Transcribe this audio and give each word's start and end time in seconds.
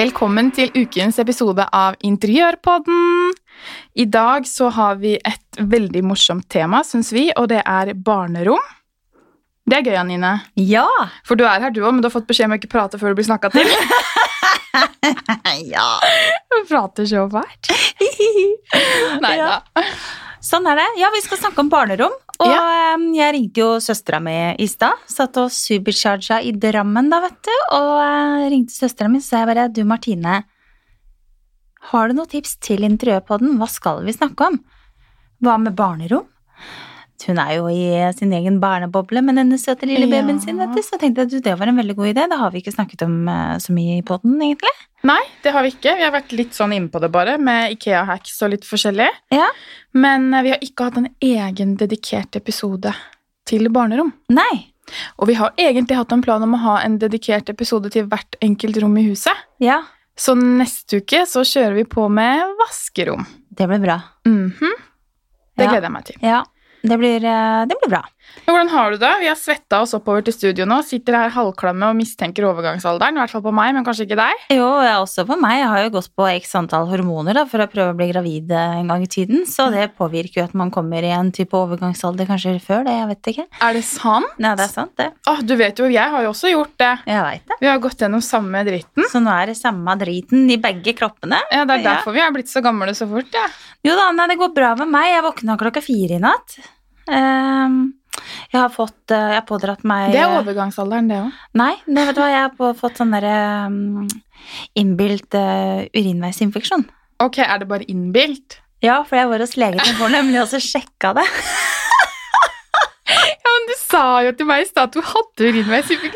Velkommen 0.00 0.46
til 0.56 0.70
ukens 0.72 1.18
episode 1.20 1.64
av 1.76 1.96
Interiørpodden. 2.06 3.34
I 4.00 4.06
dag 4.08 4.46
så 4.48 4.70
har 4.72 4.94
vi 5.02 5.10
et 5.18 5.58
veldig 5.60 6.00
morsomt 6.08 6.46
tema, 6.48 6.80
syns 6.86 7.10
vi, 7.12 7.26
og 7.36 7.50
det 7.50 7.58
er 7.68 7.90
barnerom. 8.06 8.62
Det 9.68 9.76
er 9.76 9.84
gøy, 9.90 9.98
Anine. 10.00 10.30
Ja! 10.56 10.86
For 11.26 11.36
du 11.36 11.44
er 11.44 11.66
her, 11.66 11.74
du 11.74 11.82
òg, 11.82 11.92
men 11.92 12.00
du 12.00 12.08
har 12.08 12.14
fått 12.14 12.30
beskjed 12.30 12.48
om 12.48 12.56
å 12.56 12.60
ikke 12.62 12.70
prate 12.72 13.02
før 13.02 13.12
du 13.12 13.20
blir 13.20 13.28
snakka 13.28 13.50
til. 13.52 13.68
ja. 15.74 15.90
Du 16.48 16.56
prater 16.70 17.10
så 17.10 17.26
fælt. 17.36 17.74
Nei 19.26 19.36
da. 19.42 19.58
Sånn 20.40 20.64
er 20.70 20.78
det. 20.80 20.86
Ja, 21.00 21.10
vi 21.12 21.20
skal 21.20 21.38
snakke 21.40 21.60
om 21.60 21.68
barnerom. 21.72 22.14
Og 22.40 22.48
eh, 22.48 23.02
jeg 23.18 23.34
ringte 23.36 23.60
jo 23.60 23.68
søstera 23.84 24.20
mi 24.24 24.34
i 24.56 24.68
stad. 24.70 24.96
Satt 25.10 25.36
og 25.40 25.52
supercharga 25.52 26.40
i 26.40 26.54
Drammen, 26.56 27.10
da, 27.12 27.20
vet 27.26 27.36
du. 27.44 27.52
Og 27.76 27.90
uh, 28.00 28.48
ringte 28.48 28.72
søstera 28.72 29.10
mi, 29.12 29.20
så 29.20 29.34
sa 29.34 29.42
jeg 29.42 29.50
bare 29.52 29.68
Du, 29.68 29.82
Martine. 29.88 30.40
Har 31.90 32.08
du 32.08 32.16
noen 32.16 32.30
tips 32.32 32.56
til 32.64 32.86
interiørpodden? 32.88 33.58
Hva 33.60 33.68
skal 33.68 34.02
vi 34.06 34.16
snakke 34.16 34.48
om? 34.48 34.58
Hva 35.44 35.58
med 35.60 35.76
barnerom? 35.76 36.26
Hun 37.26 37.38
er 37.38 37.56
jo 37.58 37.66
i 37.68 38.12
sin 38.16 38.32
egen 38.32 38.58
barneboble 38.60 39.20
med 39.22 39.36
denne 39.36 39.58
søte 39.60 39.86
lille 39.86 40.06
Ja. 40.08 40.22
babyen 40.22 40.40
sin, 40.40 40.56
vet 40.58 40.74
du. 40.74 40.80
Så 40.82 40.98
jeg 41.00 41.18
at 41.18 41.42
det 41.44 41.58
var 41.58 41.66
en 41.68 41.76
veldig 41.76 41.96
god 41.96 42.06
idé. 42.14 42.28
Det 42.28 42.38
har 42.38 42.50
vi 42.50 42.60
ikke 42.62 42.72
snakket 42.74 43.02
om 43.02 43.28
eh, 43.28 43.56
så 43.58 43.72
mye 43.76 43.98
i 43.98 44.02
podden, 44.02 44.38
egentlig. 44.40 44.72
Nei, 45.04 45.20
det 45.42 45.52
har 45.52 45.62
vi 45.62 45.70
ikke. 45.74 45.96
Vi 45.96 46.02
har 46.04 46.12
vært 46.12 46.32
litt 46.32 46.52
sånn 46.52 46.72
inne 46.76 46.88
på 46.92 47.00
det 47.00 47.10
bare, 47.12 47.38
med 47.38 47.72
Ikea-hacks 47.76 48.42
og 48.42 48.50
litt 48.50 48.64
forskjellig. 48.64 49.08
Ja. 49.32 49.46
Men 49.94 50.32
eh, 50.34 50.42
vi 50.42 50.50
har 50.50 50.58
ikke 50.64 50.84
hatt 50.90 50.96
en 50.98 51.08
egen 51.20 51.76
dedikert 51.76 52.36
episode 52.36 52.92
til 53.46 53.68
barnerom. 53.68 54.12
Nei. 54.28 54.66
Og 55.18 55.28
vi 55.28 55.34
har 55.38 55.52
egentlig 55.56 55.96
hatt 55.96 56.12
en 56.12 56.22
plan 56.22 56.42
om 56.42 56.54
å 56.54 56.58
ha 56.64 56.78
en 56.82 56.98
dedikert 56.98 57.48
episode 57.52 57.90
til 57.94 58.06
hvert 58.10 58.36
enkelt 58.42 58.80
rom 58.82 58.96
i 58.98 59.04
huset. 59.08 59.36
Ja, 59.62 59.82
Så 60.20 60.34
neste 60.36 60.98
uke 61.00 61.22
så 61.24 61.40
kjører 61.46 61.74
vi 61.78 61.84
på 61.88 62.08
med 62.12 62.42
vaskerom. 62.58 63.22
det 63.54 63.66
blir 63.68 63.80
bra. 63.80 64.02
Mhm. 64.26 64.72
Det 65.56 65.64
Ja. 65.64 65.70
gleder 65.70 65.82
jeg 65.82 65.92
meg 65.92 66.04
til. 66.04 66.16
Ja, 66.22 66.42
det 66.82 66.98
blir, 66.98 67.24
eh, 67.24 67.66
det 67.66 67.76
blir 67.80 67.88
bra. 67.88 68.04
Men 68.46 68.54
hvordan 68.54 68.68
har 68.70 68.90
du 68.92 68.96
det? 69.02 69.10
Vi 69.20 69.26
har 69.26 69.34
svetta 69.38 69.80
oss 69.82 69.92
oppover 69.96 70.22
til 70.26 70.34
studio 70.34 70.64
nå. 70.68 70.76
Sitter 70.86 71.16
her 71.18 71.32
halvklamme 71.34 71.88
og 71.90 71.96
mistenker 71.98 72.46
overgangsalderen. 72.46 73.16
I 73.16 73.20
hvert 73.24 73.32
fall 73.34 73.42
på 73.42 73.52
meg, 73.54 73.72
men 73.74 73.84
kanskje 73.86 74.06
ikke 74.06 74.18
deg. 74.20 74.44
Jo, 74.54 74.68
jeg 74.84 74.90
er 74.92 75.00
også 75.02 75.24
på 75.26 75.36
meg. 75.40 75.56
Jeg 75.60 75.68
har 75.72 75.82
jo 75.84 75.90
gått 75.96 76.10
på 76.14 76.26
x 76.36 76.54
antall 76.60 76.86
hormoner 76.90 77.34
da, 77.40 77.44
for 77.50 77.64
å 77.64 77.66
prøve 77.70 77.90
å 77.94 77.98
bli 77.98 78.08
gravid 78.12 78.50
eh, 78.54 78.76
en 78.80 78.90
gang 78.92 79.02
i 79.02 79.10
tiden, 79.10 79.44
så 79.50 79.66
det 79.74 79.88
påvirker 79.98 80.40
jo 80.42 80.46
at 80.46 80.54
man 80.58 80.70
kommer 80.74 81.02
i 81.06 81.10
en 81.16 81.32
type 81.34 81.56
overgangsalder 81.58 82.28
kanskje 82.30 82.56
før 82.64 82.84
det, 82.86 82.94
jeg 83.00 83.10
vet 83.10 83.30
ikke. 83.34 83.46
Er 83.66 83.78
det 83.78 83.84
sant? 83.88 84.30
Ja, 84.38 84.54
det 84.58 84.66
er 84.68 84.72
sant, 84.74 84.94
det. 85.00 85.10
Åh, 85.30 85.42
du 85.46 85.54
vet 85.60 85.78
jo, 85.82 85.90
jeg 85.90 86.14
har 86.14 86.26
jo 86.26 86.32
også 86.32 86.52
gjort 86.54 86.76
det. 86.80 86.92
Jeg 87.10 87.22
vet 87.26 87.46
det. 87.50 87.58
Vi 87.60 87.70
har 87.72 87.82
gått 87.82 88.00
gjennom 88.06 88.22
samme 88.24 88.64
dritten. 88.66 89.06
Så 89.10 89.20
nå 89.24 89.30
er 89.34 89.50
det 89.52 89.58
samme 89.58 89.98
driten 90.00 90.46
i 90.50 90.58
begge 90.60 90.94
kroppene. 90.98 91.40
Ja, 91.50 91.64
Det 91.64 91.80
er 91.80 91.82
Ja. 91.82 91.94
derfor 91.96 92.12
vi 92.14 92.20
har 92.22 92.30
blitt 92.34 92.48
så 92.50 92.62
gamle 92.62 92.94
så 92.94 93.08
fort. 93.10 93.32
Ja. 93.34 93.46
Jo 93.84 93.96
da, 93.98 94.10
nei, 94.12 94.26
det 94.28 94.38
går 94.38 94.54
bra 94.54 94.74
med 94.76 94.88
meg. 94.88 95.10
Jeg 95.16 95.24
våkna 95.26 95.56
klokka 95.58 95.82
fire 95.82 96.16
i 96.18 96.22
natt. 96.22 96.58
Ehm, 97.10 97.92
jeg 98.50 98.58
har 98.58 98.70
fått 98.74 99.12
eh, 99.14 99.28
Jeg 99.34 99.38
har 99.38 99.46
pådratt 99.48 99.84
meg 99.86 100.10
Det 100.14 100.22
er 100.22 100.38
overgangsalderen, 100.40 101.10
det 101.10 101.20
òg. 101.22 101.36
Nei, 101.60 101.74
det 101.86 102.06
vet 102.08 102.16
du 102.16 102.22
hva, 102.22 102.30
jeg 102.32 102.46
har 102.48 102.74
fått 102.78 102.98
sånn 103.00 103.14
derre 103.14 103.36
um, 103.70 104.08
innbilt 104.78 105.36
eh, 105.38 105.86
urinveisinfeksjon. 105.94 106.86
Ok, 107.22 107.42
er 107.44 107.62
det 107.62 107.68
bare 107.70 107.86
innbilt? 107.92 108.58
Ja, 108.82 109.02
for 109.04 109.20
jeg 109.20 109.28
var 109.28 109.42
hos 109.44 109.58
legen 109.60 109.82
i 109.84 109.96
går 109.98 110.14
nemlig 110.14 110.40
og 110.40 110.48
så 110.50 110.60
sjekka 110.64 111.12
det. 111.18 111.26
Ja, 113.10 113.52
men 113.56 113.66
Du 113.70 113.74
sa 113.78 114.02
jo 114.24 114.32
til 114.38 114.46
meg 114.48 114.64
i 114.64 114.68
stad 114.68 114.88
at 114.88 114.96
du 114.96 115.00
hadde 115.04 115.50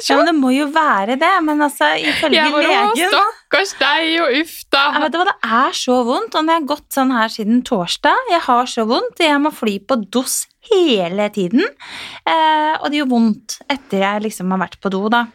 Ja, 0.08 0.16
men 0.18 0.28
det 0.30 0.34
må 0.38 0.50
jo 0.54 0.66
være 0.74 1.16
det. 1.20 1.32
Men 1.46 1.62
altså, 1.66 1.90
ifølge 2.00 2.38
Jeg 2.40 2.54
bare 2.54 2.70
legen 2.70 3.12
stakkars 3.12 3.74
deg 3.80 4.16
og 4.24 4.38
uff 4.40 4.56
da. 4.72 4.82
ja, 4.94 5.04
vet 5.04 5.14
du 5.14 5.20
hva, 5.20 5.26
Det 5.30 5.52
er 5.60 5.78
så 5.78 6.00
vondt, 6.08 6.34
og 6.34 6.44
når 6.46 6.54
jeg 6.54 6.62
har 6.62 6.68
gått 6.74 6.98
sånn 6.98 7.14
her 7.14 7.30
siden 7.36 7.62
torsdag 7.66 8.32
Jeg 8.32 8.42
har 8.48 8.66
så 8.70 8.86
vondt, 8.90 9.22
jeg 9.22 9.40
må 9.42 9.52
fly 9.54 9.78
på 9.84 10.00
dos 10.14 10.44
hele 10.70 11.26
tiden. 11.34 11.60
Eh, 12.24 12.74
og 12.80 12.88
det 12.90 13.02
gjør 13.02 13.10
vondt 13.10 13.58
etter 13.68 14.00
jeg 14.06 14.22
liksom 14.30 14.54
har 14.54 14.62
vært 14.64 14.78
på 14.80 14.92
do, 14.94 15.02
da. 15.12 15.26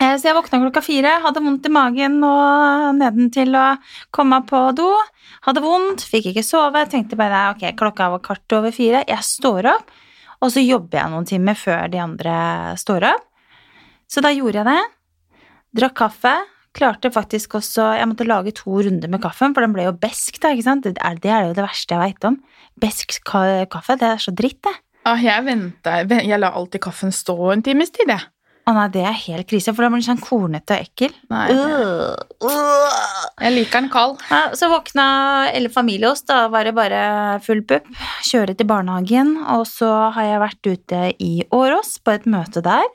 Eh, 0.00 0.16
så 0.16 0.30
jeg 0.30 0.36
våkna 0.38 0.58
klokka 0.64 0.82
fire, 0.82 1.18
hadde 1.22 1.42
vondt 1.44 1.66
i 1.68 1.72
magen 1.74 2.18
og 2.24 2.96
neden 2.98 3.28
til 3.34 3.54
å 3.54 3.66
komme 4.16 4.40
på 4.48 4.62
do. 4.78 4.88
Hadde 5.46 5.62
vondt, 5.64 6.02
fikk 6.08 6.30
ikke 6.32 6.44
sove, 6.44 6.82
tenkte 6.90 7.18
bare 7.20 7.50
ok, 7.54 7.66
klokka 7.78 8.10
var 8.14 8.22
kvart 8.24 8.56
over 8.58 8.72
fire. 8.74 9.04
Jeg 9.08 9.26
står 9.28 9.68
opp, 9.76 9.92
og 10.40 10.52
så 10.52 10.62
jobber 10.64 11.00
jeg 11.00 11.12
noen 11.12 11.28
timer 11.28 11.58
før 11.58 11.90
de 11.92 12.00
andre 12.02 12.36
står 12.80 13.10
opp. 13.12 13.26
Så 14.10 14.22
da 14.24 14.32
gjorde 14.34 14.62
jeg 14.62 14.66
det. 14.66 15.42
Drakk 15.80 15.98
kaffe. 16.00 16.34
Klarte 16.70 17.10
faktisk 17.10 17.56
også 17.58 17.82
Jeg 17.98 18.06
måtte 18.06 18.26
lage 18.28 18.52
to 18.54 18.76
runder 18.78 19.10
med 19.10 19.18
kaffen, 19.22 19.54
for 19.56 19.64
den 19.64 19.72
ble 19.74 19.88
jo 19.88 19.94
besk, 19.98 20.36
da, 20.42 20.52
ikke 20.54 20.66
sant? 20.68 20.86
Det 20.86 21.02
er, 21.02 21.48
jo 21.48 21.54
det 21.56 21.64
verste 21.64 21.96
jeg 21.96 22.02
veit 22.02 22.26
om. 22.28 22.36
Besk 22.78 23.16
kaffe, 23.26 23.96
det 23.98 24.06
er 24.06 24.22
så 24.22 24.34
dritt, 24.34 24.60
det. 24.62 24.76
Ah, 25.08 25.18
jeg 25.18 25.42
venta 25.46 26.02
Jeg 26.04 26.38
la 26.38 26.50
alltid 26.52 26.82
kaffen 26.84 27.10
stå 27.10 27.36
en 27.54 27.64
times 27.66 27.90
tid, 27.90 28.12
jeg. 28.12 28.22
Å 28.70 28.74
nei, 28.76 28.86
det 28.94 29.02
er 29.02 29.16
helt 29.24 29.48
krise, 29.50 29.72
for 29.74 29.82
da 29.82 29.88
blir 29.90 29.98
den 29.98 30.06
sånn 30.06 30.20
kornete 30.22 30.76
og 30.76 30.84
ekkel. 30.84 31.14
Nei. 31.32 31.46
Jeg 33.40 33.54
liker 33.56 33.80
den 33.80 33.88
kald. 33.90 34.20
Ja, 34.30 34.42
så 34.54 34.68
våkna 34.70 35.06
hele 35.48 35.72
familie 35.74 36.12
oss, 36.12 36.22
da 36.28 36.44
var 36.52 36.68
det 36.68 36.74
bare 36.76 37.00
full 37.42 37.64
pupp. 37.66 37.88
Kjøre 38.28 38.54
til 38.54 38.68
barnehagen, 38.70 39.34
og 39.56 39.64
så 39.66 39.90
har 40.14 40.28
jeg 40.28 40.42
vært 40.44 40.70
ute 40.70 41.02
i 41.18 41.32
Årås 41.56 41.96
på 42.04 42.14
et 42.14 42.28
møte 42.30 42.62
der. 42.62 42.86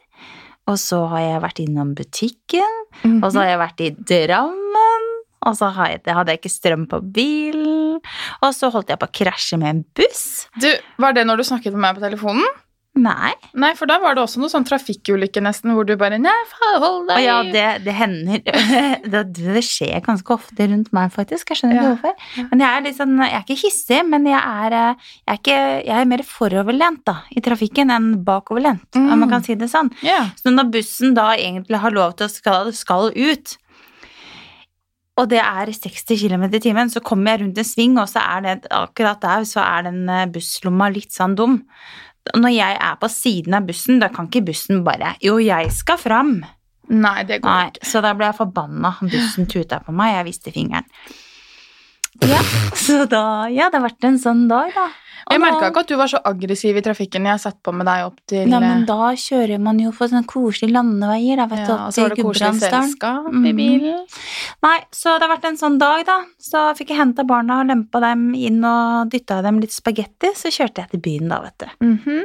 Og 0.72 0.80
så 0.82 1.04
har 1.12 1.22
jeg 1.26 1.44
vært 1.44 1.60
innom 1.66 1.92
butikken, 1.98 2.80
og 3.20 3.28
så 3.28 3.44
har 3.44 3.52
jeg 3.52 3.62
vært 3.66 3.84
i 3.86 3.92
Drammen. 4.16 5.12
Og 5.46 5.54
så 5.60 5.68
hadde 5.76 6.32
jeg 6.32 6.40
ikke 6.40 6.50
strøm 6.50 6.88
på 6.90 7.04
bilen. 7.14 8.00
Og 8.42 8.54
så 8.56 8.72
holdt 8.74 8.90
jeg 8.90 8.98
på 9.02 9.06
å 9.06 9.14
krasje 9.14 9.60
med 9.62 9.70
en 9.70 9.84
buss. 9.98 10.24
Du, 10.58 10.72
Var 11.04 11.14
det 11.14 11.26
når 11.28 11.38
du 11.38 11.46
snakket 11.52 11.76
med 11.76 11.84
meg 11.84 12.00
på 12.00 12.06
telefonen? 12.08 12.48
Nei. 12.96 13.34
Nei, 13.60 13.74
for 13.76 13.90
da 13.92 13.98
var 14.00 14.16
det 14.16 14.22
også 14.24 14.40
noe 14.40 14.48
sånn 14.48 14.64
trafikkulykke 14.64 15.42
nesten, 15.44 15.74
hvor 15.76 15.84
du 15.84 15.98
bare 16.00 16.16
Nei, 16.16 16.32
hold 16.80 17.10
deg. 17.10 17.18
Å 17.18 17.24
ja, 17.26 17.34
det, 17.44 17.64
det 17.84 17.96
hender 17.98 18.40
det, 19.12 19.24
det 19.36 19.64
skjer 19.68 20.00
ganske 20.06 20.32
ofte 20.38 20.68
rundt 20.72 20.94
meg, 20.96 21.12
faktisk. 21.12 21.52
Jeg 21.52 21.60
skjønner 21.60 21.76
ikke 21.76 21.90
Ja. 21.90 21.90
hvorfor. 21.98 22.48
Men 22.54 22.64
jeg 22.64 22.70
er 22.78 22.86
litt 22.86 22.96
sånn, 23.02 23.18
jeg 23.20 23.36
er 23.36 23.44
ikke 23.44 23.60
hissig, 23.66 24.00
men 24.08 24.30
jeg 24.32 24.40
er, 24.40 24.78
eh, 24.80 25.10
jeg 25.26 25.34
er, 25.34 25.42
ikke, 25.42 25.58
jeg 25.90 25.98
er 26.06 26.10
mer 26.14 26.24
foroverlent 26.30 27.04
da, 27.12 27.18
i 27.36 27.44
trafikken 27.44 27.92
enn 27.92 28.08
bakoverlent, 28.24 28.88
om 28.96 29.10
Mm. 29.12 29.20
man 29.26 29.30
kan 29.36 29.44
si 29.44 29.56
det 29.60 29.68
sånn. 29.74 29.92
Ja. 30.02 30.30
Så 30.40 30.56
når 30.56 30.72
bussen 30.72 31.14
da 31.20 31.34
egentlig 31.36 31.84
har 31.84 31.92
lov 31.92 32.16
til 32.16 32.28
å 32.30 32.32
skal, 32.32 32.72
skal 32.72 33.12
ut, 33.12 33.58
og 35.20 35.30
det 35.32 35.40
er 35.40 35.68
60 35.72 36.18
km 36.20 36.48
i 36.54 36.60
timen, 36.64 36.90
så 36.92 37.00
kommer 37.04 37.32
jeg 37.36 37.44
rundt 37.44 37.60
en 37.62 37.68
sving, 37.68 37.94
og 38.00 38.08
så 38.12 38.24
er 38.24 38.42
det 38.48 38.56
akkurat 38.72 39.20
der, 39.24 39.46
så 39.48 39.62
er 39.64 39.84
den 39.88 40.02
eh, 40.12 40.26
busslomma 40.32 40.90
litt 40.92 41.12
sånn 41.16 41.36
dum. 41.40 41.62
Når 42.34 42.50
jeg 42.56 42.78
er 42.82 42.96
på 43.00 43.08
siden 43.12 43.54
av 43.54 43.68
bussen, 43.68 44.00
da 44.02 44.10
kan 44.10 44.26
ikke 44.30 44.48
bussen 44.48 44.84
bare 44.84 45.14
Jo, 45.22 45.38
jeg 45.38 45.70
skal 45.76 46.00
fram. 46.02 46.40
Nei, 46.90 47.24
det 47.26 47.42
går 47.44 47.50
Nei, 47.50 47.68
ikke. 47.70 47.86
så 47.90 48.02
da 48.06 48.14
ble 48.18 48.32
jeg 48.32 48.38
forbanna. 48.40 48.96
Bussen 49.02 49.48
tuta 49.50 49.80
på 49.86 49.94
meg, 49.96 50.16
jeg 50.16 50.28
viste 50.32 50.54
fingeren. 50.54 50.86
Ja, 52.24 52.42
så 52.76 53.06
da 53.10 53.48
Ja, 53.52 53.70
det 53.70 53.80
har 53.82 53.90
vært 53.90 54.04
en 54.08 54.18
sånn 54.22 54.48
dag, 54.48 54.72
da. 54.76 54.86
Og 55.26 55.34
Jeg 55.34 55.42
merka 55.42 55.72
ikke 55.72 55.82
at 55.82 55.88
du 55.90 55.96
var 55.98 56.08
så 56.12 56.20
aggressiv 56.24 56.78
i 56.78 56.82
trafikken 56.86 57.26
jeg 57.26 57.40
satt 57.42 57.58
på 57.66 57.72
med 57.74 57.88
deg 57.88 58.04
opp 58.06 58.20
til 58.30 58.46
Nei, 58.48 58.60
men 58.62 58.84
da 58.86 59.08
kjører 59.18 59.58
man 59.60 59.80
jo 59.82 59.90
på 59.92 60.06
sånne 60.06 60.22
koselige 60.30 60.76
landeveier, 60.76 61.40
da, 61.42 61.48
vet 61.50 61.64
du, 61.66 61.72
ja, 61.72 61.78
opp 61.80 61.88
Og 61.88 61.96
så 61.96 62.04
var 62.04 62.10
til 62.14 62.16
det 62.16 62.26
koselig 62.28 62.52
Gudbrandsdalen. 62.52 62.92
selskap 62.92 63.26
i 63.26 63.32
Mhm. 63.32 63.58
bilen. 63.58 64.06
Nei, 64.68 64.80
så 64.94 65.16
det 65.18 65.26
har 65.28 65.34
vært 65.38 65.46
en 65.50 65.58
sånn 65.58 65.80
dag, 65.80 66.06
da. 66.06 66.18
Så 66.40 66.78
fikk 66.78 66.90
jeg 66.94 66.98
henta 67.00 67.26
barna 67.26 67.60
og 67.62 67.68
lempa 67.68 68.00
dem 68.06 68.36
inn 68.36 68.64
og 68.64 69.10
dytta 69.10 69.42
dem 69.42 69.60
litt 69.60 69.72
spagetti, 69.74 70.30
så 70.38 70.54
kjørte 70.54 70.76
jeg 70.86 70.90
til 70.92 71.00
byen, 71.02 71.28
da, 71.30 71.42
vet 71.42 71.58
du. 71.58 71.66
Mhm. 71.82 72.24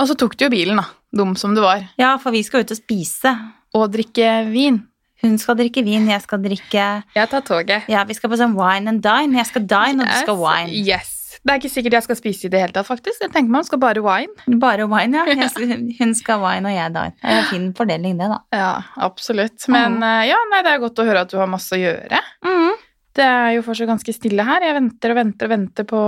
Og 0.00 0.08
så 0.08 0.16
tok 0.18 0.36
du 0.36 0.44
jo 0.46 0.50
bilen, 0.50 0.76
da. 0.76 0.86
Dum 1.14 1.36
som 1.36 1.54
du 1.54 1.60
var. 1.60 1.88
Ja, 1.96 2.16
for 2.18 2.32
vi 2.32 2.42
skal 2.42 2.60
ut 2.64 2.70
og 2.72 2.76
spise. 2.76 3.30
Og 3.74 3.92
drikke 3.92 4.50
vin. 4.52 4.82
Hun 5.26 5.36
skal 5.42 5.58
drikke 5.58 5.82
vin, 5.86 6.06
jeg 6.10 6.22
skal 6.22 6.40
drikke 6.44 6.86
Jeg 7.16 7.30
tar 7.32 7.44
toget. 7.46 7.90
Ja, 7.90 8.06
vi 8.06 8.14
skal 8.16 8.30
på 8.32 8.38
sånn 8.38 8.56
wine 8.56 8.94
and 8.94 9.02
dine. 9.04 9.36
Jeg 9.40 9.50
skal 9.50 9.66
dine, 9.66 10.04
og 10.04 10.08
du 10.08 10.18
skal 10.22 10.38
wine. 10.40 10.72
Yes. 10.86 11.12
Det 11.46 11.52
er 11.52 11.60
ikke 11.60 11.70
sikkert 11.70 11.94
jeg 11.94 12.04
skal 12.08 12.16
spise 12.18 12.48
i 12.48 12.50
det 12.50 12.60
hele 12.62 12.74
tatt, 12.74 12.88
faktisk. 12.88 13.20
Jeg 13.22 13.30
tenker 13.34 13.52
meg 13.52 13.62
om 13.62 13.66
skal 13.68 13.80
bare 13.82 14.02
wine. 14.02 14.56
Bare 14.62 14.86
wine, 14.90 15.20
ja. 15.28 15.46
Skal, 15.52 15.76
hun 16.00 16.14
skal 16.18 16.40
wine, 16.42 16.66
og 16.66 16.74
jeg 16.74 16.94
dine. 16.96 17.12
Det 17.20 17.30
er 17.30 17.38
en 17.42 17.48
fin 17.52 17.68
fordeling, 17.76 18.16
det, 18.18 18.30
da. 18.32 18.40
Ja, 18.56 18.72
absolutt. 19.06 19.68
Men 19.70 20.00
mm. 20.00 20.08
ja, 20.26 20.40
nei, 20.50 20.64
det 20.66 20.72
er 20.72 20.82
godt 20.82 21.02
å 21.02 21.06
høre 21.06 21.22
at 21.26 21.30
du 21.30 21.38
har 21.38 21.50
masse 21.50 21.76
å 21.76 21.78
gjøre. 21.78 22.22
Mm. 22.46 22.82
Det 23.16 23.28
er 23.36 23.52
jo 23.56 23.62
fortsatt 23.64 23.92
ganske 23.92 24.16
stille 24.16 24.44
her. 24.48 24.66
Jeg 24.66 24.76
venter 24.76 25.14
og 25.14 25.20
venter 25.20 25.48
og 25.48 25.54
venter 25.54 25.88
på 25.88 26.02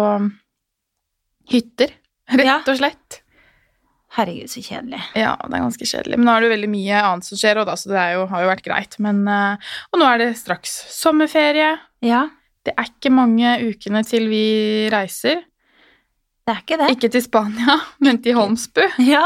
hytter, 1.55 1.95
rett 2.35 2.45
Ja. 2.51 2.59
og 2.67 2.77
slett. 2.81 3.23
Herregud, 4.17 4.49
så 4.49 4.63
kjedelig. 4.65 4.99
Ja, 5.19 5.35
det 5.45 5.53
er 5.59 5.63
ganske 5.67 5.85
kjedelig. 5.87 6.17
Men 6.17 6.25
nå 6.29 6.33
er 6.33 6.41
det 6.41 6.49
jo 6.49 6.53
veldig 6.55 6.71
mye 6.73 7.01
annet 7.11 7.27
som 7.29 7.39
skjer, 7.41 7.59
og 7.61 7.67
da, 7.69 7.75
så 7.77 7.91
det 7.93 8.05
jo, 8.15 8.23
har 8.31 8.45
jo 8.45 8.49
vært 8.49 8.65
greit. 8.65 8.97
Men, 9.05 9.21
eh, 9.29 9.69
og 9.93 10.01
nå 10.01 10.07
er 10.09 10.23
det 10.23 10.29
straks 10.41 10.79
sommerferie. 10.97 11.75
Ja, 12.05 12.29
Det 12.67 12.75
er 12.77 12.89
ikke 12.91 13.11
mange 13.15 13.53
ukene 13.65 14.03
til 14.05 14.27
vi 14.29 14.89
reiser. 14.93 15.45
det 16.45 16.53
er 16.55 16.59
ikke 16.65 16.77
det. 16.81 16.89
Ikke 16.97 17.09
til 17.15 17.23
Spania, 17.25 17.77
men 18.05 18.19
til 18.25 18.35
Holmsbu. 18.37 18.83
Ja, 19.07 19.23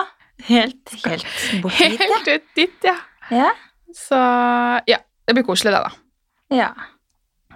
helt, 0.47 0.93
helt 1.07 1.27
bort 1.63 1.79
dit, 1.79 1.99
ja. 1.99 2.07
Helt 2.19 2.29
ut 2.29 2.47
dit, 2.59 2.77
ja. 2.87 2.97
ja. 3.31 3.51
Så 3.95 4.19
ja. 4.87 4.99
Det 5.27 5.35
blir 5.39 5.45
koselig, 5.47 5.73
det, 5.73 5.81
da. 5.87 5.91
Ja. 6.55 6.71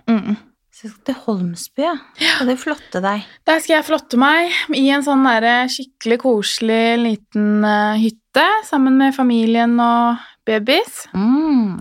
Mm. 0.08 0.37
Så 0.76 0.84
jeg 0.84 0.93
skal 0.93 1.05
til 1.08 1.17
Holmsby, 1.25 1.84
ja. 1.87 1.94
Skal 2.20 2.50
du 2.50 2.56
flotte 2.61 3.00
deg? 3.00 3.23
Der 3.49 3.61
skal 3.64 3.78
jeg 3.78 3.87
flotte 3.87 4.19
meg 4.20 4.52
i 4.76 4.82
en 4.93 5.05
sånn 5.06 5.23
der 5.25 5.70
skikkelig 5.73 6.19
koselig 6.20 6.99
liten 7.00 7.64
eh, 7.64 8.02
hytte 8.02 8.44
sammen 8.69 8.99
med 9.00 9.17
familien 9.17 9.73
og 9.81 10.20
babies. 10.44 11.06
Mm. 11.17 11.78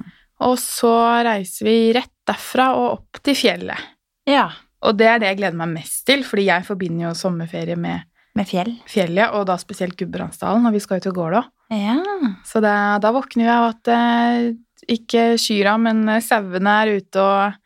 Og 0.48 0.56
så 0.64 0.94
reiser 1.28 1.68
vi 1.68 1.76
rett 1.98 2.14
derfra 2.28 2.70
og 2.80 2.88
opp 2.94 3.20
til 3.26 3.36
fjellet. 3.36 3.84
Ja. 4.32 4.48
Og 4.88 4.96
det 4.96 5.10
er 5.12 5.20
det 5.20 5.28
jeg 5.34 5.42
gleder 5.42 5.60
meg 5.60 5.74
mest 5.76 6.06
til, 6.08 6.24
fordi 6.24 6.48
jeg 6.48 6.66
forbinder 6.68 7.10
jo 7.10 7.16
sommerferie 7.20 7.76
med 7.76 8.08
Med 8.36 8.48
fjell. 8.48 8.74
fjellet, 8.88 9.32
og 9.36 9.46
da 9.48 9.56
spesielt 9.60 9.96
Gudbrandsdalen, 10.00 10.64
når 10.64 10.74
vi 10.76 10.84
skal 10.84 11.04
ut 11.04 11.12
og 11.12 11.20
Gålå. 11.20 11.44
Ja. 11.72 12.00
Så 12.48 12.64
det, 12.64 12.74
da 13.04 13.12
våkner 13.16 13.44
vi 13.44 13.52
av 13.52 13.68
at 13.74 13.92
eh, 13.92 14.50
ikke 14.96 15.34
kyrne, 15.40 15.78
men 15.84 16.02
eh, 16.16 16.24
sauene 16.24 16.80
er 16.84 16.96
ute 17.00 17.20
og 17.24 17.62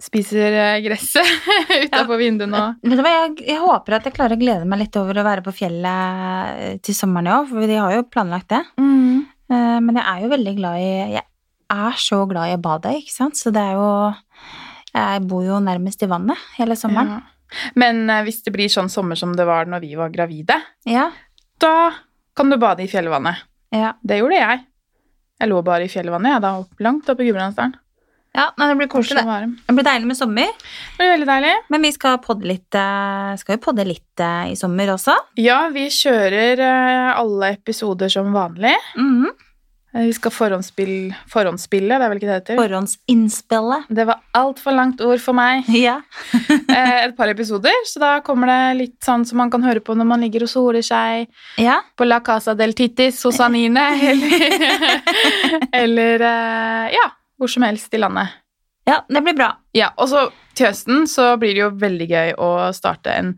spiser 0.00 0.54
eh, 0.56 0.80
gresset 0.84 1.26
utafor 1.84 2.20
Vet 2.20 2.38
du 2.40 3.02
hva, 3.04 3.10
jeg, 3.14 3.34
jeg 3.48 3.60
håper 3.60 3.96
at 3.98 4.06
jeg 4.08 4.14
klarer 4.16 4.36
å 4.36 4.40
glede 4.40 4.68
meg 4.68 4.80
litt 4.84 4.96
over 5.00 5.20
å 5.20 5.24
være 5.26 5.44
på 5.44 5.52
fjellet 5.52 6.60
eh, 6.60 6.76
til 6.84 6.96
sommeren 6.96 7.28
i 7.28 7.34
år, 7.36 7.48
for 7.50 7.66
de 7.68 7.76
har 7.80 7.96
jo 7.98 8.06
planlagt 8.08 8.48
det. 8.54 8.62
mm. 8.80 9.18
Eh, 9.50 9.78
Men 9.82 9.96
jeg 9.98 10.06
er 10.06 10.22
jo 10.24 10.30
veldig 10.30 10.54
glad 10.60 10.78
i 10.78 10.90
Jeg 11.16 11.24
er 11.74 11.96
så 11.98 12.20
glad 12.30 12.50
i 12.50 12.54
å 12.56 12.62
bade, 12.62 12.92
ikke 13.00 13.12
sant, 13.14 13.36
så 13.38 13.50
det 13.54 13.62
er 13.62 13.74
jo 13.78 13.88
Jeg 14.94 15.24
bor 15.30 15.42
jo 15.46 15.58
nærmest 15.62 16.02
i 16.02 16.08
vannet 16.10 16.38
hele 16.56 16.76
sommeren. 16.78 17.18
Ja. 17.18 17.66
Men 17.74 18.06
hvis 18.26 18.40
det 18.46 18.52
blir 18.54 18.70
sånn 18.70 18.88
sommer 18.90 19.18
som 19.18 19.32
det 19.34 19.44
var 19.46 19.66
når 19.66 19.82
vi 19.82 19.94
var 19.98 20.10
gravide, 20.14 20.54
Ja. 20.86 21.08
da 21.58 21.90
kan 22.38 22.50
du 22.50 22.56
bade 22.62 22.82
i 22.84 22.88
fjellvannet. 22.90 23.42
Ja. 23.74 23.92
Det 24.06 24.20
gjorde 24.20 24.38
jeg. 24.38 24.64
Jeg 25.40 25.48
lå 25.50 25.60
bare 25.66 25.86
i 25.86 25.90
fjellvannet, 25.90 26.34
jeg, 26.36 26.42
da, 26.46 26.50
langt 26.86 27.08
oppe 27.10 27.24
i 27.24 27.28
Gudbrandsdalen. 27.30 27.74
Ja 28.36 28.46
det 28.56 28.76
blir 28.78 28.90
koselig. 28.90 29.24
Det. 29.26 29.52
det 29.66 29.74
blir 29.74 29.86
deilig 29.86 30.06
med 30.06 30.16
sommer, 30.16 30.46
Det 30.54 31.02
blir 31.02 31.12
veldig 31.16 31.26
deilig. 31.26 31.54
men 31.68 31.82
vi 31.82 31.92
skal 31.92 32.18
podde 32.22 32.46
litt 32.46 32.78
eh, 32.78 33.34
Skal 33.40 33.58
jo 33.58 33.64
podde 33.64 33.86
litt 33.88 34.22
eh, 34.22 34.52
i 34.52 34.56
sommer 34.56 34.94
også. 34.94 35.16
Ja, 35.40 35.64
vi 35.74 35.88
kjører 35.90 36.62
eh, 36.62 37.12
alle 37.18 37.54
episoder 37.56 38.08
som 38.08 38.32
vanlig. 38.32 38.76
Mm 38.96 39.14
-hmm. 39.24 39.46
Vi 39.92 40.12
skal 40.12 40.30
forhåndsspille 40.30 41.16
forhåndsspille, 41.26 41.98
det 41.98 42.04
er 42.04 42.08
vel 42.08 42.18
ikke 42.20 42.26
det 42.26 42.34
det 42.46 42.52
heter? 42.52 42.62
Forhåndsinnspille. 42.62 43.82
Det 43.88 44.06
var 44.06 44.20
altfor 44.32 44.70
langt 44.70 45.00
ord 45.00 45.18
for 45.18 45.32
meg. 45.32 45.64
Ja. 45.86 46.00
Et 47.04 47.16
par 47.16 47.28
episoder, 47.28 47.72
så 47.86 47.98
da 47.98 48.20
kommer 48.20 48.46
det 48.46 48.78
litt 48.78 49.04
sånn 49.04 49.24
som 49.26 49.38
man 49.38 49.50
kan 49.50 49.62
høre 49.62 49.80
på 49.80 49.94
når 49.94 50.04
man 50.06 50.20
ligger 50.20 50.42
og 50.42 50.48
soler 50.48 50.82
seg 50.82 51.26
ja. 51.58 51.80
på 51.96 52.04
La 52.04 52.20
Casa 52.20 52.54
del 52.54 52.74
Titis 52.74 53.24
hos 53.24 53.40
Anine, 53.40 53.80
eller, 54.10 54.38
eller 55.72 56.20
ja, 56.92 57.19
hvor 57.40 57.50
som 57.50 57.64
helst 57.66 57.94
i 57.96 58.02
landet. 58.02 58.36
Ja, 58.88 59.04
det 59.08 59.20
blir 59.22 59.36
bra. 59.36 59.50
Ja, 59.76 59.90
og 60.00 60.08
så 60.10 60.28
til 60.56 60.70
høsten 60.70 61.04
så 61.08 61.34
blir 61.38 61.52
det 61.54 61.62
jo 61.62 61.68
veldig 61.78 62.06
gøy 62.10 62.32
å 62.42 62.48
starte 62.74 63.12
en 63.14 63.28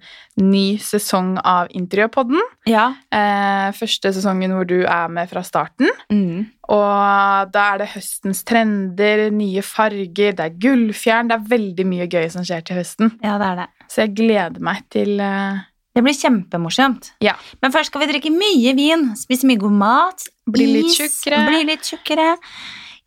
ny 0.41 0.79
sesong 0.81 1.35
av 1.39 1.71
Interiørpodden. 1.77 2.41
Ja. 2.71 2.87
Eh, 3.13 3.69
første 3.77 4.15
sesongen 4.17 4.55
hvor 4.57 4.67
du 4.69 4.81
er 4.81 5.13
med 5.13 5.29
fra 5.31 5.43
starten. 5.47 5.91
Mm. 6.13 6.47
Og 6.73 7.53
da 7.53 7.67
er 7.75 7.83
det 7.83 7.91
høstens 7.93 8.43
trender, 8.49 9.27
nye 9.35 9.65
farger, 9.67 10.33
det 10.39 10.47
er 10.47 10.57
gullfjern, 10.63 11.29
det 11.31 11.37
er 11.37 11.51
veldig 11.53 11.89
mye 11.91 12.09
gøy 12.09 12.31
som 12.33 12.47
skjer 12.49 12.65
til 12.67 12.81
høsten. 12.81 13.13
Ja, 13.21 13.37
det 13.43 13.51
er 13.51 13.63
det. 13.65 13.71
Så 13.93 14.07
jeg 14.07 14.17
gleder 14.23 14.63
meg 14.65 14.87
til 14.95 15.21
eh, 15.21 15.63
Det 15.93 16.01
blir 16.01 16.17
kjempemorsomt. 16.17 17.13
Ja. 17.21 17.35
Men 17.61 17.75
først 17.75 17.93
skal 17.93 18.07
vi 18.07 18.15
drikke 18.15 18.33
mye 18.33 18.73
vin, 18.79 19.11
spise 19.21 19.51
mye 19.51 19.61
god 19.61 19.83
mat, 19.83 20.31
Bli 20.49 20.65
litt 20.67 20.97
tjukkere. 20.97 21.45
Bli 21.47 21.67
litt 21.69 21.87
tjukkere. 21.87 22.33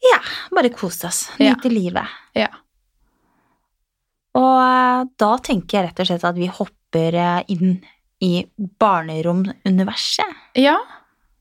Ja, 0.05 0.19
bare 0.53 0.69
kose 0.73 1.07
oss. 1.09 1.23
Ja. 1.39 1.53
Nyte 1.55 1.71
livet. 1.71 2.15
Ja. 2.37 2.49
Og 4.35 4.57
eh, 4.59 5.05
da 5.21 5.31
tenker 5.43 5.79
jeg 5.79 5.89
rett 5.89 6.01
og 6.03 6.09
slett 6.09 6.27
at 6.27 6.37
vi 6.37 6.49
hopper 6.51 7.17
eh, 7.21 7.41
inn 7.55 7.77
i 8.23 8.33
barneromuniverset. 8.81 10.37
Ja. 10.59 10.77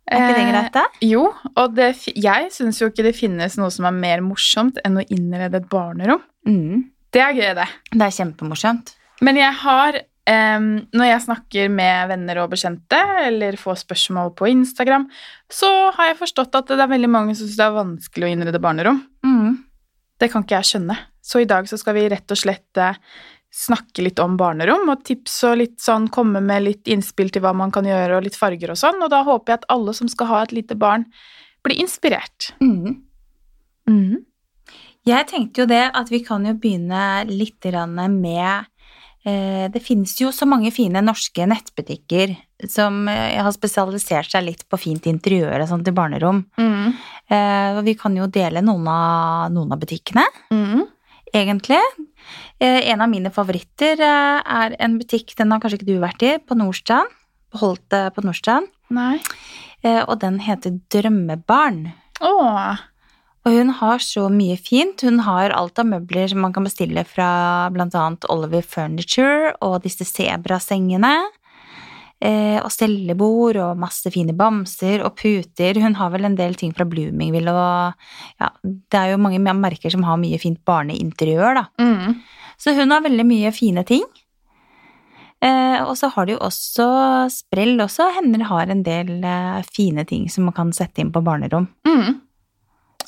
Er 0.04 0.20
ikke 0.20 0.34
det 0.36 0.42
Eh, 0.44 0.50
greit, 0.52 0.72
det? 0.74 1.08
Jo, 1.08 1.22
og 1.56 1.76
det, 1.78 1.92
jeg 2.12 2.50
syns 2.52 2.80
jo 2.82 2.90
ikke 2.90 3.06
det 3.06 3.14
finnes 3.16 3.56
noe 3.56 3.70
som 3.72 3.86
er 3.88 3.94
mer 3.96 4.20
morsomt 4.24 4.76
enn 4.84 5.00
å 5.00 5.04
innrede 5.08 5.62
et 5.62 5.68
barnerom. 5.70 6.20
Mm. 6.46 6.90
Det 7.14 7.22
er 7.24 7.32
gøy, 7.38 7.54
det. 7.56 7.68
Det 7.94 8.02
er 8.04 8.16
kjempemorsomt. 8.18 8.92
Men 9.24 9.38
jeg 9.40 9.54
har 9.62 10.00
em, 10.30 10.86
Når 10.92 11.10
jeg 11.10 11.24
snakker 11.26 11.70
med 11.72 12.08
venner 12.08 12.40
og 12.42 12.50
bekjente, 12.54 13.00
eller 13.26 13.58
får 13.60 13.82
spørsmål 13.84 14.34
på 14.38 14.48
Instagram, 14.52 15.06
så 15.52 15.70
har 15.96 16.10
jeg 16.10 16.20
forstått 16.22 16.58
at 16.60 16.72
det 16.72 16.80
er 16.80 16.92
veldig 16.94 17.10
mange 17.10 17.36
som 17.36 17.46
syns 17.46 17.60
det 17.60 17.68
er 17.68 17.78
vanskelig 17.78 18.28
å 18.28 18.32
innrede 18.32 18.62
barnerom. 18.62 19.02
Mm. 19.26 19.62
Det 20.20 20.30
kan 20.32 20.44
ikke 20.44 20.60
jeg 20.60 20.70
skjønne. 20.72 20.98
Så 21.24 21.40
i 21.42 21.48
dag 21.48 21.68
så 21.68 21.78
skal 21.80 21.96
vi 21.96 22.08
rett 22.12 22.30
og 22.30 22.38
slett 22.38 22.80
uh, 22.80 22.98
snakke 23.54 24.02
litt 24.02 24.20
om 24.22 24.36
barnerom 24.38 24.90
og 24.90 25.04
tips 25.06 25.38
og 25.48 25.58
litt 25.60 25.78
sånn 25.82 26.08
komme 26.12 26.42
med 26.44 26.66
litt 26.66 26.90
innspill 26.90 27.30
til 27.32 27.44
hva 27.44 27.54
man 27.56 27.72
kan 27.74 27.86
gjøre, 27.86 28.18
og 28.18 28.26
litt 28.26 28.38
farger 28.38 28.74
og 28.74 28.80
sånn. 28.80 29.00
Og 29.04 29.10
da 29.12 29.22
håper 29.26 29.54
jeg 29.54 29.62
at 29.62 29.72
alle 29.74 29.94
som 29.96 30.10
skal 30.10 30.30
ha 30.32 30.42
et 30.44 30.54
lite 30.56 30.76
barn, 30.78 31.06
blir 31.64 31.80
inspirert. 31.80 32.52
Mm. 32.60 33.00
Mm. 33.88 34.24
Jeg 35.04 35.28
tenkte 35.28 35.62
jo 35.62 35.68
det 35.68 35.84
at 35.92 36.10
vi 36.12 36.22
kan 36.24 36.46
jo 36.48 36.54
begynne 36.56 37.24
litt 37.28 37.60
grann 37.64 37.94
med 37.94 38.70
Det 39.24 39.80
finnes 39.80 40.12
jo 40.20 40.28
så 40.34 40.44
mange 40.44 40.68
fine 40.74 41.00
norske 41.00 41.46
nettbutikker 41.48 42.34
som 42.70 43.08
eh, 43.08 43.40
har 43.40 43.52
spesialisert 43.54 44.30
seg 44.32 44.44
litt 44.46 44.64
på 44.68 44.78
fint 44.80 45.06
interiør 45.08 45.64
og 45.64 45.70
sånt 45.70 45.86
til 45.86 45.96
barnerom. 45.96 46.44
Mhm. 46.60 46.94
Eh, 47.32 47.80
vi 47.86 47.94
kan 47.96 48.16
jo 48.16 48.28
dele 48.28 48.60
noen 48.64 48.88
av, 48.90 49.52
noen 49.52 49.72
av 49.72 49.80
butikkene, 49.80 50.24
mm. 50.52 50.82
egentlig. 51.32 51.80
Eh, 52.60 52.90
en 52.92 53.00
av 53.00 53.08
mine 53.08 53.32
favoritter 53.32 54.00
eh, 54.04 54.40
er 54.44 54.76
en 54.84 54.98
butikk, 55.00 55.32
den 55.38 55.54
har 55.54 55.62
kanskje 55.62 55.80
ikke 55.80 55.88
du 55.88 55.98
vært 56.02 56.24
i, 56.26 56.34
på 56.38 56.58
Nordstrand. 56.58 57.08
Holdt 57.54 57.94
på 58.12 58.24
Nordstrand. 58.26 58.68
Nei. 58.92 59.16
Eh, 59.84 60.02
og 60.02 60.18
den 60.20 60.40
heter 60.42 60.76
Drømmebarn. 60.92 61.86
Åh. 62.24 62.82
Og 63.44 63.52
hun 63.52 63.70
har 63.76 64.00
så 64.00 64.26
mye 64.32 64.56
fint. 64.56 65.04
Hun 65.04 65.20
har 65.26 65.52
alt 65.52 65.78
av 65.80 65.88
møbler 65.90 66.30
som 66.32 66.40
man 66.44 66.54
kan 66.54 66.64
bestille 66.64 67.04
fra 67.04 67.68
bl.a. 67.74 68.04
Oliver 68.32 68.64
Furniture 68.64 69.52
og 69.64 69.82
disse 69.84 70.06
sebrasengene. 70.08 71.12
Eh, 72.24 72.56
og 72.62 72.70
stellebord 72.72 73.58
og 73.60 73.80
masse 73.80 74.08
fine 74.14 74.32
bamser 74.36 75.04
og 75.04 75.18
puter. 75.20 75.76
Hun 75.82 75.98
har 75.98 76.14
vel 76.14 76.24
en 76.24 76.38
del 76.38 76.56
ting 76.56 76.72
fra 76.72 76.86
Bloomingville 76.88 77.52
og 77.52 78.06
ja, 78.40 78.48
det 78.64 79.00
er 79.00 79.12
jo 79.12 79.20
mange 79.20 79.42
merker 79.44 79.92
som 79.92 80.06
har 80.08 80.16
mye 80.22 80.40
fint 80.40 80.62
barneinteriør, 80.64 81.60
da. 81.60 81.66
Mm. 81.82 82.22
Så 82.56 82.72
hun 82.78 82.94
har 82.94 83.04
veldig 83.04 83.26
mye 83.28 83.52
fine 83.52 83.84
ting. 83.84 84.06
Eh, 85.44 85.80
og 85.84 85.98
så 86.00 86.08
har 86.14 86.24
de 86.24 86.38
jo 86.38 86.44
også 86.46 86.86
sprell 87.34 87.76
også. 87.84 88.08
Hender 88.16 88.46
har 88.48 88.72
en 88.72 88.84
del 88.86 89.18
eh, 89.20 89.64
fine 89.68 90.06
ting 90.08 90.30
som 90.32 90.48
man 90.48 90.56
kan 90.56 90.72
sette 90.72 91.04
inn 91.04 91.12
på 91.12 91.24
barnerom. 91.24 91.68
Mhm. 91.84 92.22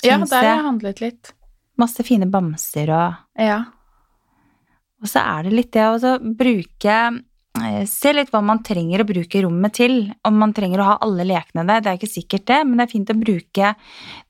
Ja, 0.05 0.19
der 0.19 0.37
har 0.37 0.45
jeg. 0.45 0.65
handlet 0.67 1.01
litt. 1.01 1.33
Masse 1.79 2.05
fine 2.07 2.27
bamser 2.31 2.91
og 2.91 3.41
Ja. 3.41 3.65
Og 5.03 5.09
så 5.13 5.21
er 5.21 5.45
det 5.45 5.53
litt 5.53 5.73
det 5.77 5.83
å 5.85 6.13
bruke 6.37 6.95
eh, 7.61 7.83
Se 7.89 8.13
litt 8.17 8.31
hva 8.33 8.41
man 8.45 8.63
trenger 8.65 9.03
å 9.03 9.09
bruke 9.09 9.43
rommet 9.45 9.75
til. 9.77 10.13
Om 10.25 10.39
man 10.41 10.55
trenger 10.57 10.81
å 10.81 10.89
ha 10.89 10.95
alle 11.05 11.27
lekene 11.29 11.67
der, 11.69 11.81
det 11.85 11.91
er 11.91 11.99
ikke 12.01 12.15
sikkert 12.15 12.47
det, 12.49 12.63
men 12.65 12.79
det 12.79 12.87
er 12.87 12.95
fint 12.95 13.13
å 13.13 13.19
bruke 13.21 13.75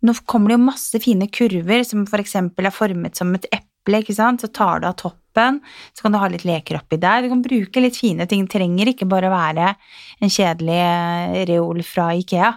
Nå 0.02 0.14
kommer 0.26 0.50
det 0.50 0.58
jo 0.58 0.64
masse 0.66 1.02
fine 1.02 1.28
kurver 1.30 1.84
som 1.86 2.06
for 2.06 2.18
eksempel 2.22 2.66
er 2.66 2.74
formet 2.74 3.16
som 3.16 3.32
et 3.38 3.46
eple, 3.52 4.02
ikke 4.02 4.14
sant. 4.18 4.42
Så 4.42 4.50
tar 4.50 4.82
du 4.82 4.88
av 4.90 4.98
toppen, 4.98 5.22
så 5.36 6.02
kan 6.02 6.12
du 6.14 6.18
ha 6.18 6.28
litt 6.32 6.44
leker 6.48 6.78
oppi 6.80 6.98
der. 7.02 7.22
Du 7.22 7.28
kan 7.32 7.42
bruke 7.44 7.82
litt 7.82 7.96
fine 7.96 8.26
ting. 8.26 8.44
Det 8.46 8.54
trenger 8.56 8.90
ikke 8.92 9.08
bare 9.08 9.30
være 9.32 9.74
en 10.22 10.32
kjedelig 10.32 10.78
eh, 10.82 11.44
reol 11.50 11.82
fra 11.86 12.08
Ikea. 12.16 12.52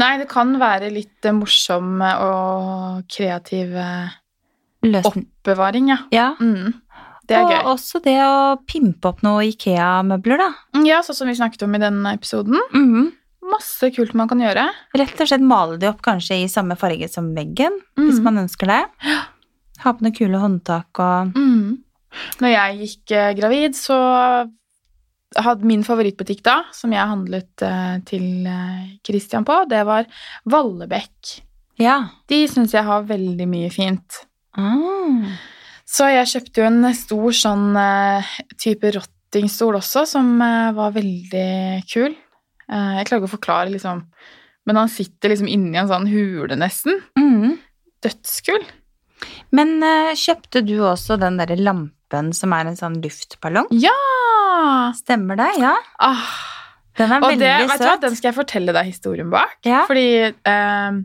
Nei, 0.00 0.12
det 0.22 0.28
kan 0.30 0.54
være 0.62 0.90
litt 0.94 1.24
eh, 1.28 1.32
morsom 1.36 2.00
eh, 2.02 2.22
og 2.26 3.02
kreativ 3.10 3.74
Løsning. 4.82 5.26
oppbevaring, 5.42 5.88
ja. 5.92 5.98
Ja. 6.14 6.28
Mm. 6.40 6.72
Det 7.28 7.36
er 7.38 7.44
og 7.46 7.50
gøy. 7.52 7.60
også 7.70 8.00
det 8.02 8.16
å 8.26 8.56
pimpe 8.66 9.08
opp 9.12 9.20
noen 9.22 9.46
Ikea-møbler, 9.52 10.40
da. 10.42 10.48
Ja, 10.84 10.98
sånn 11.06 11.14
som 11.20 11.28
vi 11.30 11.36
snakket 11.38 11.62
om 11.66 11.74
i 11.78 11.82
denne 11.82 12.16
episoden. 12.18 12.58
Mhm. 12.74 13.12
Masse 13.52 13.88
kult 13.94 14.14
man 14.14 14.28
kan 14.30 14.38
gjøre. 14.42 14.64
Rett 14.96 15.20
og 15.20 15.28
slett 15.28 15.42
male 15.44 15.76
de 15.78 15.88
opp 15.90 16.00
kanskje 16.02 16.40
i 16.44 16.48
samme 16.50 16.76
farge 16.78 17.08
som 17.10 17.32
veggen, 17.34 17.74
hvis 17.98 18.18
Mhm. 18.18 18.22
man 18.24 18.36
ønsker 18.46 18.66
det. 18.70 18.82
Ha 19.82 19.92
på 19.92 20.00
noen 20.02 20.14
kule 20.14 20.38
håndtak 20.38 20.98
og 20.98 21.32
Mhm. 21.34 21.51
Når 22.42 22.52
jeg 22.52 22.80
gikk 22.82 23.14
eh, 23.16 23.30
gravid, 23.38 23.76
så 23.78 23.98
hadde 25.32 25.68
min 25.68 25.84
favorittbutikk 25.86 26.42
da, 26.44 26.58
som 26.76 26.92
jeg 26.92 27.08
handlet 27.08 27.64
eh, 27.64 27.96
til 28.08 28.48
eh, 28.48 28.98
Christian 29.06 29.46
på, 29.48 29.62
det 29.70 29.80
var 29.88 30.08
Vallebekk. 30.52 31.38
Ja. 31.80 31.96
De 32.28 32.42
syns 32.50 32.74
jeg 32.76 32.84
har 32.86 33.08
veldig 33.08 33.48
mye 33.48 33.70
fint. 33.72 34.22
Mm. 34.58 35.32
Så 35.88 36.10
jeg 36.12 36.28
kjøpte 36.34 36.62
jo 36.62 36.68
en 36.68 36.92
stor 36.96 37.34
sånn 37.36 37.64
type 38.60 38.92
rottingstol 38.94 39.78
også, 39.80 40.04
som 40.08 40.28
var 40.38 40.92
veldig 40.94 41.82
kul. 41.88 42.12
Jeg 42.12 43.08
klarer 43.08 43.18
ikke 43.18 43.28
å 43.28 43.32
forklare, 43.34 43.72
liksom. 43.72 44.04
Men 44.68 44.78
han 44.78 44.92
sitter 44.92 45.32
liksom 45.32 45.50
inni 45.50 45.80
en 45.80 45.90
sånn 45.90 46.06
hule, 46.08 46.56
nesten. 46.60 47.00
Mm. 47.18 47.58
Dødskul. 48.04 48.64
Men 49.54 49.76
uh, 49.84 50.12
kjøpte 50.18 50.64
du 50.66 50.78
også 50.80 51.18
den 51.20 51.38
derre 51.40 51.58
lampen 51.60 52.32
som 52.36 52.54
er 52.56 52.70
en 52.70 52.78
sånn 52.78 53.00
luftballong? 53.04 53.70
Ja! 53.74 53.96
Stemmer 54.98 55.38
det? 55.40 55.52
Ja. 55.62 55.76
Ah. 56.02 56.32
Den 57.00 57.14
er 57.14 57.22
Og 57.22 57.30
veldig 57.32 57.40
det, 57.40 57.52
du 57.62 57.70
hva, 57.86 57.94
den 58.02 58.16
skal 58.18 58.32
jeg 58.32 58.36
fortelle 58.36 58.74
deg 58.76 58.90
historien 58.90 59.30
bak. 59.32 59.56
Ja. 59.64 59.84
Fordi 59.88 60.08
uh, 60.28 60.98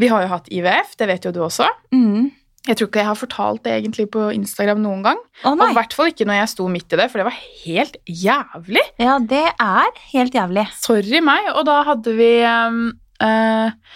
vi 0.00 0.10
har 0.12 0.26
jo 0.26 0.32
hatt 0.34 0.50
IVF, 0.52 0.96
det 1.00 1.08
vet 1.08 1.28
jo 1.28 1.32
du 1.32 1.40
også. 1.46 1.68
Mm. 1.94 2.28
Jeg 2.66 2.78
tror 2.78 2.88
ikke 2.90 3.02
jeg 3.02 3.06
har 3.06 3.18
fortalt 3.18 3.62
det 3.62 3.74
egentlig 3.76 4.08
på 4.10 4.26
Instagram 4.34 4.80
noen 4.82 5.04
gang. 5.04 5.18
Å 5.46 5.52
Og 5.54 5.62
i 5.68 5.74
hvert 5.76 5.94
fall 5.94 6.10
ikke 6.10 6.26
når 6.26 6.40
jeg 6.40 6.52
sto 6.56 6.66
midt 6.70 6.96
i 6.96 6.98
det, 6.98 7.06
for 7.12 7.22
det 7.22 7.26
var 7.28 7.38
helt 7.62 7.98
jævlig. 8.10 8.82
Ja, 9.02 9.16
det 9.22 9.44
er 9.52 10.00
helt 10.10 10.34
jævlig. 10.34 10.66
Sorry 10.80 11.22
meg. 11.22 11.46
Og 11.54 11.62
da 11.68 11.76
hadde 11.86 12.14
vi 12.18 12.30
um, 12.42 12.80
eh, 13.22 13.92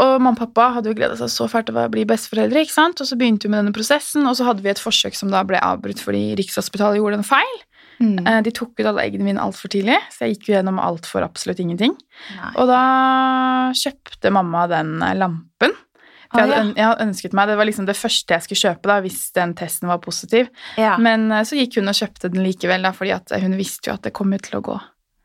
Og 0.00 0.16
mamma 0.18 0.34
og 0.34 0.40
pappa 0.40 0.70
hadde 0.76 0.90
jo 0.90 0.96
gleda 0.98 1.18
seg 1.18 1.30
så 1.32 1.46
fælt 1.50 1.68
til 1.68 1.78
å 1.78 1.86
bli 1.92 2.06
besteforeldre. 2.08 2.64
ikke 2.64 2.74
sant? 2.74 3.00
Og 3.00 3.08
så 3.08 3.18
begynte 3.20 3.46
vi 3.46 3.52
med 3.54 3.62
denne 3.62 3.76
prosessen, 3.76 4.26
og 4.26 4.36
så 4.38 4.48
hadde 4.48 4.64
vi 4.64 4.72
et 4.72 4.82
forsøk 4.82 5.16
som 5.18 5.30
da 5.32 5.44
ble 5.46 5.60
avbrutt 5.62 6.02
fordi 6.02 6.32
Rikshospitalet 6.40 7.00
gjorde 7.00 7.20
en 7.20 7.28
feil. 7.28 7.56
Mm. 8.02 8.26
Eh, 8.26 8.40
de 8.42 8.52
tok 8.54 8.74
ut 8.80 8.88
alle 8.90 9.04
eggene 9.06 9.26
mine 9.28 9.42
altfor 9.42 9.70
tidlig, 9.72 9.96
så 10.12 10.24
jeg 10.24 10.34
gikk 10.34 10.48
jo 10.48 10.56
gjennom 10.56 10.80
alt 10.82 11.06
for 11.06 11.26
absolutt 11.26 11.62
ingenting. 11.62 11.94
Nei. 12.34 12.52
Og 12.58 12.70
da 12.70 12.82
kjøpte 13.78 14.32
mamma 14.34 14.66
den 14.70 14.96
eh, 15.02 15.16
lampen. 15.18 15.76
For 16.34 16.42
jeg, 16.42 16.50
hadde, 16.50 16.74
jeg 16.74 16.88
hadde 16.88 17.04
ønsket 17.04 17.34
meg, 17.38 17.46
Det 17.46 17.56
var 17.60 17.68
liksom 17.68 17.84
det 17.86 17.94
første 17.94 18.34
jeg 18.34 18.42
skulle 18.42 18.62
kjøpe 18.64 18.90
da, 18.90 18.96
hvis 19.04 19.20
den 19.36 19.52
testen 19.54 19.90
var 19.92 20.00
positiv. 20.02 20.50
Ja. 20.80 20.96
Men 20.98 21.28
eh, 21.30 21.46
så 21.46 21.58
gikk 21.60 21.78
hun 21.78 21.92
og 21.92 21.98
kjøpte 22.00 22.32
den 22.34 22.42
likevel, 22.46 22.86
da, 22.86 22.90
fordi 22.96 23.14
at 23.14 23.34
hun 23.44 23.54
visste 23.60 23.90
jo 23.90 23.98
at 23.98 24.08
det 24.08 24.14
kom 24.16 24.34
ut 24.34 24.42
til 24.42 24.58
å 24.58 24.64
gå. 24.72 24.78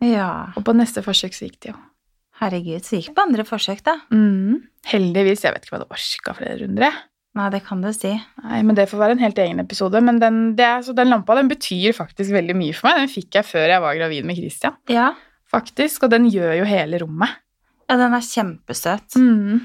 ja. 0.06 0.32
Og 0.54 0.66
på 0.68 0.78
neste 0.78 1.02
forsøk 1.06 1.34
så 1.34 1.50
gikk 1.50 1.62
det 1.66 1.74
jo. 1.74 1.80
Herregud, 2.40 2.84
så 2.88 3.00
gikk 3.00 3.14
på 3.18 3.24
andre 3.26 3.44
forsøk, 3.48 3.82
da. 3.84 3.98
Mm. 4.16 4.62
Heldigvis. 4.88 5.44
Jeg 5.44 5.54
vet 5.56 5.66
ikke 5.66 5.74
om 5.76 5.80
jeg 5.80 5.86
hadde 5.86 5.96
orka 6.00 6.36
flere 6.38 6.60
runder. 6.62 7.00
Nei, 7.40 7.48
det 7.54 7.60
kan 7.68 7.82
du 7.84 7.90
si. 7.94 8.12
Nei, 8.44 8.62
men 8.66 8.76
Det 8.78 8.88
får 8.90 9.02
være 9.04 9.16
en 9.18 9.22
helt 9.24 9.38
egen 9.44 9.60
episode. 9.62 10.00
Men 10.04 10.18
den, 10.22 10.40
det 10.58 10.66
er, 10.66 10.82
så 10.86 10.96
den 10.98 11.12
lampa 11.12 11.36
den 11.38 11.52
betyr 11.52 11.94
faktisk 11.96 12.32
veldig 12.34 12.56
mye 12.58 12.74
for 12.78 12.90
meg. 12.90 13.04
Den 13.04 13.12
fikk 13.12 13.38
jeg 13.38 13.46
før 13.48 13.68
jeg 13.70 13.84
var 13.84 14.00
gravid 14.00 14.26
med 14.26 14.40
Christian. 14.40 14.76
Ja. 14.90 15.12
faktisk, 15.52 16.04
Og 16.08 16.12
den 16.16 16.30
gjør 16.32 16.56
jo 16.62 16.66
hele 16.70 17.00
rommet. 17.04 17.36
ja, 17.90 17.98
den 17.98 18.14
er 18.14 18.22
kjempesøt. 18.26 19.16
Mm. 19.18 19.62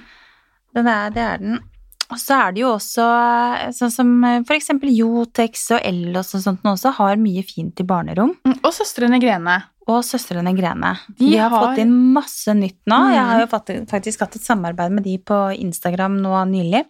Den 0.74 0.86
er, 0.90 1.10
det 1.14 1.22
er 1.22 1.38
den. 1.38 1.58
Og 2.14 2.20
så 2.22 2.36
er 2.38 2.54
det 2.54 2.62
jo 2.62 2.70
også 2.76 3.04
eh, 3.10 3.70
sånn 3.74 3.90
som 3.92 4.10
eh, 4.28 4.40
for 4.46 4.54
eksempel 4.56 4.92
Jotex 4.94 5.66
og 5.74 5.80
Ellos 5.82 6.34
og 6.38 6.44
sånt 6.44 6.62
nå 6.66 6.74
også 6.76 6.92
har 7.00 7.18
mye 7.20 7.42
fint 7.46 7.82
i 7.82 7.86
barnerom. 7.88 8.36
Mm, 8.46 8.58
Og 8.62 8.70
Søstrene 8.76 9.18
Grene. 9.22 9.56
Og 9.90 10.00
Søstrene 10.06 10.54
Grene. 10.56 10.94
De 11.18 11.32
De, 11.32 11.32
har, 11.36 11.50
har- 11.52 11.72
fått 11.72 11.82
inn 11.82 11.96
masse 12.14 12.54
nytt 12.56 12.78
nå. 12.86 13.00
Mm. 13.08 13.14
Jeg 13.16 13.24
har 13.30 13.42
jo 13.42 13.48
faktisk 13.90 14.22
hatt 14.24 14.38
et 14.38 14.46
samarbeid 14.46 14.94
med 14.94 15.04
de 15.04 15.18
på 15.18 15.40
Instagram 15.58 16.20
nå 16.22 16.38
nylig. 16.52 16.84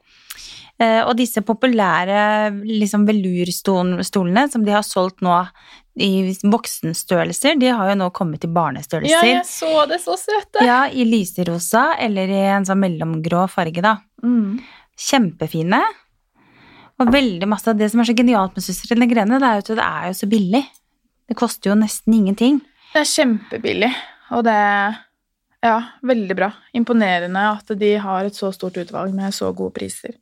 Eh, 0.83 1.00
og 1.07 1.14
disse 1.16 1.40
populære 1.47 2.50
liksom 2.66 3.04
velurstolene 3.07 4.49
som 4.50 4.64
de 4.66 4.75
har 4.75 4.83
solgt 4.87 5.23
nå 5.23 5.40
i 5.95 6.35
voksenstørrelser, 6.43 7.54
de 7.61 7.69
har 7.71 7.93
jo 7.93 7.99
nå 8.00 8.09
kommet 8.11 8.43
i 8.43 8.49
Ja, 8.50 9.21
jeg 9.23 9.45
så 9.47 9.87
det. 9.87 10.00
Så 10.02 10.16
søte. 10.19 10.64
Ja, 10.66 10.88
i 10.90 11.04
lyserosa 11.07 11.95
eller 12.02 12.26
i 12.26 12.40
en 12.50 12.66
sånn 12.66 12.83
mellomgrå 12.83 13.49
farge, 13.49 13.81
da. 13.81 13.99
Mm. 14.25 14.59
Kjempefine. 14.98 15.80
Og 17.02 17.10
veldig 17.10 17.48
masse 17.50 17.66
av 17.70 17.78
det 17.78 17.88
som 17.90 18.00
er 18.00 18.06
så 18.06 18.14
genialt 18.14 18.54
med 18.54 18.62
Søstrene 18.62 19.08
Grene, 19.10 19.40
det 19.42 19.48
er 19.48 19.58
jo 19.58 19.64
at 19.64 19.72
det 19.74 19.86
er 19.86 20.04
jo 20.12 20.18
så 20.20 20.28
billig. 20.30 20.62
Det 21.28 21.36
koster 21.38 21.72
jo 21.72 21.78
nesten 21.80 22.14
ingenting. 22.14 22.60
Det 22.92 23.02
er 23.02 23.10
kjempebillig, 23.10 23.90
og 24.36 24.44
det 24.46 24.60
Ja, 25.64 25.78
veldig 26.04 26.34
bra. 26.36 26.50
Imponerende 26.76 27.40
at 27.40 27.70
de 27.80 27.94
har 27.96 28.26
et 28.26 28.36
så 28.36 28.50
stort 28.52 28.76
utvalg 28.76 29.14
med 29.16 29.32
så 29.32 29.48
gode 29.56 29.72
priser, 29.72 30.12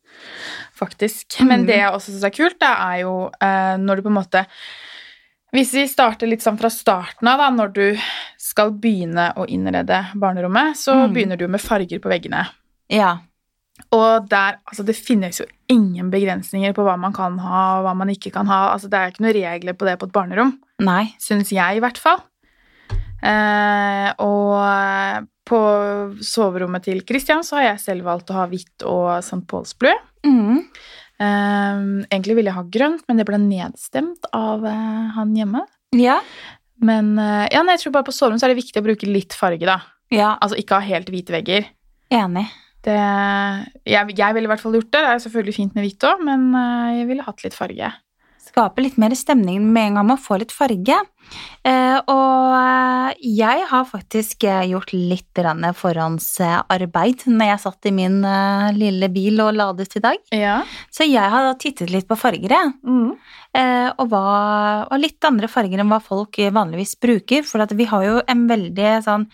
faktisk. 0.73 1.41
Men 1.43 1.63
Mhm. 1.63 1.67
det 1.67 1.77
jeg 1.81 1.93
også 1.93 2.13
syns 2.13 2.25
er 2.25 2.31
kult, 2.31 2.59
det 2.61 2.69
er 2.71 3.01
jo 3.01 3.31
eh, 3.41 3.77
når 3.77 3.97
du 3.97 4.03
på 4.03 4.13
en 4.13 4.21
måte 4.23 4.47
Hvis 5.53 5.75
vi 5.75 5.85
starter 5.87 6.27
litt 6.27 6.41
sånn 6.41 6.57
fra 6.57 6.71
starten 6.71 7.29
av, 7.29 7.39
da, 7.39 7.51
når 7.51 7.73
du 7.75 7.99
skal 8.39 8.71
begynne 8.71 9.35
å 9.37 9.45
innrede 9.47 9.99
barnerommet, 10.15 10.79
så 10.79 10.95
mm. 10.95 11.13
begynner 11.13 11.37
du 11.37 11.47
med 11.47 11.61
farger 11.61 11.99
på 12.01 12.09
veggene. 12.09 12.47
Ja. 12.89 13.19
Og 13.93 14.27
der, 14.31 14.59
altså 14.69 14.85
det 14.87 14.95
finnes 14.97 15.41
jo 15.41 15.47
ingen 15.73 16.11
begrensninger 16.13 16.75
på 16.77 16.85
hva 16.87 16.95
man 17.01 17.15
kan 17.17 17.39
ha 17.43 17.63
og 17.79 17.87
hva 17.87 17.95
man 17.99 18.11
ikke 18.13 18.31
kan 18.35 18.47
ha. 18.51 18.73
Altså 18.75 18.91
det 18.93 18.99
er 19.01 19.13
ikke 19.13 19.25
noen 19.25 19.37
regler 19.39 19.77
på 19.79 19.89
det 19.89 19.97
på 20.01 20.09
et 20.09 20.15
barnerom 20.15 20.55
Nei. 20.85 21.07
syns 21.23 21.51
jeg 21.55 21.79
i 21.79 21.83
hvert 21.83 21.99
fall. 22.01 22.21
Eh, 23.23 24.09
og 24.23 25.29
på 25.49 25.61
soverommet 26.25 26.85
til 26.87 27.03
Christian 27.07 27.45
så 27.47 27.59
har 27.59 27.69
jeg 27.73 27.83
selv 27.85 28.07
valgt 28.09 28.31
å 28.33 28.39
ha 28.41 28.49
hvitt 28.51 28.85
og 28.89 29.19
St. 29.21 29.43
Pauls 29.51 29.75
blue. 29.79 29.95
Mm. 30.27 30.63
Eh, 31.23 31.85
egentlig 32.13 32.37
ville 32.39 32.51
jeg 32.53 32.59
ha 32.59 32.67
grønt, 32.79 33.05
men 33.09 33.21
det 33.21 33.27
ble 33.29 33.39
nedstemt 33.43 34.27
av 34.37 34.65
eh, 34.69 35.07
han 35.17 35.35
hjemme. 35.39 35.65
Ja. 35.99 36.19
Men 36.83 37.15
eh, 37.21 37.47
ja, 37.55 37.63
nei, 37.63 37.77
jeg 37.79 37.87
tror 37.87 37.97
bare 37.99 38.09
på 38.11 38.15
soverom 38.17 38.41
så 38.41 38.49
er 38.49 38.55
det 38.55 38.63
viktig 38.63 38.83
å 38.83 38.87
bruke 38.87 39.11
litt 39.11 39.37
farge, 39.39 39.67
da. 39.69 39.81
Ja, 40.13 40.35
Altså 40.45 40.59
ikke 40.61 40.77
ha 40.81 40.85
helt 40.85 41.09
hvite 41.13 41.33
vegger. 41.35 41.71
enig. 42.13 42.49
Det, 42.83 43.01
jeg, 43.87 44.15
jeg 44.19 44.35
ville 44.35 44.49
i 44.49 44.51
hvert 44.51 44.63
fall 44.63 44.75
gjort 44.79 44.91
det. 44.91 45.03
Det 45.05 45.11
er 45.13 45.21
selvfølgelig 45.27 45.59
fint 45.59 45.77
med 45.77 45.87
hvitt 45.87 46.09
òg, 46.09 46.25
men 46.27 46.49
eh, 46.59 46.97
jeg 46.99 47.13
ville 47.13 47.27
hatt 47.29 47.45
litt 47.45 47.55
farge. 47.55 47.93
Skape 48.43 48.83
litt 48.83 48.99
mer 48.99 49.15
stemning 49.17 49.63
med 49.71 49.93
en 49.93 50.01
gang 50.01 50.09
man 50.11 50.19
får 50.21 50.43
litt 50.43 50.55
farge. 50.55 50.97
Eh, 51.63 51.99
og 52.11 52.57
eh, 52.59 53.23
jeg 53.39 53.63
har 53.71 53.87
faktisk 53.87 54.49
gjort 54.67 54.91
litt 54.97 55.43
forhåndsarbeid 55.79 57.25
når 57.31 57.53
jeg 57.53 57.63
satt 57.69 57.89
i 57.89 57.95
min 57.95 58.19
lille 58.75 59.09
bil 59.15 59.39
og 59.47 59.55
ladet 59.61 59.95
i 59.95 60.03
dag. 60.03 60.19
Ja. 60.35 60.59
Så 60.91 61.07
jeg 61.07 61.23
har 61.23 61.47
da 61.47 61.55
tittet 61.55 61.95
litt 61.95 62.11
på 62.11 62.19
farger, 62.19 62.51
jeg. 62.59 62.75
Mm. 62.83 63.15
Og, 64.03 64.15
og 64.19 64.97
litt 64.99 65.23
andre 65.29 65.49
farger 65.53 65.85
enn 65.85 65.93
hva 65.93 66.03
folk 66.03 66.41
vanligvis 66.51 66.99
bruker. 66.99 67.47
For 67.47 67.63
at 67.63 67.79
vi 67.79 67.87
har 67.87 68.09
jo 68.09 68.23
en 68.27 68.49
veldig 68.51 68.97
sånn 69.07 69.31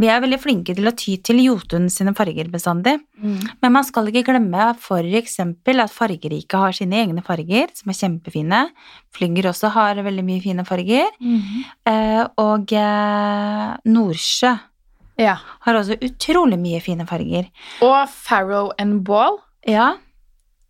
Vi 0.00 0.08
er 0.08 0.22
veldig 0.24 0.38
flinke 0.40 0.72
til 0.76 0.88
å 0.88 0.92
ty 0.96 1.18
til 1.20 1.42
Jotun 1.44 1.90
sine 1.92 2.14
farger 2.16 2.48
bestandig. 2.52 2.94
Mm. 3.20 3.36
Men 3.60 3.74
man 3.74 3.84
skal 3.84 4.08
ikke 4.08 4.22
glemme 4.30 4.70
for 4.80 5.04
eksempel 5.04 5.82
at 5.84 5.92
fargerike 5.92 6.56
har 6.56 6.72
sine 6.76 7.02
egne 7.02 7.20
farger, 7.26 7.68
som 7.76 7.92
er 7.92 7.98
kjempefine. 7.98 8.62
Flygger 9.12 9.50
også 9.52 9.68
har 9.74 10.00
veldig 10.00 10.24
mye 10.24 10.40
fine 10.40 10.64
farger. 10.64 11.10
Mm. 11.20 11.64
Eh, 11.92 12.22
og 12.40 12.72
eh, 12.72 13.76
Nordsjø 13.92 14.54
Ja. 15.20 15.36
har 15.66 15.74
også 15.82 15.98
utrolig 16.00 16.56
mye 16.58 16.80
fine 16.80 17.04
farger. 17.06 17.50
Og 17.84 18.08
Farrow 18.08 18.70
and 18.80 19.02
Ball. 19.04 19.36
Ja, 19.68 19.98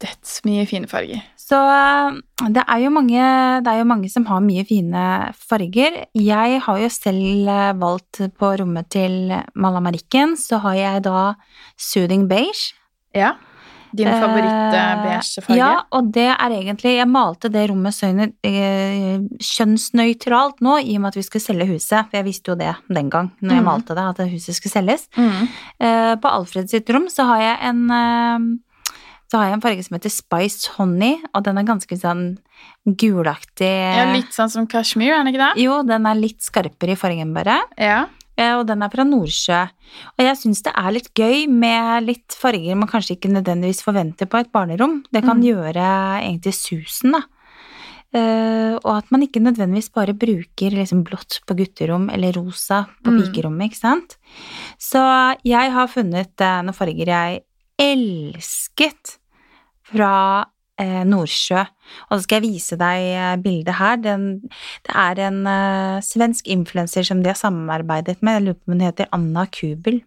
Dødsmye 0.01 0.65
fine 0.67 0.89
farger. 0.89 1.21
Så 1.51 1.59
eh, 1.67 2.19
det 2.55 2.63
er, 2.63 2.79
jo 2.85 2.93
mange, 2.95 3.21
det 3.65 3.73
er 3.73 3.83
jo 3.83 3.91
mange 3.91 4.11
som 4.13 4.27
har 4.31 4.43
mye 4.45 4.63
fine 4.69 5.05
farger. 5.35 6.05
Jeg 6.15 6.63
har 6.67 6.83
jo 6.85 6.91
selv 6.95 7.51
eh, 7.51 7.71
valgt 7.81 8.23
på 8.39 8.55
rommet 8.63 8.91
til 8.95 9.35
Malamarikken, 9.59 10.37
så 10.39 10.63
har 10.63 10.79
jeg 10.79 11.07
da 11.09 11.33
Soothing 11.75 12.29
Beige. 12.31 12.77
Ja. 13.17 13.35
Din 13.91 14.07
Eh, 14.07 14.21
favoritt-beige 14.23 15.43
farge? 15.43 15.59
Ja, 15.59 15.73
og 15.91 16.13
det 16.15 16.29
er 16.31 16.53
egentlig 16.55 16.93
Jeg 16.95 17.09
malte 17.11 17.51
det 17.51 17.65
rommet 17.73 17.99
kjønnsnøytralt 19.43 20.63
nå, 20.63 20.79
i 20.79 20.95
og 20.95 21.03
med 21.03 21.11
at 21.11 21.19
vi 21.19 21.27
skulle 21.27 21.43
selge 21.43 21.67
huset. 21.73 22.07
For 22.07 22.21
jeg 22.21 22.29
visste 22.31 22.55
jo 22.55 22.59
det 22.61 22.77
den 22.87 23.11
gang 23.11 23.35
når 23.43 23.59
jeg 23.59 23.67
mm. 23.67 23.71
malte 23.73 23.99
det, 23.99 24.07
at 24.15 24.31
huset 24.31 24.55
skulle 24.55 24.77
selges. 24.77 25.09
Mm. 25.19 25.51
På 26.23 26.31
Alfred 26.31 26.71
sitt 26.71 26.87
rom 26.95 27.11
så 27.11 27.27
har 27.33 27.43
jeg 27.49 27.57
en 27.73 28.61
så 29.31 29.39
har 29.39 29.47
jeg 29.47 29.55
en 29.59 29.63
farge 29.63 29.85
som 29.87 29.95
heter 29.95 30.11
Spiced 30.11 30.73
Honey, 30.77 31.21
og 31.35 31.45
den 31.47 31.59
er 31.61 31.63
ganske 31.69 31.97
sånn 32.01 32.25
gulaktig. 32.85 33.69
ja, 33.71 34.09
litt 34.13 34.33
sånn 34.35 34.51
som 34.51 34.67
Kashmir, 34.67 35.13
er 35.15 35.23
den 35.23 35.33
ikke 35.33 35.45
det? 35.55 35.63
Jo, 35.63 35.83
den 35.87 36.07
er 36.11 36.19
litt 36.19 36.41
skarpere 36.43 36.97
i 36.97 36.99
fargen 36.99 37.33
bare. 37.37 37.61
Ja. 37.79 38.07
Og 38.41 38.63
den 38.67 38.81
er 38.83 38.89
fra 38.89 39.05
Nordsjø. 39.05 39.59
Og 40.17 40.23
jeg 40.25 40.37
syns 40.41 40.63
det 40.65 40.73
er 40.75 40.93
litt 40.97 41.11
gøy 41.15 41.43
med 41.53 42.07
litt 42.07 42.33
farger 42.33 42.75
man 42.79 42.89
kanskje 42.89 43.19
ikke 43.19 43.29
nødvendigvis 43.35 43.83
forventer 43.85 44.27
på 44.33 44.39
et 44.41 44.51
barnerom. 44.51 45.03
Det 45.13 45.23
kan 45.23 45.37
Mm. 45.43 45.45
gjøre 45.45 45.85
egentlig 46.25 46.55
susen, 46.57 47.13
da. 47.13 47.21
Uh, 48.13 48.75
og 48.83 48.97
at 48.97 49.11
man 49.13 49.23
ikke 49.23 49.39
nødvendigvis 49.45 49.93
bare 49.93 50.15
bruker 50.19 50.73
liksom 50.75 51.05
blått 51.05 51.41
på 51.47 51.55
gutterom 51.55 52.09
eller 52.11 52.33
rosa 52.33 52.87
på 53.05 53.13
Mm. 53.13 53.21
pikerommet, 53.23 53.71
ikke 53.71 53.77
sant. 53.79 54.17
Så 54.79 55.37
jeg 55.45 55.71
har 55.71 55.87
funnet 55.87 56.33
uh, 56.41 56.63
noen 56.63 56.75
farger 56.75 57.07
jeg 57.07 57.43
elsket 57.79 59.19
fra 59.91 60.15
eh, 60.81 61.03
Nordsjø. 61.09 61.65
Og 62.09 62.15
så 62.17 62.23
skal 62.25 62.41
jeg 62.41 62.55
vise 62.55 62.79
deg 62.81 63.07
eh, 63.15 63.35
bildet 63.43 63.79
her. 63.81 63.99
Den, 64.03 64.29
det 64.87 64.95
er 64.95 65.25
en 65.29 65.43
eh, 65.51 66.05
svensk 66.07 66.49
influenser 66.51 67.07
som 67.07 67.25
de 67.25 67.33
har 67.33 67.41
samarbeidet 67.41 68.21
med. 68.21 68.39
Jeg 68.39 68.47
lurer 68.47 68.61
på 68.61 68.71
om 68.71 68.77
hun 68.77 68.87
heter 68.87 69.11
Anna 69.17 69.47
Kubel. 69.51 70.01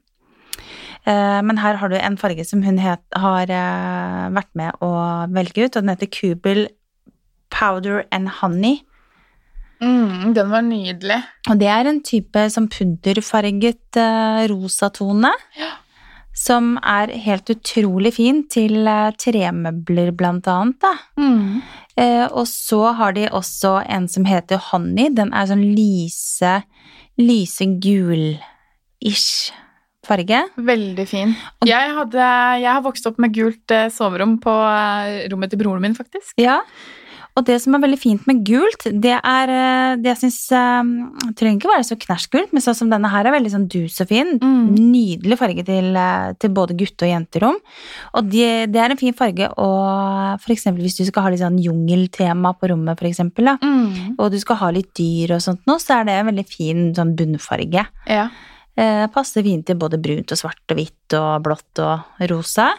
Eh, 1.04 1.42
men 1.44 1.60
her 1.60 1.82
har 1.82 1.92
du 1.92 1.98
en 2.00 2.18
farge 2.20 2.46
som 2.48 2.64
hun 2.64 2.80
het, 2.80 3.04
har 3.20 3.52
eh, 3.52 4.24
vært 4.36 4.52
med 4.56 4.80
å 4.84 4.94
velge 5.36 5.66
ut, 5.68 5.76
og 5.76 5.82
den 5.82 5.94
heter 5.94 6.12
Kubel 6.14 6.66
Powder 7.54 8.04
and 8.12 8.32
Honey. 8.40 8.82
Mm, 9.84 10.32
den 10.38 10.52
var 10.52 10.64
nydelig. 10.64 11.20
Og 11.52 11.60
det 11.60 11.68
er 11.68 11.90
en 11.90 12.00
type 12.06 12.46
som 12.54 12.70
pudderfarget 12.72 14.00
eh, 14.00 14.44
rosatone. 14.48 15.34
Som 16.34 16.76
er 16.82 17.14
helt 17.24 17.50
utrolig 17.54 18.16
fin 18.18 18.44
til 18.52 18.88
eh, 18.90 19.14
tremøbler, 19.22 20.12
blant 20.18 20.50
annet. 20.50 20.80
Da. 20.82 20.94
Mm. 21.22 21.62
Eh, 22.00 22.26
og 22.26 22.48
så 22.50 22.94
har 22.98 23.14
de 23.18 23.28
også 23.30 23.78
en 23.86 24.08
som 24.10 24.26
heter 24.26 24.62
Honey. 24.72 25.12
Den 25.14 25.34
er 25.34 25.50
sånn 25.50 25.66
lyse, 25.78 26.56
lyse 27.22 27.70
gul-ish 27.84 29.54
farge. 30.04 30.42
Veldig 30.58 31.06
fin. 31.08 31.36
Jeg, 31.68 31.94
hadde, 31.98 32.26
jeg 32.60 32.70
har 32.70 32.84
vokst 32.84 33.08
opp 33.08 33.22
med 33.24 33.34
gult 33.36 33.74
eh, 33.74 33.90
soverom 33.94 34.38
på 34.44 34.52
eh, 34.52 35.24
rommet 35.32 35.54
til 35.54 35.62
broren 35.62 35.86
min, 35.86 35.96
faktisk. 35.98 36.34
Ja. 36.42 36.60
Og 37.34 37.46
det 37.48 37.56
som 37.64 37.74
er 37.74 37.82
veldig 37.82 37.98
fint 37.98 38.28
med 38.30 38.44
gult, 38.46 38.84
det 39.02 39.16
er 39.18 39.50
eh, 39.50 39.96
det 39.98 40.12
jeg 40.12 40.20
syns 40.22 40.40
Det 40.54 41.32
trenger 41.40 41.58
ikke 41.58 41.72
være 41.72 41.88
så 41.88 41.98
knæsjgult, 41.98 42.52
men 42.54 42.62
sånn 42.62 42.78
som 42.78 42.92
denne 42.92 43.10
her 43.10 43.26
er 43.26 43.34
veldig 43.34 43.54
sånn 43.56 43.68
dus 43.74 44.00
og 44.04 44.10
fin. 44.12 44.36
Mm. 44.38 44.76
Nydelig 44.78 45.40
farge 45.40 45.66
til, 45.66 45.90
eh, 45.98 46.34
til 46.38 46.54
både 46.54 46.78
gutte- 46.78 47.08
og 47.08 47.14
jenterom. 47.14 47.58
Og 48.14 48.30
det, 48.30 48.52
det 48.74 48.82
er 48.84 48.94
en 48.94 49.02
fin 49.02 49.18
farge 49.18 49.50
og 49.58 50.40
eksempel 50.54 50.86
hvis 50.86 51.00
du 51.00 51.06
skal 51.10 51.26
ha 51.26 51.34
litt 51.34 51.42
sånn 51.42 51.58
jungeltema 51.62 52.54
på 52.60 52.70
rommet, 52.70 52.94
da, 52.94 53.58
Mm. 53.64 54.16
og 54.20 54.32
du 54.32 54.40
skal 54.40 54.56
ha 54.58 54.70
litt 54.72 54.94
dyr 54.94 55.34
og 55.36 55.42
sånt 55.42 55.62
nå, 55.66 55.80
så 55.82 56.00
er 56.00 56.06
det 56.06 56.14
en 56.20 56.30
veldig 56.30 56.46
fin 56.48 56.94
sånn 56.94 57.16
bunnfarge. 57.16 57.88
Ja. 58.08 58.30
Eh, 58.78 59.06
passer 59.14 59.44
fint 59.46 59.66
til 59.66 59.76
både 59.78 60.00
brunt 60.02 60.32
og 60.32 60.38
svart 60.38 60.62
og 60.70 60.78
hvitt 60.78 61.14
og 61.18 61.44
blått 61.46 61.80
og 61.80 62.30
rosa. 62.30 62.72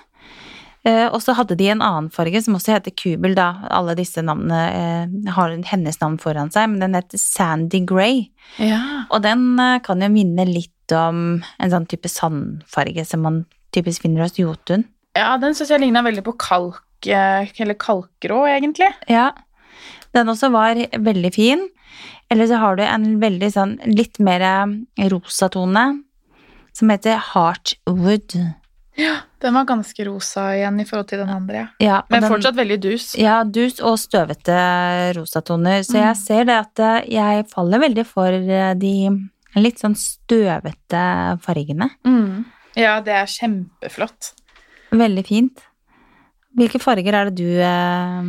Eh, 0.85 1.07
og 1.09 1.23
så 1.25 1.33
hadde 1.33 1.57
de 1.57 1.71
en 1.73 1.83
annen 1.85 2.11
farge 2.13 2.43
som 2.45 2.59
også 2.59 2.75
heter 2.75 2.93
Kubel, 2.93 3.33
da. 3.39 3.49
Alle 3.73 3.95
disse 3.97 4.21
navnene 4.25 4.61
eh, 4.69 5.33
har 5.33 5.55
hennes 5.71 6.01
navn 6.03 6.19
foran 6.21 6.53
seg, 6.53 6.69
men 6.73 6.85
den 6.85 6.97
heter 6.99 7.21
Sandy 7.21 7.81
Grey. 7.89 8.27
ja. 8.61 8.83
Og 9.09 9.23
den 9.25 9.55
eh, 9.61 9.81
kan 9.85 10.05
jo 10.05 10.11
minne 10.13 10.45
litt 10.49 10.93
om 10.93 11.41
en 11.41 11.73
sånn 11.73 11.87
type 11.89 12.11
sandfarge 12.13 13.07
som 13.09 13.23
man 13.25 13.45
typisk 13.73 14.05
finner 14.05 14.27
hos 14.27 14.37
Jotun. 14.37 14.85
Ja, 15.17 15.39
den 15.41 15.57
syns 15.57 15.73
jeg 15.73 15.81
ligna 15.81 16.03
veldig 16.05 16.25
på 16.27 16.35
kalk, 16.37 16.83
eller 17.09 17.79
kalkgrå, 17.81 18.43
egentlig. 18.51 18.91
Ja. 19.09 19.31
Den 20.13 20.29
også 20.29 20.51
var 20.53 20.77
veldig 20.77 21.31
fin. 21.35 21.65
Eller 22.33 22.49
så 22.51 22.59
har 22.61 22.77
du 22.77 22.85
en 22.85 23.07
veldig 23.23 23.51
sånn 23.55 23.75
litt 23.89 24.21
mer 24.23 24.45
rosa 25.13 25.49
tone 25.53 25.87
som 26.75 26.93
heter 26.93 27.21
Heartwood. 27.33 28.37
Ja, 28.97 29.17
Den 29.43 29.55
var 29.55 29.65
ganske 29.67 30.05
rosa 30.07 30.53
igjen 30.55 30.77
i 30.81 30.85
forhold 30.87 31.09
til 31.09 31.19
den 31.19 31.29
andre. 31.29 31.69
ja. 31.81 32.03
Men 32.11 32.21
den- 32.23 32.31
fortsatt 32.31 32.55
veldig 32.55 32.81
dus. 32.81 33.15
Ja, 33.19 33.43
dus 33.45 33.81
og 33.81 33.99
støvete 33.99 35.13
rosatoner. 35.17 35.81
Så 35.83 35.95
Mm. 35.99 36.03
jeg 36.07 36.17
ser 36.17 36.45
det 36.45 36.55
at 36.55 36.79
eh, 36.79 37.11
jeg 37.11 37.49
faller 37.51 37.79
veldig 37.81 38.07
for 38.07 38.29
eh, 38.29 38.75
de 38.75 39.29
litt 39.57 39.79
sånn 39.79 39.95
støvete 39.97 41.39
fargene. 41.43 41.91
Mm. 42.05 42.45
Ja, 42.77 43.01
det 43.01 43.13
er 43.15 43.27
kjempeflott. 43.27 44.33
Veldig 44.93 45.27
fint. 45.27 45.61
Hvilke 46.57 46.81
farger 46.81 47.15
er 47.15 47.31
det 47.31 47.35
du 47.37 47.61
eh, 47.61 48.23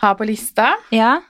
har 0.00 0.14
på 0.14 0.24
lista. 0.26 0.74
Ja? 0.90 1.20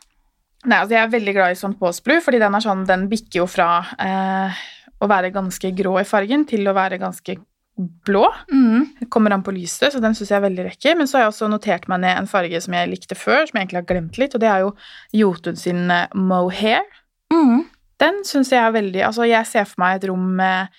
Nei, 0.64 0.78
altså 0.78 0.90
Jeg 0.90 1.02
er 1.06 1.12
veldig 1.18 1.34
glad 1.34 1.50
i 1.50 1.58
sånn 1.58 1.78
påsblue, 1.78 2.20
fordi 2.22 2.38
den 2.38 2.52
sånn, 2.62 2.86
den 2.86 3.08
bikker 3.08 3.42
jo 3.42 3.46
fra 3.46 3.80
eh, 3.98 4.52
å 5.00 5.06
være 5.08 5.32
ganske 5.32 5.70
grå 5.74 5.98
i 6.00 6.04
fargen 6.04 6.44
til 6.46 6.64
å 6.66 6.74
være 6.74 6.98
ganske 6.98 7.36
blå. 7.78 8.26
Mm. 8.52 9.08
Kommer 9.12 9.34
an 9.34 9.44
på 9.46 9.54
lyset, 9.54 9.92
så 9.92 10.02
den 10.02 10.16
syns 10.16 10.32
jeg 10.32 10.38
er 10.40 10.46
veldig 10.46 10.68
lekker. 10.70 10.96
Men 10.98 11.08
så 11.08 11.18
har 11.18 11.26
jeg 11.26 11.34
også 11.34 11.50
notert 11.52 11.88
meg 11.90 12.02
ned 12.04 12.14
en 12.16 12.30
farge 12.30 12.60
som 12.64 12.76
jeg 12.76 12.90
likte 12.90 13.18
før, 13.18 13.44
som 13.46 13.58
jeg 13.58 13.66
egentlig 13.66 13.82
har 13.82 13.90
glemt 13.90 14.20
litt, 14.20 14.36
og 14.36 14.44
det 14.44 14.52
er 14.52 14.64
jo 14.64 14.72
Jotun 15.20 15.58
sin 15.60 15.84
eh, 15.94 16.08
mohair. 16.14 16.86
Mm. 17.32 17.66
Den 17.98 18.22
syns 18.26 18.52
jeg 18.54 18.62
er 18.62 18.72
veldig 18.72 19.02
Altså, 19.04 19.26
jeg 19.28 19.46
ser 19.50 19.66
for 19.68 19.82
meg 19.82 19.98
et 19.98 20.08
rom 20.10 20.30
med 20.38 20.74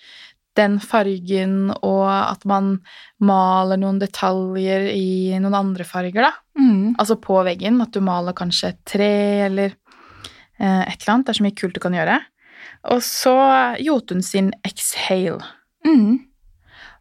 den 0.59 0.79
fargen, 0.83 1.69
og 1.85 2.07
at 2.09 2.43
man 2.49 2.79
maler 3.23 3.79
noen 3.79 3.99
detaljer 4.01 4.89
i 4.91 5.37
noen 5.39 5.55
andre 5.55 5.85
farger, 5.87 6.25
da. 6.25 6.33
Mm. 6.59 6.97
Altså 6.99 7.15
på 7.21 7.37
veggen, 7.47 7.79
at 7.83 7.93
du 7.95 8.01
maler 8.03 8.35
kanskje 8.35 8.73
et 8.73 8.81
tre 8.87 9.13
eller 9.45 9.75
eh, 10.59 10.83
et 10.83 10.97
eller 10.99 11.13
annet. 11.13 11.29
Det 11.29 11.35
er 11.35 11.39
så 11.39 11.47
mye 11.47 11.59
kult 11.61 11.77
du 11.77 11.83
kan 11.83 11.95
gjøre. 11.95 12.17
Og 12.91 13.03
så 13.03 13.35
Jotun 13.83 14.23
sin 14.25 14.51
Exhale. 14.67 15.43
Mm. 15.87 16.28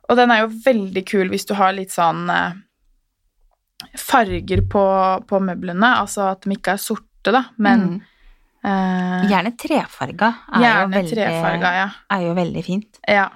Og 0.09 0.17
den 0.17 0.31
er 0.33 0.45
jo 0.45 0.53
veldig 0.65 1.03
kul 1.09 1.29
hvis 1.33 1.45
du 1.49 1.55
har 1.59 1.75
litt 1.77 1.93
sånn 1.93 2.29
eh, 2.33 2.53
farger 3.99 4.63
på, 4.71 4.85
på 5.29 5.41
møblene. 5.45 5.91
Altså 6.03 6.31
at 6.33 6.47
de 6.47 6.57
ikke 6.57 6.77
er 6.77 6.83
sorte, 6.83 7.33
da, 7.35 7.45
men 7.59 7.85
Mm. 7.89 7.99
eh, 8.65 9.27
Gjerne 9.31 9.53
trefarga 9.61 10.31
er, 10.55 10.65
jo 10.83 10.89
veldig, 10.95 11.13
trefarga, 11.13 11.73
ja. 11.77 11.89
er 12.17 12.23
jo 12.27 12.33
veldig 12.39 12.65
fint. 12.67 12.99
ja. 13.09 13.29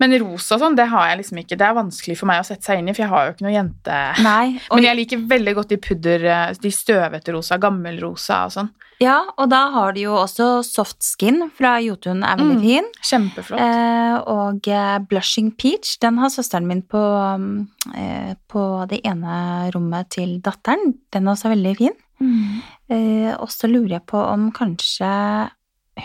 Men 0.00 0.14
rosa 0.22 0.56
sånn, 0.56 0.74
det 0.74 0.86
har 0.88 1.10
jeg 1.10 1.18
liksom 1.20 1.38
ikke. 1.42 1.56
Det 1.60 1.66
er 1.66 1.74
vanskelig 1.76 2.14
for 2.16 2.26
meg 2.30 2.40
å 2.40 2.46
sette 2.48 2.64
seg 2.64 2.78
inn 2.80 2.86
i, 2.88 2.94
for 2.96 3.02
jeg 3.04 3.10
har 3.12 3.26
jo 3.26 3.32
ikke 3.34 3.44
noe 3.44 3.52
jente... 3.52 3.98
Nei, 4.24 4.46
Men 4.72 4.86
jeg 4.86 4.96
liker 4.96 5.26
veldig 5.28 5.54
godt 5.58 5.68
de 5.74 5.76
pudder, 5.76 6.24
eh, 6.24 6.52
de 6.62 6.70
støvete 6.72 7.34
rosa, 7.36 7.58
gammelrosa 7.60 8.38
og 8.48 8.54
sånn. 8.56 8.70
Ja, 9.02 9.16
og 9.36 9.48
da 9.50 9.64
har 9.74 9.92
de 9.96 10.04
jo 10.06 10.14
også 10.14 10.46
soft 10.64 11.02
skin 11.02 11.48
fra 11.56 11.74
Jotun, 11.82 12.22
er 12.22 12.36
veldig 12.38 12.56
Mm. 12.58 12.62
fin. 12.62 12.88
Kjempeflott. 13.02 13.60
Eh, 13.60 14.16
og 14.30 14.68
eh, 14.68 14.98
Blushing 15.10 15.50
Peach, 15.58 15.96
den 16.00 16.18
har 16.22 16.30
søsteren 16.30 16.66
min 16.70 16.82
på, 16.82 17.02
mm, 17.38 17.68
eh, 17.98 18.34
på 18.48 18.62
det 18.88 19.00
ene 19.04 19.70
rommet 19.74 20.08
til 20.10 20.38
datteren. 20.40 20.94
Den 21.12 21.26
er 21.28 21.32
også 21.34 21.50
veldig 21.54 21.76
fin. 21.76 21.96
Mm. 22.22 22.62
Eh, 22.90 23.34
og 23.40 23.48
så 23.50 23.66
lurer 23.68 23.96
jeg 23.98 24.06
på 24.06 24.18
om 24.22 24.50
kanskje 24.52 25.50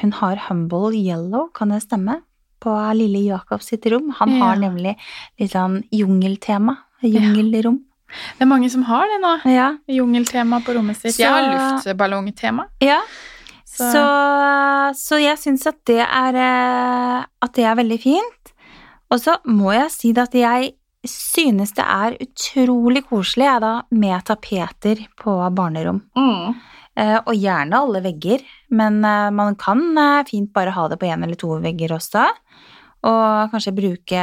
hun 0.01 0.11
har 0.13 0.35
Humble 0.49 0.91
Yellow, 0.97 1.47
kan 1.53 1.69
det 1.69 1.83
stemme? 1.85 2.21
På 2.59 2.73
lille 2.97 3.21
Jakob 3.29 3.61
sitt 3.61 3.85
rom. 3.85 4.09
Han 4.19 4.29
Ja. 4.33 4.39
har 4.45 4.55
nemlig 4.57 4.95
litt 5.39 5.51
sånn 5.51 5.83
jungeltema. 5.93 6.77
Jungelrom. 7.03 7.83
Det 8.37 8.45
er 8.45 8.49
mange 8.51 8.69
som 8.73 8.83
har 8.87 9.07
det 9.11 9.19
nå. 9.23 9.33
Ja. 9.53 9.69
Jungeltema 9.89 10.59
på 10.65 10.75
rommet 10.77 10.97
sitt. 10.97 11.15
Så- 11.15 11.23
Jeg 11.23 11.29
har 11.31 11.51
luftballongtema. 11.53 12.67
ja. 12.81 13.01
Så, 13.67 13.91
Så, 13.93 14.03
så 14.97 15.17
jeg 15.21 15.37
syns 15.37 15.67
at 15.67 15.75
det 15.85 15.99
er 16.01 16.33
eh, 16.35 17.25
At 17.43 17.53
det 17.53 17.65
er 17.65 17.75
veldig 17.75 17.99
fint. 18.01 18.53
Og 19.11 19.19
så 19.21 19.35
må 19.45 19.73
jeg 19.75 19.91
si 19.91 20.11
det 20.13 20.23
at 20.23 20.33
jeg 20.33 20.71
synes 21.07 21.71
det 21.77 21.85
er 21.85 22.17
utrolig 22.23 23.03
koselig 23.07 23.45
jeg, 23.45 23.61
da, 23.61 23.81
med 23.91 24.23
tapeter 24.25 25.05
på 25.19 25.37
barnerom. 25.55 26.01
mm. 26.17 26.55
Eh, 26.97 27.19
og 27.27 27.35
gjerne 27.37 27.77
alle 27.77 27.99
vegger, 28.01 28.41
men 28.73 28.95
eh, 29.05 29.29
man 29.29 29.53
kan 29.55 29.83
eh, 30.01 30.23
fint 30.25 30.49
bare 30.51 30.71
ha 30.73 30.87
det 30.89 30.97
på 30.97 31.05
én 31.05 31.21
eller 31.23 31.35
to 31.37 31.59
vegger 31.61 31.91
også. 31.93 32.23
Og 33.05 33.51
kanskje 33.51 33.75
bruke 33.77 34.21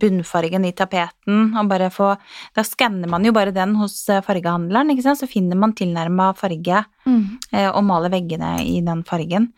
bunnfargen 0.00 0.64
i 0.66 0.72
tapeten 0.76 1.54
og 1.56 1.68
bare 1.70 1.90
få 1.94 2.16
Da 2.56 2.64
skanner 2.66 3.08
man 3.08 3.24
jo 3.24 3.32
bare 3.32 3.52
den 3.54 3.76
hos 3.78 4.08
eh, 4.08 4.20
fargehandleren, 4.20 4.90
ikke 4.90 5.02
sant, 5.06 5.20
så 5.20 5.28
finner 5.30 5.56
man 5.56 5.74
tilnærma 5.74 6.32
farge 6.36 6.84
Mm. 7.06 7.38
eh, 7.52 7.70
og 7.70 7.82
maler 7.84 8.10
veggene 8.12 8.60
i 8.60 8.80
den 8.84 9.02
fargen. 9.04 9.52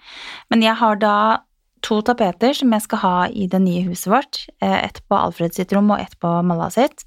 Men 0.50 0.62
jeg 0.62 0.76
har 0.78 0.96
da 0.96 1.14
to 1.82 1.98
tapeter 2.06 2.54
som 2.54 2.70
jeg 2.72 2.82
skal 2.84 2.98
ha 3.02 3.14
i 3.28 3.46
det 3.50 3.58
nye 3.60 3.82
huset 3.88 4.06
vårt. 4.12 4.38
eh, 4.62 4.84
Ett 4.86 5.00
på 5.08 5.16
Alfred 5.18 5.52
sitt 5.54 5.72
rom 5.74 5.90
og 5.90 6.00
ett 6.00 6.14
på 6.22 6.30
Malla 6.46 6.70
sitt. 6.70 7.04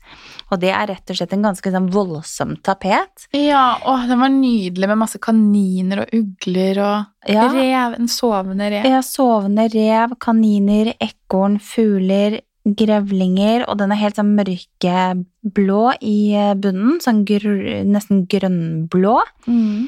Og 0.51 0.59
det 0.59 0.69
er 0.75 0.87
rett 0.91 1.09
og 1.09 1.15
slett 1.17 1.33
en 1.33 1.43
ganske 1.47 1.71
sånn 1.71 1.89
voldsom 1.91 2.55
tapet. 2.61 3.27
Ja, 3.33 3.77
å, 3.85 3.95
den 4.07 4.19
var 4.19 4.29
nydelig 4.29 4.87
med 4.91 4.97
masse 5.01 5.17
kaniner 5.19 6.03
og 6.05 6.13
ugler 6.13 6.81
og 6.83 7.31
Ja. 7.31 7.47
rev. 7.51 7.95
En 7.99 8.07
sovende 8.07 8.69
rev. 8.69 8.85
Ja, 8.85 8.99
sovende 9.01 9.69
rev, 9.73 10.17
kaniner, 10.19 10.93
ekorn, 10.99 11.57
fugler, 11.59 12.41
grevlinger, 12.65 13.63
og 13.69 13.77
den 13.77 13.91
er 13.93 13.99
helt 14.01 14.15
sånn 14.17 14.35
mørkeblå 14.35 15.81
i 16.01 16.17
eh, 16.35 16.53
bunnen, 16.57 16.99
sånn 17.03 17.23
gr 17.27 17.45
nesten 17.85 18.25
grønnblå. 18.31 19.19
Mm. 19.47 19.87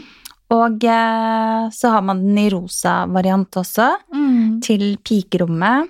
Og 0.56 0.84
eh, 0.88 1.68
så 1.76 1.90
har 1.92 2.04
man 2.08 2.22
den 2.24 2.38
i 2.40 2.50
rosa 2.54 3.02
variant 3.12 3.52
også, 3.60 3.90
Mm. 4.14 4.62
til 4.64 4.98
pikerommet. 5.04 5.90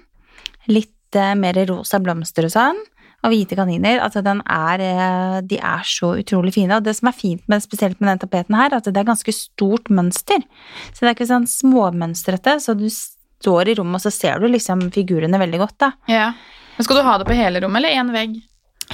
Litt 0.67 1.15
eh, 1.15 1.35
mer 1.37 1.53
rosa 1.69 1.99
blomster 2.01 2.47
og 2.47 2.51
sånn, 2.55 2.79
og 3.23 3.31
hvite 3.31 3.55
kaniner. 3.57 3.99
Altså, 4.01 4.23
den 4.25 4.41
er 4.49 4.81
eh, 4.81 5.41
De 5.41 5.57
er 5.61 5.85
så 5.85 6.15
utrolig 6.17 6.53
fine. 6.57 6.75
Og 6.77 6.83
det 6.83 6.95
som 6.97 7.07
er 7.11 7.17
fint 7.17 7.43
med, 7.47 7.61
spesielt 7.61 8.01
med 8.01 8.09
den 8.15 8.23
tapeten 8.25 8.55
her, 8.57 8.73
at 8.73 8.83
det 8.89 8.97
er 8.97 9.07
ganske 9.11 9.33
stort 9.33 9.89
mønster. 9.93 10.41
Så 10.91 11.01
det 11.05 11.09
er 11.11 11.15
ikke 11.15 11.29
sånn 11.29 11.47
småmønstrete, 11.47 12.57
så 12.63 12.73
du 12.77 12.87
står 12.89 13.69
i 13.69 13.75
rommet, 13.77 14.01
og 14.01 14.05
så 14.09 14.11
ser 14.13 14.39
du 14.41 14.47
liksom 14.49 14.87
figurene 14.91 15.37
veldig 15.37 15.59
godt, 15.61 15.77
da. 15.85 15.91
Ja. 16.09 16.31
Men 16.77 16.85
skal 16.85 16.97
du 16.97 17.03
ha 17.05 17.17
det 17.21 17.27
på 17.29 17.37
hele 17.37 17.61
rommet, 17.61 17.83
eller 17.83 18.01
én 18.01 18.11
vegg? 18.13 18.39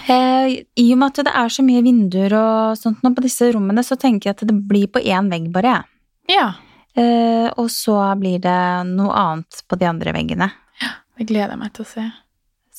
Eh, 0.09 0.63
I 0.79 0.87
og 0.93 0.99
med 0.99 1.11
at 1.13 1.27
det 1.29 1.33
er 1.43 1.53
så 1.53 1.63
mye 1.65 1.83
vinduer 1.85 2.35
og 2.37 2.79
sånt 2.79 3.03
nå 3.05 3.13
på 3.15 3.23
disse 3.23 3.51
rommene, 3.55 3.83
så 3.85 3.97
tenker 3.99 4.29
jeg 4.29 4.37
at 4.37 4.47
det 4.49 4.57
blir 4.67 4.89
på 4.91 5.01
én 5.03 5.29
vegg 5.31 5.47
bare, 5.53 5.77
jeg. 5.77 6.37
Ja. 6.37 6.47
Eh, 6.93 7.47
og 7.57 7.71
så 7.73 7.95
blir 8.19 8.41
det 8.43 8.59
noe 8.91 9.13
annet 9.17 9.63
på 9.67 9.79
de 9.79 9.87
andre 9.89 10.13
veggene. 10.15 10.49
Ja, 10.83 10.91
Det 11.17 11.29
gleder 11.31 11.55
jeg 11.55 11.61
meg 11.63 11.73
til 11.73 11.85
å 11.85 11.89
se. 11.89 12.05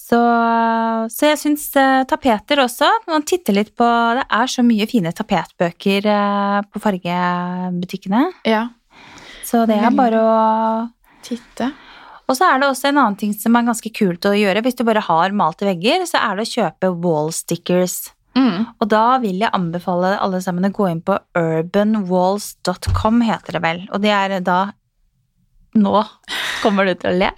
Så, 0.04 0.18
så 1.08 1.30
jeg 1.30 1.40
syns 1.40 1.64
eh, 1.80 2.02
tapeter 2.04 2.60
også 2.60 2.84
Man 3.08 3.22
titter 3.24 3.54
litt 3.56 3.70
på 3.72 3.86
Det 4.18 4.26
er 4.36 4.50
så 4.52 4.60
mye 4.66 4.84
fine 4.90 5.14
tapetbøker 5.16 6.08
eh, 6.12 6.58
på 6.68 6.82
fargebutikkene. 6.82 8.26
Ja. 8.44 8.66
Så 9.48 9.64
det 9.70 9.78
er 9.80 9.96
bare 9.96 10.20
å 10.20 10.34
Titte. 11.24 11.70
Og 12.24 12.38
så 12.38 12.48
er 12.48 12.60
det 12.60 12.70
også 12.70 12.88
en 12.88 13.00
annen 13.02 13.18
ting 13.20 13.34
som 13.36 13.56
er 13.58 13.66
ganske 13.66 13.90
kult 13.94 14.24
å 14.28 14.32
gjøre. 14.36 14.62
Hvis 14.64 14.78
du 14.78 14.84
bare 14.88 15.02
har 15.04 15.34
malte 15.36 15.66
vegger, 15.68 16.06
så 16.08 16.22
er 16.22 16.38
det 16.38 16.46
å 16.46 16.52
kjøpe 16.54 16.92
wall 17.04 17.32
stickers. 17.36 17.98
Mm. 18.34 18.64
Og 18.82 18.88
da 18.90 19.18
vil 19.22 19.44
jeg 19.44 19.54
anbefale 19.54 20.16
alle 20.18 20.40
sammen 20.42 20.66
å 20.66 20.72
gå 20.74 20.88
inn 20.90 21.02
på 21.04 21.18
urbanwalls.com, 21.38 23.20
heter 23.28 23.58
det 23.58 23.62
vel. 23.64 23.84
Og 23.92 24.02
det 24.04 24.14
er 24.14 24.40
da 24.44 24.62
Nå 25.74 26.04
kommer 26.62 26.86
du 26.86 26.92
til 26.94 27.10
å 27.10 27.18
le. 27.18 27.28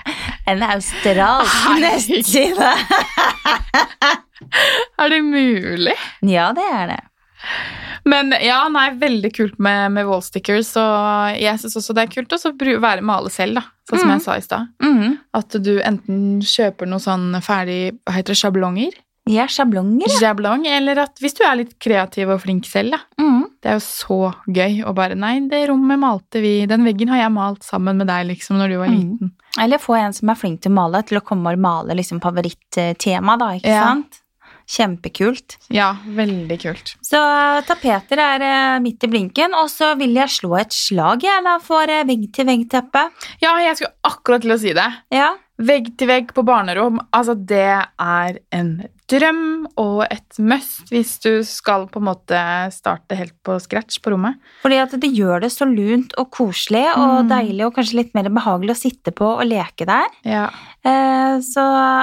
En 0.44 0.60
australsk 0.66 1.70
nettside. 1.80 2.68
Er 5.00 5.08
det 5.08 5.22
mulig? 5.24 5.96
Ja, 6.28 6.50
det 6.56 6.66
er 6.68 6.92
det. 6.92 7.00
Men 8.06 8.30
ja, 8.40 8.60
nei, 8.70 8.90
veldig 9.00 9.32
kult 9.34 9.58
med, 9.58 9.90
med 9.96 10.06
wallstickers, 10.06 10.72
og 10.78 11.40
jeg 11.42 11.58
syns 11.58 11.74
også 11.80 11.94
det 11.96 12.04
er 12.06 12.12
kult 12.14 12.36
å 12.36 12.80
være 12.80 13.02
male 13.02 13.32
selv, 13.34 13.54
da. 13.58 13.64
Sånn 13.90 13.98
som 14.00 14.08
Mm. 14.08 14.14
jeg 14.14 14.22
sa 14.22 14.36
i 14.36 14.40
stad. 14.40 14.68
Mm. 14.82 15.18
At 15.34 15.48
du 15.62 15.80
enten 15.80 16.40
kjøper 16.42 16.86
noe 16.90 16.98
sånn 16.98 17.34
ferdig 17.42 17.98
Hva 18.06 18.14
heter 18.14 18.34
det? 18.34 18.38
Sjablonger? 18.40 18.94
Ja, 19.28 19.46
sjablonger. 19.50 20.06
ja. 20.06 20.18
Sjablong. 20.20 20.66
Eller 20.70 20.98
at 21.02 21.18
hvis 21.18 21.34
du 21.34 21.42
er 21.44 21.56
litt 21.56 21.78
kreativ 21.82 22.30
og 22.30 22.40
flink 22.42 22.64
selv, 22.66 22.92
da. 22.94 22.98
Mm. 23.18 23.42
Det 23.62 23.70
er 23.72 23.78
jo 23.80 23.82
så 23.82 24.18
gøy 24.46 24.84
å 24.86 24.94
bare 24.94 25.16
Nei, 25.18 25.40
det 25.50 25.64
rommet 25.68 25.98
malte 25.98 26.40
vi 26.40 26.64
Den 26.66 26.84
veggen 26.86 27.08
har 27.08 27.18
jeg 27.24 27.32
malt 27.34 27.62
sammen 27.66 27.96
med 27.98 28.06
deg, 28.06 28.26
liksom, 28.28 28.56
når 28.58 28.68
du 28.70 28.76
var 28.78 28.86
Mm. 28.88 28.98
liten. 29.18 29.30
Eller 29.58 29.78
få 29.78 29.96
en 29.98 30.12
som 30.12 30.28
er 30.30 30.34
flink 30.38 30.60
til 30.60 30.70
å 30.70 30.74
male, 30.74 31.02
til 31.02 31.18
å 31.18 31.24
komme 31.24 31.50
og 31.52 31.58
male 31.58 31.94
liksom 31.96 32.20
favorittema, 32.20 33.38
da, 33.38 33.48
ikke 33.58 33.64
Ja. 33.66 33.82
sant? 33.82 34.20
Kjempekult. 34.66 35.56
Ja, 35.70 35.92
veldig 36.16 36.56
kult. 36.58 36.94
Så 37.06 37.20
tapeter 37.68 38.18
er 38.22 38.42
eh, 38.42 38.78
midt 38.82 39.04
i 39.06 39.10
blinken, 39.10 39.54
og 39.54 39.70
så 39.70 39.92
vil 40.00 40.16
jeg 40.18 40.32
slå 40.34 40.56
et 40.58 40.74
slag 40.74 41.22
jeg, 41.22 41.44
da, 41.46 41.56
for 41.62 41.86
eh, 41.86 42.02
vegg-til-vegg-teppe. 42.08 43.04
Ja, 43.44 43.54
jeg 43.62 43.78
skulle 43.78 43.94
akkurat 44.10 44.42
til 44.42 44.56
å 44.56 44.58
si 44.60 44.74
det. 44.76 44.88
Ja. 45.14 45.36
Vegg 45.62 45.94
til 45.96 46.10
vegg 46.10 46.34
på 46.36 46.44
barnerom, 46.44 46.98
altså 47.16 47.36
det 47.38 47.78
er 47.78 48.40
en 48.52 48.74
drøm 49.10 49.66
og 49.78 50.00
et 50.08 50.38
must 50.42 50.90
hvis 50.90 51.12
du 51.22 51.30
skal 51.46 51.86
på 51.92 52.00
en 52.02 52.08
måte 52.08 52.38
starte 52.74 53.18
helt 53.18 53.36
på 53.46 53.58
scratch 53.62 54.00
på 54.02 54.10
rommet. 54.14 54.40
Fordi 54.64 54.80
at 54.82 54.96
det 55.00 55.12
gjør 55.14 55.44
det 55.44 55.52
så 55.54 55.68
lunt 55.68 56.16
og 56.18 56.30
koselig 56.34 56.84
og 56.96 57.24
Mm. 57.26 57.28
deilig 57.30 57.66
og 57.66 57.74
kanskje 57.76 58.00
litt 58.00 58.14
mer 58.14 58.28
behagelig 58.28 58.74
å 58.74 58.80
sitte 58.80 59.12
på 59.14 59.28
og 59.38 59.46
leke 59.46 59.86
der. 59.86 60.06
Ja. 60.24 60.46
Eh, 60.84 61.38
så 61.40 61.62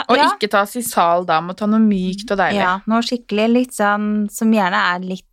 Og 0.09 0.17
ja. 0.17 0.29
ikke 0.31 0.49
tas 0.49 0.75
i 0.75 0.81
sal 0.81 1.25
da, 1.25 1.41
må 1.41 1.55
ta 1.55 1.65
noe 1.67 1.79
mykt 1.79 2.31
og 2.31 2.37
deilig. 2.37 2.61
Ja, 2.61 2.79
noe 2.87 3.01
skikkelig 3.01 3.49
litt 3.51 3.73
sånn 3.73 4.29
som 4.31 4.51
gjerne 4.51 4.79
er 4.95 4.99
litt 4.99 5.23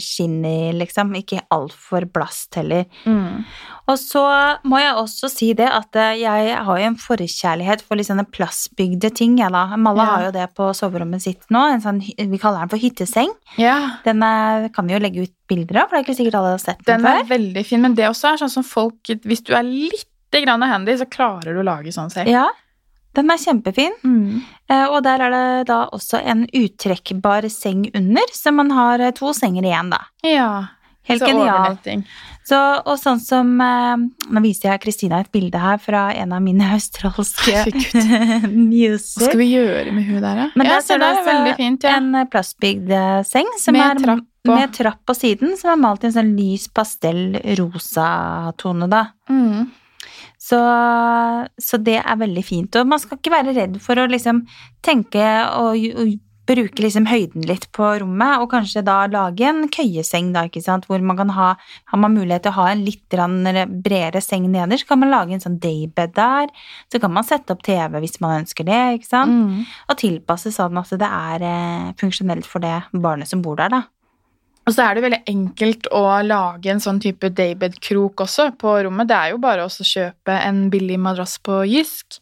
skinn 0.00 0.44
i, 0.44 0.72
liksom. 0.72 1.14
Ikke 1.16 1.42
altfor 1.50 2.06
blast 2.10 2.54
heller. 2.54 2.86
Mm. 3.04 3.44
Og 3.90 3.96
så 3.98 4.22
må 4.70 4.78
jeg 4.78 4.94
også 5.00 5.28
si 5.32 5.48
det 5.58 5.66
at 5.66 5.96
eh, 5.98 6.20
jeg 6.22 6.54
har 6.66 6.78
jo 6.78 6.86
en 6.90 6.98
forkjærlighet 7.00 7.82
for 7.82 7.98
litt 7.98 8.06
sånne 8.06 8.26
plassbygde 8.30 9.10
ting, 9.18 9.38
jeg 9.40 9.50
da. 9.54 9.64
Malla 9.80 10.04
Ja. 10.06 10.10
har 10.14 10.24
jo 10.28 10.30
det 10.36 10.46
på 10.54 10.68
soverommet 10.78 11.24
sitt 11.24 11.42
nå, 11.50 11.64
en 11.74 11.82
sånn, 11.82 11.98
vi 12.04 12.38
kaller 12.38 12.62
den 12.62 12.72
for 12.72 12.78
hytteseng. 12.82 13.32
ja. 13.58 13.96
Den 14.06 14.22
eh, 14.22 14.68
kan 14.74 14.86
vi 14.86 14.94
jo 14.94 15.02
legge 15.02 15.24
ut 15.26 15.34
bilder 15.50 15.82
av, 15.82 15.88
for 15.90 15.96
det 15.96 16.04
er 16.04 16.06
ikke 16.08 16.18
sikkert 16.20 16.38
alle 16.38 16.54
har 16.54 16.62
sett 16.62 16.84
den, 16.86 17.02
Den 17.02 17.18
er 17.24 17.28
veldig 17.28 17.66
fin, 17.66 17.82
men 17.82 17.94
det 17.98 18.06
også 18.06 18.32
er 18.34 18.42
sånn 18.44 18.52
som 18.60 18.62
folk 18.66 19.10
Hvis 19.24 19.42
du 19.44 19.54
er 19.58 19.66
litt 19.66 20.06
grann 20.30 20.62
handy, 20.62 20.94
så 20.96 21.08
klarer 21.10 21.52
du 21.56 21.58
å 21.60 21.66
lage 21.66 21.90
sånn 21.90 22.10
selv. 22.12 22.30
Ja, 22.30 22.46
den 23.18 23.30
er 23.34 23.40
kjempefin. 23.42 23.96
Mm. 24.06 24.42
Eh, 24.70 24.86
Og 24.86 25.02
der 25.02 25.18
er 25.26 25.30
det 25.34 25.66
da 25.66 25.88
også 25.90 26.20
en 26.22 26.44
uttrekkbar 26.54 27.48
seng 27.50 27.88
under, 27.98 28.22
så 28.32 28.52
man 28.54 28.70
har 28.70 29.02
to 29.18 29.32
senger 29.34 29.66
igjen, 29.66 29.90
da. 29.90 29.98
Ja. 30.22 30.50
Helt 31.08 31.22
så 31.24 31.26
genial. 31.32 31.48
overnetting. 31.58 32.04
Så, 32.48 32.56
og 32.88 32.96
sånn 32.98 33.20
som 33.22 33.50
eh, 33.62 34.00
Nå 34.32 34.40
viser 34.42 34.70
jeg 34.72 34.80
Kristina 34.82 35.20
et 35.22 35.28
bilde 35.34 35.60
her 35.60 35.76
fra 35.82 36.06
en 36.16 36.32
av 36.34 36.42
mine 36.42 36.66
australske 36.76 37.66
muser. 38.48 39.20
Hva 39.20 39.28
skal 39.28 39.42
vi 39.42 39.50
gjøre 39.52 39.92
med 39.94 40.08
hun 40.08 40.22
der, 40.22 40.40
da? 40.44 40.46
Men 40.56 40.70
ja, 40.70 40.78
der 40.78 40.84
se 40.86 40.94
ser 40.94 41.02
der 41.04 41.20
er 41.20 41.28
veldig 41.28 41.54
fint, 41.60 41.86
ja. 41.86 41.98
En 42.00 42.30
plastbygd 42.32 42.94
eh, 42.96 43.18
seng 43.28 43.52
som 43.60 43.76
Med 43.76 44.00
trapp 44.02 44.24
på. 44.46 44.54
med 44.56 44.72
trapp 44.76 45.02
på 45.06 45.16
siden, 45.18 45.54
som 45.60 45.74
er 45.74 45.82
malt 45.82 46.06
i 46.06 46.10
en 46.10 46.16
sånn 46.16 46.32
lys 46.38 46.66
pastell-rosa 46.74 48.08
tone, 48.60 48.88
da. 48.90 49.04
Mm. 49.30 49.68
Så, 50.40 50.58
så 51.60 51.78
det 51.84 51.98
er 52.00 52.16
veldig 52.18 52.42
fint. 52.42 52.80
Og 52.80 52.88
man 52.88 52.98
skal 53.02 53.20
ikke 53.20 53.34
være 53.34 53.54
redd 53.54 53.76
for 53.84 54.00
å 54.00 54.08
liksom 54.10 54.42
tenke 54.82 55.22
og, 55.60 55.76
og 55.76 56.16
bruke 56.50 56.82
liksom 56.82 57.06
høyden 57.08 57.44
litt 57.48 57.68
på 57.76 57.86
rommet, 58.02 58.42
og 58.42 58.50
kanskje 58.52 58.82
da 58.86 59.04
lage 59.10 59.46
en 59.46 59.68
køyeseng, 59.72 60.32
da, 60.34 60.44
ikke 60.48 60.62
sant, 60.64 60.88
hvor 60.90 61.02
man 61.04 61.18
kan 61.20 61.30
ha 61.36 61.48
Har 61.90 61.98
man 61.98 62.14
mulighet 62.14 62.44
til 62.44 62.52
å 62.52 62.58
ha 62.60 62.66
en 62.70 62.84
litt 62.84 63.02
bredere 63.10 64.20
seng 64.22 64.46
nederst, 64.50 64.86
kan 64.88 65.00
man 65.00 65.10
lage 65.10 65.34
en 65.34 65.42
sånn 65.42 65.58
daybed 65.62 66.14
der. 66.14 66.50
Så 66.92 67.00
kan 67.00 67.12
man 67.12 67.26
sette 67.26 67.54
opp 67.54 67.62
TV 67.66 67.98
hvis 68.02 68.20
man 68.20 68.42
ønsker 68.42 68.66
det, 68.66 68.80
ikke 68.98 69.08
sant. 69.08 69.30
Mm. 69.30 69.64
Og 69.90 69.98
tilpasse 69.98 70.52
sånn 70.54 70.78
at 70.78 70.92
det 71.00 71.08
er 71.08 71.46
eh, 71.46 71.90
funksjonelt 72.00 72.46
for 72.46 72.62
det 72.62 72.76
barnet 72.92 73.30
som 73.30 73.42
bor 73.42 73.58
der, 73.58 73.72
da. 73.72 73.82
Og 74.68 74.74
så 74.76 74.84
er 74.84 74.94
det 74.94 75.02
veldig 75.02 75.22
enkelt 75.30 75.88
å 75.96 76.04
lage 76.22 76.70
en 76.70 76.82
sånn 76.82 77.00
type 77.02 77.32
daybed-krok 77.34 78.22
også 78.26 78.50
på 78.60 78.76
rommet. 78.86 79.08
Det 79.10 79.16
er 79.16 79.32
jo 79.32 79.40
bare 79.42 79.64
å 79.66 79.70
kjøpe 79.72 80.36
en 80.36 80.68
billig 80.70 80.98
madrass 81.00 81.38
på 81.42 81.62
Jysk. 81.66 82.20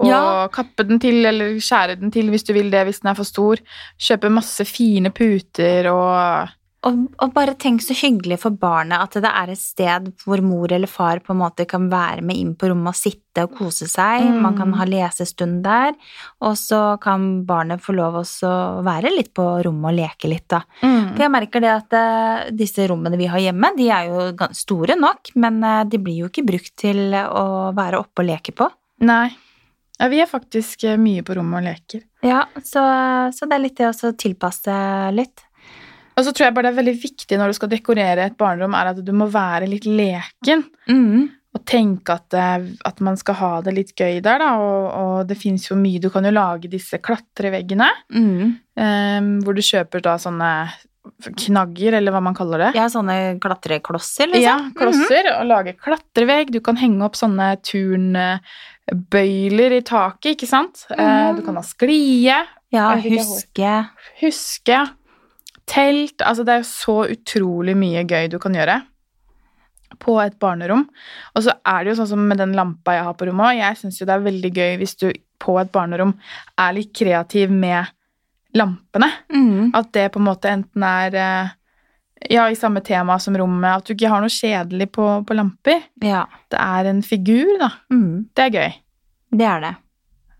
Og 0.00 0.08
Ja. 0.08 0.48
kappe 0.48 0.86
den 0.88 0.98
til, 0.98 1.24
eller 1.26 1.54
skjære 1.60 2.00
den 2.00 2.10
til 2.10 2.30
hvis 2.30 2.44
du 2.44 2.52
vil 2.52 2.70
det, 2.70 2.86
hvis 2.86 3.00
den 3.02 3.10
er 3.10 3.14
for 3.14 3.24
stor. 3.24 3.56
Kjøpe 4.00 4.30
masse 4.32 4.64
fine 4.66 5.10
puter 5.10 5.86
og 5.92 6.48
Og, 6.84 6.96
og 7.22 7.30
bare 7.32 7.54
tenk 7.54 7.78
så 7.78 7.94
hyggelig 7.94 8.40
for 8.42 8.50
barnet 8.50 8.98
at 8.98 9.12
det 9.22 9.30
er 9.30 9.50
et 9.52 9.58
sted 9.60 10.08
hvor 10.24 10.40
mor 10.42 10.66
eller 10.66 10.88
far 10.90 11.20
på 11.22 11.30
en 11.30 11.38
måte 11.38 11.64
kan 11.64 11.84
være 11.88 12.24
med 12.26 12.34
inn 12.34 12.56
på 12.58 12.66
rommet 12.72 12.90
og 12.90 12.98
sitte 12.98 13.44
og 13.44 13.54
kose 13.54 13.86
seg. 13.86 14.24
Mm. 14.26 14.40
Man 14.42 14.56
kan 14.58 14.72
ha 14.74 14.84
lesestund 14.84 15.62
der, 15.62 15.94
og 16.42 16.56
så 16.58 16.98
kan 17.00 17.44
barnet 17.46 17.80
få 17.80 17.94
lov 17.94 18.18
å 18.18 18.82
være 18.82 19.14
litt 19.14 19.30
på 19.32 19.62
rommet 19.62 19.92
og 19.92 19.94
leke 20.00 20.26
litt, 20.26 20.48
da. 20.50 20.64
mm. 20.82 21.14
For 21.14 21.22
jeg 21.22 21.30
merker 21.30 21.60
det 21.62 21.70
at 21.70 21.94
uh, 21.94 22.50
disse 22.50 22.88
rommene 22.90 23.16
vi 23.16 23.30
har 23.30 23.38
hjemme, 23.38 23.70
de 23.78 23.86
er 23.88 24.10
jo 24.10 24.50
store 24.50 24.98
nok, 24.98 25.30
men 25.36 25.62
uh, 25.62 25.84
de 25.86 26.02
blir 26.02 26.24
jo 26.24 26.32
ikke 26.32 26.42
brukt 26.50 26.74
til 26.82 27.14
å 27.14 27.70
være 27.78 28.02
oppe 28.02 28.24
og 28.24 28.26
leke 28.32 28.50
på. 28.58 28.66
Nei. 29.06 29.28
Ja, 30.02 30.08
vi 30.10 30.18
er 30.18 30.26
faktisk 30.26 30.82
eh, 30.88 30.98
mye 30.98 31.22
på 31.22 31.36
rommet 31.38 31.60
og 31.60 31.68
leker. 31.68 32.02
Ja, 32.26 32.42
så, 32.66 32.82
så 33.30 33.46
det 33.46 33.54
er 33.54 33.62
litt 33.62 33.78
det 33.78 33.92
å 33.92 34.14
tilpasse 34.18 34.74
litt. 35.14 35.44
Og 36.18 36.26
så 36.26 36.32
tror 36.34 36.48
jeg 36.48 36.56
bare 36.56 36.68
det 36.68 36.74
er 36.74 36.80
veldig 36.80 36.96
viktig 37.04 37.38
når 37.38 37.52
du 37.52 37.56
skal 37.56 37.70
dekorere 37.72 38.26
et 38.26 38.34
barnerom, 38.40 38.74
er 38.76 38.90
at 38.90 38.98
du 39.00 39.12
må 39.16 39.30
være 39.32 39.70
litt 39.70 39.86
leken. 39.86 40.66
Mm. 40.90 41.30
Og 41.52 41.62
tenke 41.68 42.16
at, 42.18 42.34
eh, 42.34 42.66
at 42.88 43.00
man 43.04 43.18
skal 43.20 43.38
ha 43.38 43.52
det 43.62 43.76
litt 43.76 43.94
gøy 43.94 44.18
der, 44.24 44.42
da. 44.42 44.50
Og, 44.58 44.86
og 44.90 45.30
det 45.30 45.38
fins 45.38 45.68
jo 45.70 45.78
mye 45.78 46.00
Du 46.02 46.08
kan 46.12 46.26
jo 46.26 46.34
lage 46.34 46.72
disse 46.72 46.98
klatreveggene, 46.98 47.90
Mm. 48.12 48.58
Um, 48.72 49.26
hvor 49.44 49.52
du 49.52 49.60
kjøper 49.60 50.00
da 50.00 50.14
sånne 50.16 50.48
knagger, 51.38 51.92
eller 51.98 52.12
hva 52.14 52.20
man 52.22 52.34
kaller 52.36 52.58
det. 52.66 52.70
Ja, 52.78 52.84
sånne 52.90 53.38
klatreklosser, 53.42 54.26
liksom. 54.30 54.42
Ja, 54.42 54.70
klosser. 54.78 55.24
Og 55.40 55.46
lage 55.50 55.72
klatrevegg. 55.78 56.46
Du 56.54 56.60
kan 56.64 56.76
henge 56.78 57.04
opp 57.06 57.16
sånne 57.18 57.48
turnbøyler 57.66 59.70
i 59.78 59.82
taket, 59.86 60.30
ikke 60.36 60.48
sant. 60.50 60.76
Mm. 60.92 61.02
Mhm. 61.02 61.36
Du 61.38 61.42
kan 61.48 61.58
ha 61.58 61.64
sklie. 61.66 62.38
Ja, 62.72 62.86
huske 62.96 63.86
Huske. 64.22 64.78
Telt. 65.68 66.18
Altså, 66.24 66.44
det 66.44 66.54
er 66.54 66.62
så 66.66 67.04
utrolig 67.10 67.76
mye 67.78 68.04
gøy 68.08 68.28
du 68.32 68.38
kan 68.42 68.54
gjøre 68.56 68.76
på 70.02 70.12
et 70.22 70.38
barnerom. 70.42 70.82
Og 71.36 71.40
så 71.46 71.52
er 71.68 71.78
det 71.84 71.90
jo 71.92 71.98
sånn 72.00 72.12
som 72.14 72.22
med 72.28 72.38
den 72.40 72.56
lampa 72.56 72.90
jeg 72.96 73.06
har 73.06 73.14
på 73.18 73.26
rommet 73.28 73.46
òg. 73.52 73.60
Jeg 73.60 73.78
syns 73.82 74.00
jo 74.00 74.08
det 74.08 74.16
er 74.16 74.24
veldig 74.24 74.52
gøy 74.56 74.72
hvis 74.80 74.96
du 74.98 75.06
på 75.42 75.52
et 75.60 75.72
barnerom 75.74 76.12
er 76.58 76.76
litt 76.76 76.92
kreativ 76.96 77.50
med 77.50 77.90
lampene. 78.54 79.10
mm. 79.32 79.72
At 79.74 79.92
det 79.96 80.10
på 80.12 80.20
en 80.20 80.28
måte 80.28 80.50
enten 80.52 80.86
er 80.86 81.18
eh, 81.18 81.52
ja, 82.30 82.48
i 82.50 82.58
samme 82.58 82.82
tema 82.84 83.18
som 83.18 83.36
rommet. 83.38 83.82
At 83.82 83.86
du 83.88 83.94
ikke 83.94 84.10
har 84.12 84.22
noe 84.22 84.32
kjedelig 84.32 84.90
på, 84.94 85.06
på 85.26 85.36
lamper. 85.36 85.86
Ja. 86.04 86.26
Det 86.52 86.60
er 86.60 86.90
en 86.92 87.02
figur, 87.06 87.56
da. 87.60 87.72
Mm. 87.92 88.28
Det 88.34 88.48
er 88.48 88.58
gøy. 88.58 88.76
Det 89.32 89.48
er 89.48 89.64
det. 89.64 89.72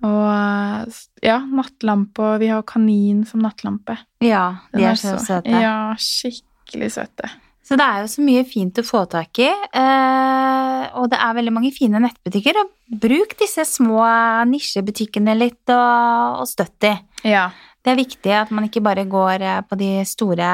Og 0.03 0.27
eh, 0.27 1.01
ja, 1.29 1.39
nattlampe, 1.47 2.27
og 2.35 2.43
vi 2.43 2.51
har 2.51 2.67
kanin 2.67 3.23
som 3.29 3.45
nattlampe. 3.45 3.97
Ja, 4.25 4.49
de 4.75 4.83
er, 4.83 4.93
er 4.93 5.01
så 5.01 5.17
søte. 5.23 5.63
Ja, 5.63 5.95
skikkelig 5.99 6.93
søte. 6.97 7.31
Så 7.63 7.77
det 7.79 7.85
er 7.87 8.03
jo 8.03 8.09
så 8.11 8.23
mye 8.27 8.43
fint 8.45 8.79
å 8.81 8.83
få 8.85 9.05
tak 9.09 9.39
i, 9.39 9.47
eh, 9.49 10.87
og 10.99 11.07
det 11.13 11.21
er 11.23 11.37
veldig 11.39 11.53
mange 11.55 11.71
fine 11.73 12.01
nettbutikker. 12.03 12.59
Og 12.59 12.99
bruk 13.05 13.37
disse 13.39 13.65
små 13.71 14.03
nisjebutikkene 14.51 15.37
litt, 15.39 15.63
og, 15.71 16.43
og 16.43 16.51
støtt 16.51 16.75
de. 16.83 16.97
Ja. 17.31 17.47
Det 17.83 17.91
er 17.93 17.99
viktig 17.99 18.33
at 18.39 18.51
man 18.55 18.69
ikke 18.69 18.83
bare 18.85 19.05
går 19.11 19.43
eh, 19.43 19.61
på 19.67 19.79
de 19.81 19.91
store 20.07 20.53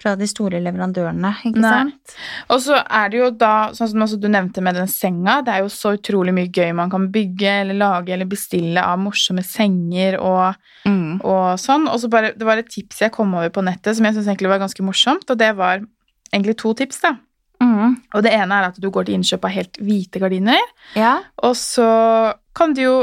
fra 0.00 0.14
de 0.16 0.24
store 0.26 0.58
leverandørene, 0.64 1.30
ikke 1.44 1.60
Nei. 1.60 1.70
sant? 1.70 2.14
Og 2.50 2.62
så 2.64 2.78
er 2.80 3.10
det 3.12 3.18
jo 3.20 3.26
da, 3.36 3.50
sånn 3.76 3.90
som 3.92 4.16
du 4.18 4.26
nevnte 4.32 4.62
med 4.64 4.78
den 4.78 4.88
senga, 4.90 5.36
det 5.44 5.52
er 5.52 5.60
jo 5.66 5.68
så 5.70 5.92
utrolig 5.98 6.32
mye 6.34 6.48
gøy 6.48 6.72
man 6.78 6.90
kan 6.90 7.04
bygge 7.12 7.52
eller 7.66 7.76
lage 7.78 8.14
eller 8.16 8.30
bestille 8.30 8.80
av 8.82 8.98
morsomme 9.02 9.44
senger 9.46 10.16
og, 10.18 10.56
Mm. 10.88 11.20
og 11.20 11.58
sånn. 11.60 11.84
Og 11.92 12.00
så 12.00 12.08
bare, 12.08 12.32
det 12.32 12.46
var 12.48 12.56
et 12.56 12.70
tips 12.72 13.02
jeg 13.04 13.12
kom 13.12 13.34
over 13.36 13.50
på 13.52 13.62
nettet 13.62 13.94
som 13.98 14.06
jeg 14.08 14.16
syns 14.16 14.30
egentlig 14.32 14.48
var 14.48 14.62
ganske 14.64 14.82
morsomt, 14.82 15.28
og 15.28 15.36
det 15.38 15.52
var 15.58 15.84
egentlig 16.32 16.56
to 16.56 16.72
tips, 16.74 17.02
da. 17.04 17.18
Mm. 17.60 17.98
Og 18.14 18.22
det 18.24 18.32
ene 18.32 18.56
er 18.62 18.70
at 18.70 18.80
du 18.80 18.88
går 18.90 19.04
til 19.04 19.18
innkjøp 19.18 19.44
av 19.44 19.52
helt 19.52 19.76
hvite 19.76 20.22
gardiner. 20.22 20.62
Ja. 20.96 21.18
Og 21.44 21.52
så 21.60 22.32
kan 22.56 22.72
du 22.72 22.80
jo 22.80 22.94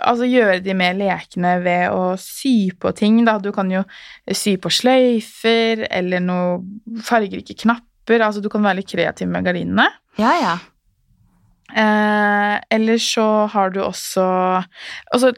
altså, 0.00 0.28
gjøre 0.28 0.60
de 0.64 0.76
mer 0.76 0.96
lekne 0.98 1.56
ved 1.64 1.94
å 1.94 2.14
sy 2.20 2.70
på 2.80 2.92
ting. 2.96 3.22
Da. 3.26 3.38
Du 3.42 3.50
kan 3.54 3.70
jo 3.72 3.84
sy 4.32 4.56
på 4.60 4.72
sløyfer 4.72 5.86
eller 5.90 6.22
noe 6.24 7.02
fargerike 7.04 7.56
knapper. 7.64 8.20
Altså, 8.20 8.42
du 8.44 8.50
kan 8.52 8.64
være 8.64 8.82
litt 8.82 8.92
kreativ 8.92 9.30
med 9.30 9.46
gardinene. 9.46 9.88
Ja, 10.20 10.36
ja. 10.40 10.54
Eh, 11.74 12.56
eller 12.76 13.00
så 13.02 13.24
har 13.50 13.72
du 13.72 13.80
også 13.82 14.22
Altså 15.10 15.32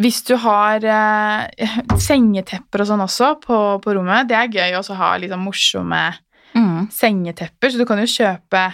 Hvis 0.00 0.22
du 0.26 0.32
har 0.40 0.82
eh, 0.82 1.76
sengetepper 2.00 2.82
og 2.82 2.88
sånn 2.88 3.04
også 3.04 3.28
på, 3.44 3.58
på 3.84 3.94
rommet, 3.94 4.26
det 4.30 4.38
er 4.38 4.48
gøy 4.56 4.78
å 4.80 4.96
ha 4.96 5.10
litt 5.20 5.30
sånn 5.30 5.44
morsomme 5.44 6.00
mm. 6.56 6.88
sengetepper, 6.90 7.70
så 7.70 7.78
du 7.78 7.84
kan 7.86 8.00
jo 8.00 8.08
kjøpe 8.08 8.64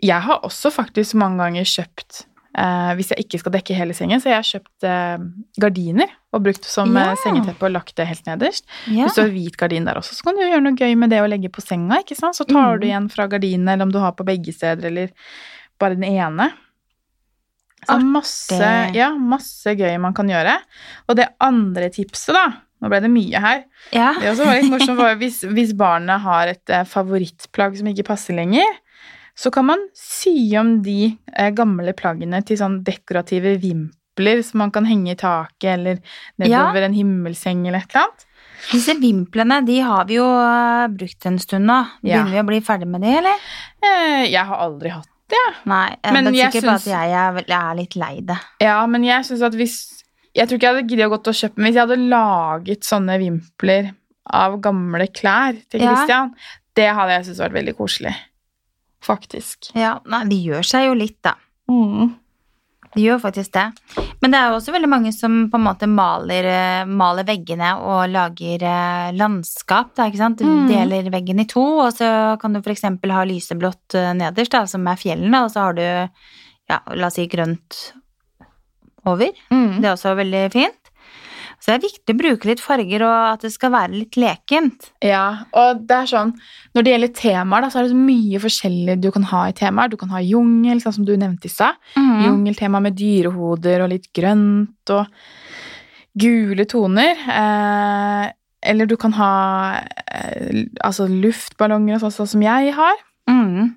Jeg 0.00 0.24
har 0.28 0.46
også 0.46 0.70
faktisk 0.72 1.18
mange 1.20 1.42
ganger 1.42 1.68
kjøpt 1.68 2.22
eh, 2.58 2.92
Hvis 2.98 3.10
jeg 3.12 3.24
ikke 3.24 3.38
skal 3.42 3.52
dekke 3.56 3.74
hele 3.76 3.94
sengen, 3.96 4.20
så 4.20 4.28
jeg 4.32 4.38
har 4.40 4.48
kjøpt 4.48 4.86
eh, 4.88 5.18
gardiner 5.60 6.10
og 6.32 6.42
brukt 6.46 6.64
som 6.68 6.96
eh, 6.96 7.12
sengeteppe 7.22 7.68
og 7.68 7.74
lagt 7.74 7.94
det 7.96 8.06
helt 8.08 8.26
nederst. 8.26 8.64
Yeah. 8.88 9.04
Hvis 9.06 9.14
du 9.18 9.22
har 9.22 9.32
hvit 9.34 9.56
gardin 9.60 9.84
der 9.88 10.00
også, 10.00 10.14
så 10.16 10.22
kan 10.28 10.36
du 10.38 10.42
gjøre 10.44 10.62
noe 10.64 10.76
gøy 10.78 10.94
med 10.96 11.10
det 11.12 11.20
å 11.22 11.28
legge 11.28 11.50
på 11.52 11.60
senga, 11.64 12.00
ikke 12.04 12.16
sant? 12.18 12.36
Så 12.38 12.44
tar 12.48 12.78
du 12.78 12.86
Mhm. 12.86 12.90
igjen 12.90 13.08
fra 13.12 13.26
gardinene, 13.28 13.72
eller 13.74 13.84
om 13.88 13.92
du 13.92 13.98
har 13.98 14.12
på 14.12 14.24
begge 14.24 14.52
steder, 14.54 14.86
eller 14.88 15.10
bare 15.80 15.94
den 15.98 16.04
ene. 16.08 16.52
Så 17.82 17.96
Artig. 17.96 18.06
masse, 18.14 18.72
ja, 18.94 19.08
masse 19.18 19.72
gøy 19.74 19.96
man 20.00 20.14
kan 20.14 20.28
gjøre. 20.30 20.54
Og 21.08 21.16
det 21.18 21.28
andre 21.42 21.88
tipset, 21.90 22.30
da, 22.36 22.44
nå 22.80 22.88
ble 22.92 23.00
det 23.02 23.10
mye 23.10 23.40
her, 23.42 23.64
ja. 23.92 24.12
det 24.20 24.30
også 24.30 24.46
var 24.46 24.60
litt 24.60 24.70
morsomt, 24.70 25.02
hvis, 25.22 25.40
hvis 25.50 25.72
barnet 25.74 26.22
har 26.22 26.52
et 26.52 26.70
eh, 26.70 26.84
favorittplagg 26.86 27.76
som 27.80 27.90
ikke 27.90 28.06
passer 28.06 28.34
lenger, 28.38 28.70
så 29.38 29.50
kan 29.54 29.66
man 29.70 29.86
sy 29.96 30.34
om 30.60 30.76
de 30.84 31.14
eh, 31.32 31.50
gamle 31.56 31.94
plaggene 31.96 32.42
til 32.46 32.58
sånn 32.60 32.80
dekorative 32.84 33.54
vimpler 33.62 34.42
som 34.44 34.60
man 34.64 34.72
kan 34.74 34.84
henge 34.88 35.14
i 35.14 35.18
taket 35.18 35.70
eller 35.78 36.02
nedover 36.42 36.84
en 36.88 36.96
himmelseng 36.96 37.64
eller 37.66 37.80
et 37.84 37.94
eller 37.94 38.06
annet. 38.08 38.26
Disse 38.70 38.94
vimplene 39.00 39.58
de 39.66 39.78
har 39.82 40.04
vi 40.06 40.18
jo 40.20 40.26
eh, 40.26 40.84
brukt 40.92 41.26
en 41.26 41.38
stund 41.42 41.66
nå. 41.66 41.78
Ja. 42.04 42.20
Begynner 42.20 42.36
vi 42.36 42.42
å 42.44 42.48
bli 42.52 42.60
ferdig 42.64 42.90
med 42.92 43.02
de, 43.02 43.14
eller? 43.22 43.48
Eh, 43.82 44.28
Jeg 44.30 44.44
har 44.50 44.60
aldri 44.68 44.92
hatt 44.94 45.08
det. 45.32 45.42
Nei, 45.64 45.86
jeg 45.96 46.12
det 46.12 46.20
er 46.20 46.36
sikkert 46.36 46.52
sikker 46.52 46.68
på 46.68 46.76
at 46.76 46.90
jeg 46.92 47.56
er, 47.56 47.74
litt 47.78 47.96
lei 47.96 48.14
det. 48.28 48.36
Ja, 48.62 48.76
men 48.86 49.06
jeg 49.08 49.24
synes 49.28 49.46
at 49.48 49.56
hvis 49.56 49.78
Jeg 50.36 50.48
tror 50.48 50.56
ikke 50.56 50.68
jeg 50.68 50.76
hadde 50.76 50.88
giddet 50.88 51.08
å 51.08 51.12
gått 51.12 51.28
og 51.28 51.36
kjøpe 51.36 51.60
men 51.60 51.66
hvis 51.68 51.76
jeg 51.76 51.84
hadde 51.86 52.10
laget 52.12 52.86
sånne 52.88 53.16
vimpler 53.20 53.90
av 54.32 54.60
gamle 54.64 55.08
klær 55.12 55.58
til 55.68 55.82
Ja. 55.84 56.28
Det 56.72 56.86
hadde 56.88 57.12
jeg 57.18 57.24
syntes 57.26 57.42
vært 57.42 57.56
veldig 57.58 57.74
koselig. 57.76 58.14
Faktisk. 59.02 59.72
Ja, 59.74 59.96
nei, 60.06 60.24
de 60.30 60.36
gjør 60.44 60.66
seg 60.66 60.86
jo 60.88 60.98
litt, 60.98 61.18
da. 61.26 61.34
Mm. 61.70 62.12
De 62.92 63.00
gjør 63.00 63.22
faktisk 63.22 63.54
det. 63.56 63.64
Men 64.20 64.34
det 64.34 64.38
er 64.38 64.50
jo 64.50 64.58
også 64.58 64.72
veldig 64.74 64.88
mange 64.92 65.12
som 65.16 65.46
på 65.50 65.56
en 65.56 65.64
måte 65.64 65.88
maler, 65.88 66.44
eh, 66.44 66.84
maler 66.84 67.24
veggene 67.24 67.70
og 67.80 68.02
lager 68.12 68.62
eh, 68.68 69.12
landskap, 69.16 69.94
da, 69.96 70.10
ikke 70.10 70.20
sant? 70.20 70.42
Du 70.42 70.44
Mm. 70.44 70.68
deler 70.68 71.08
veggen 71.10 71.40
i 71.40 71.46
to, 71.48 71.62
og 71.86 71.92
så 71.96 72.38
kan 72.38 72.52
du 72.52 72.60
eksempel 72.60 73.10
ha 73.10 73.24
lyseblått 73.24 73.94
eh, 73.96 74.12
nederst, 74.12 74.52
da, 74.52 74.66
som 74.66 74.86
er 74.86 75.00
fjellene, 75.00 75.40
og 75.44 75.50
så 75.50 75.60
har 75.70 75.72
du, 75.72 75.82
ja, 76.68 76.78
la 76.94 77.06
oss 77.08 77.14
si 77.14 77.26
grønt 77.32 77.92
over. 79.06 79.32
Mm. 79.50 79.80
Det 79.80 79.88
er 79.88 79.96
også 79.96 80.14
veldig 80.16 80.52
fint. 80.52 80.81
Så 81.62 81.70
det 81.70 81.74
er 81.76 81.84
viktig 81.84 82.14
å 82.14 82.18
bruke 82.18 82.48
litt 82.48 82.60
farger, 82.62 83.04
og 83.06 83.16
at 83.36 83.44
det 83.46 83.52
skal 83.54 83.70
være 83.70 83.94
litt 83.94 84.16
lekent. 84.18 84.88
Ja, 85.04 85.44
og 85.54 85.84
det 85.86 85.94
er 85.94 86.08
sånn 86.10 86.32
Når 86.74 86.82
det 86.82 86.94
gjelder 86.94 87.12
temaer, 87.14 87.62
da, 87.62 87.68
så 87.70 87.78
er 87.78 87.86
det 87.86 87.92
så 87.92 88.00
mye 88.00 88.40
forskjellig 88.42 88.96
du 88.98 89.10
kan 89.14 89.26
ha 89.30 89.44
i 89.46 89.54
temaer. 89.54 89.92
Du 89.92 89.96
kan 90.00 90.10
ha 90.10 90.22
jungel, 90.24 90.80
sånn 90.82 90.96
som 90.98 91.06
du 91.06 91.12
nevnte 91.14 91.46
i 91.46 91.52
stad. 91.52 91.78
Mhm. 91.94 92.24
Jungeltema 92.26 92.80
med 92.82 92.96
dyrehoder 92.98 93.84
og 93.84 93.92
litt 93.94 94.10
grønt 94.16 94.90
og 94.90 95.06
gule 96.18 96.66
toner. 96.66 97.14
Eh, 97.30 98.32
eller 98.72 98.86
du 98.86 98.96
kan 98.96 99.14
ha 99.18 99.32
eh, 100.10 100.64
altså 100.82 101.06
luftballonger 101.06 101.96
og 101.96 102.04
sånn, 102.06 102.16
sånn 102.18 102.32
som 102.34 102.42
jeg 102.42 102.74
har. 102.74 102.98
Mhm. 103.30 103.70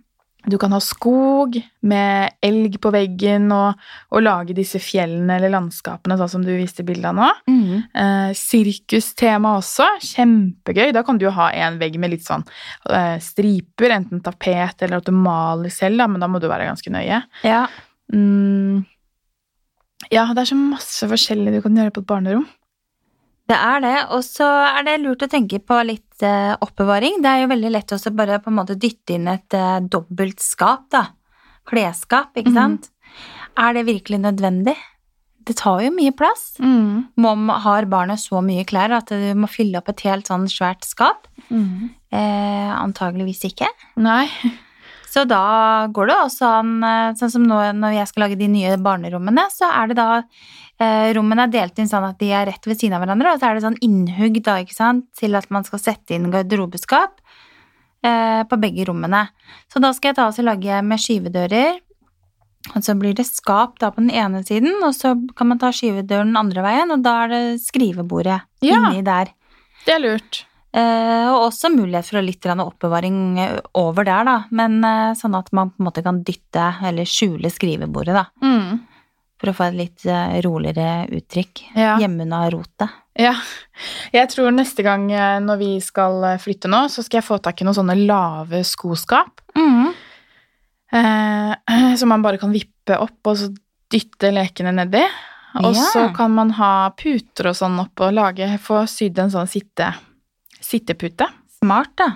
Du 0.50 0.58
kan 0.62 0.74
ha 0.76 0.80
skog 0.84 1.58
med 1.86 2.36
elg 2.46 2.78
på 2.82 2.92
veggen 2.94 3.48
og, 3.54 3.82
og 4.14 4.24
lage 4.26 4.56
disse 4.58 4.80
fjellene 4.84 5.40
eller 5.40 5.54
landskapene, 5.54 6.18
sånn 6.20 6.32
som 6.36 6.46
du 6.46 6.52
viste 6.54 6.86
bilde 6.88 7.10
av 7.10 7.18
nå. 7.18 7.30
Mm. 7.50 7.84
Eh, 8.04 8.32
sirkustema 8.38 9.56
også. 9.60 9.88
Kjempegøy. 10.06 10.92
Da 10.96 11.06
kan 11.06 11.20
du 11.20 11.28
jo 11.28 11.36
ha 11.36 11.52
en 11.66 11.80
vegg 11.82 11.98
med 12.02 12.14
litt 12.14 12.26
sånn 12.28 12.46
eh, 12.90 13.18
striper, 13.24 13.96
enten 13.98 14.24
tapet 14.26 14.86
eller 14.86 15.02
at 15.02 15.10
du 15.10 15.16
maler 15.16 15.74
selv, 15.74 16.02
da, 16.02 16.10
men 16.12 16.22
da 16.24 16.30
må 16.32 16.42
du 16.42 16.50
være 16.52 16.70
ganske 16.70 16.94
nøye. 16.94 17.24
Ja. 17.46 17.66
Mm. 18.14 18.86
Ja, 20.14 20.28
det 20.36 20.44
er 20.44 20.52
så 20.52 20.60
masse 20.60 21.10
forskjellig 21.10 21.56
du 21.56 21.64
kan 21.64 21.78
gjøre 21.78 21.94
på 21.96 22.04
et 22.04 22.10
barnerom. 22.10 22.46
Det 23.46 23.56
er 23.62 23.82
det, 23.84 23.96
og 24.10 24.24
så 24.26 24.48
er 24.80 24.86
det 24.88 24.96
lurt 25.04 25.22
å 25.22 25.30
tenke 25.30 25.60
på 25.62 25.78
litt 25.86 26.24
eh, 26.26 26.56
oppbevaring. 26.66 27.20
Det 27.22 27.30
er 27.30 27.44
jo 27.44 27.52
veldig 27.52 27.72
lett 27.76 27.94
også 27.94 28.10
bare 28.18 28.40
på 28.42 28.50
en 28.50 28.58
måte 28.58 28.78
dytte 28.82 29.14
inn 29.20 29.28
et 29.30 29.54
eh, 29.54 29.78
dobbelt 29.86 30.42
skap, 30.42 30.88
da. 30.96 31.04
Klesskap, 31.70 32.34
ikke 32.38 32.50
Mhm. 32.52 32.58
sant? 32.58 32.90
Er 33.58 33.74
det 33.78 33.86
virkelig 33.86 34.20
nødvendig? 34.20 34.76
Det 35.46 35.56
tar 35.58 35.84
jo 35.86 35.92
mye 35.94 36.12
plass. 36.18 36.56
Mm. 36.60 37.06
Mom 37.22 37.50
har 37.50 37.86
barnet 37.86 38.18
så 38.18 38.42
mye 38.42 38.66
klær 38.66 38.92
at 38.98 39.14
du 39.14 39.34
må 39.38 39.48
fylle 39.48 39.78
opp 39.78 39.90
et 39.94 40.02
helt 40.02 40.26
sånn 40.26 40.48
svært 40.50 40.82
skap? 40.84 41.28
Mm. 41.52 41.92
Eh, 42.12 42.72
antageligvis 42.82 43.46
ikke. 43.46 43.68
Nei. 43.98 44.26
Så 45.16 45.24
da 45.30 45.86
går 45.96 46.08
det 46.10 46.16
også 46.18 46.48
an, 46.60 46.72
eh, 46.84 47.14
sånn 47.16 47.32
som 47.32 47.44
nå 47.48 47.56
når 47.78 47.94
jeg 48.02 48.08
skal 48.10 48.24
lage 48.26 48.38
de 48.42 48.48
nye 48.52 48.74
barnerommene, 48.84 49.46
så 49.54 49.70
er 49.72 49.88
det 49.88 49.96
da 49.96 50.24
Rommene 51.16 51.46
er 51.48 51.52
delt 51.54 51.78
inn 51.80 51.88
sånn 51.88 52.04
at 52.04 52.18
de 52.20 52.34
er 52.36 52.50
rett 52.50 52.68
ved 52.68 52.80
siden 52.82 52.98
av 52.98 53.04
hverandre, 53.04 53.32
og 53.36 53.40
så 53.40 53.48
er 53.48 53.56
det 53.56 53.64
sånn 53.64 53.78
innhugg 53.86 54.42
da, 54.44 54.58
ikke 54.60 54.76
sant, 54.76 55.06
til 55.16 55.38
at 55.40 55.48
man 55.54 55.64
skal 55.64 55.80
sette 55.80 56.18
inn 56.18 56.28
garderobeskap 56.34 57.22
eh, 58.04 58.42
på 58.50 58.60
begge 58.60 58.88
rommene. 58.90 59.28
Så 59.72 59.80
da 59.84 59.94
skal 59.96 60.12
jeg 60.12 60.20
ta 60.20 60.28
og 60.28 60.42
lage 60.48 60.82
med 60.84 61.00
skyvedører, 61.02 61.80
og 62.74 62.82
så 62.82 62.96
blir 62.98 63.14
det 63.16 63.28
skap 63.30 63.78
da 63.80 63.92
på 63.94 64.02
den 64.02 64.12
ene 64.12 64.42
siden, 64.44 64.74
og 64.84 64.92
så 64.98 65.14
kan 65.38 65.52
man 65.52 65.62
ta 65.62 65.70
skyvedøren 65.76 66.34
den 66.34 66.42
andre 66.42 66.66
veien, 66.66 66.92
og 66.92 67.06
da 67.06 67.22
er 67.24 67.34
det 67.36 67.44
skrivebordet 67.64 68.42
Ja. 68.66 68.82
inni 68.90 69.06
der. 69.06 69.32
Det 69.86 69.94
er 69.96 70.02
lurt. 70.02 70.46
Eh, 70.76 71.28
og 71.32 71.54
også 71.54 71.70
mulighet 71.72 72.10
for 72.10 72.26
litt 72.26 72.44
oppbevaring 72.44 73.40
eh, 73.40 73.60
over 73.80 74.04
der, 74.04 74.26
da. 74.28 74.38
Men 74.52 74.84
eh, 74.84 75.14
sånn 75.16 75.38
at 75.38 75.54
man 75.54 75.70
på 75.72 75.80
en 75.80 75.88
måte 75.88 76.04
kan 76.04 76.20
dytte 76.26 76.66
eller 76.84 77.08
skjule 77.08 77.48
skrivebordet, 77.54 78.18
da. 78.18 78.26
Mm. 78.44 78.82
For 79.46 79.52
å 79.54 79.58
få 79.60 79.68
et 79.70 79.76
litt 79.78 80.06
eh, 80.10 80.40
roligere 80.42 81.06
uttrykk. 81.14 81.60
Ja. 81.78 81.96
Hjemme 82.02 82.26
unna 82.26 82.48
rotet. 82.50 82.90
ja. 83.22 83.36
Jeg 84.16 84.30
tror 84.32 84.50
neste 84.56 84.82
gang 84.82 85.04
eh, 85.14 85.38
når 85.44 85.60
vi 85.62 85.68
skal 85.86 86.24
eh, 86.32 86.38
flytte 86.42 86.72
nå, 86.72 86.86
så 86.90 87.04
skal 87.06 87.20
jeg 87.22 87.28
få 87.28 87.38
tak 87.46 87.62
i 87.62 87.68
noen 87.68 87.78
sånne 87.78 87.96
lave 88.08 88.64
skoskap. 88.66 89.44
Eh, 90.96 91.96
som 92.00 92.10
man 92.10 92.22
bare 92.26 92.40
kan 92.42 92.52
vippe 92.56 92.98
opp 93.02 93.30
og 93.32 93.38
så 93.40 93.52
dytte 93.92 94.32
lekene 94.34 94.74
nedi. 94.76 95.04
Og 95.62 95.72
Ja. 95.76 95.86
så 95.94 96.02
kan 96.16 96.34
man 96.36 96.50
ha 96.58 96.90
puter 97.00 97.48
og 97.52 97.56
sånn 97.56 97.78
opp 97.80 98.02
og 98.04 98.12
lage, 98.18 98.48
få 98.60 98.82
sydd 98.92 99.20
en 99.24 99.30
sånn 99.32 99.48
sitte, 99.48 99.94
sittepute. 100.60 101.30
Smart, 101.62 101.94
da. 101.96 102.10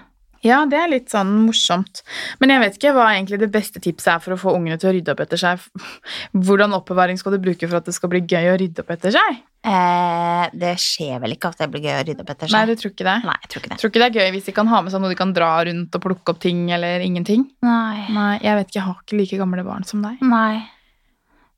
Ja, 0.46 0.62
det 0.70 0.78
er 0.80 0.92
litt 0.92 1.12
sånn 1.12 1.34
morsomt. 1.46 2.02
Men 2.40 2.54
jeg 2.54 2.64
vet 2.64 2.78
ikke 2.80 2.94
hva 2.96 3.10
egentlig 3.12 3.42
det 3.42 3.52
beste 3.52 3.82
tipset 3.84 4.14
er 4.14 4.24
for 4.24 4.36
å 4.36 4.40
få 4.40 4.54
ungene 4.56 4.80
til 4.80 4.92
å 4.92 4.94
rydde 4.96 5.14
opp 5.16 5.24
etter 5.26 5.42
seg. 5.42 5.66
Hvordan 6.48 6.76
oppbevaring 6.78 7.20
skal 7.20 7.36
du 7.36 7.42
bruke 7.44 7.68
for 7.68 7.80
at 7.82 7.90
det 7.90 7.96
skal 7.98 8.12
bli 8.14 8.24
gøy 8.24 8.54
å 8.54 8.58
rydde 8.62 8.86
opp 8.86 8.94
etter 8.96 9.16
seg? 9.18 9.42
Eh, 9.60 10.46
det 10.56 10.72
skjer 10.80 11.20
vel 11.20 11.36
ikke 11.36 11.52
at 11.52 11.60
det 11.60 11.68
blir 11.74 11.84
gøy 11.84 11.98
å 11.98 12.06
rydde 12.08 12.24
opp 12.24 12.34
etter 12.36 12.48
seg. 12.48 12.56
Nei, 12.56 12.64
du 12.70 12.80
tror 12.80 12.94
ikke 12.94 13.08
det? 13.10 13.18
Nei, 13.28 13.38
jeg 13.44 13.52
tror 13.52 13.64
ikke 13.64 13.74
det. 13.74 13.80
Tror 13.82 13.92
ikke 13.92 14.02
det 14.04 14.10
er 14.10 14.20
gøy 14.22 14.34
hvis 14.38 14.48
de 14.48 14.56
kan 14.56 14.72
ha 14.72 14.82
med 14.86 14.94
seg 14.94 15.04
noe 15.04 15.12
de 15.12 15.20
kan 15.20 15.36
dra 15.36 15.52
rundt 15.68 16.00
og 16.00 16.06
plukke 16.08 16.36
opp 16.36 16.42
ting, 16.46 16.66
eller 16.76 17.04
ingenting? 17.04 17.44
Nei. 17.68 18.06
Nei, 18.16 18.34
jeg 18.46 18.60
vet 18.62 18.72
ikke, 18.72 18.80
jeg 18.80 18.88
har 18.88 19.00
ikke 19.04 19.20
like 19.20 19.42
gamle 19.44 19.66
barn 19.68 19.88
som 19.90 20.06
deg. 20.06 20.24
Nei. 20.24 20.64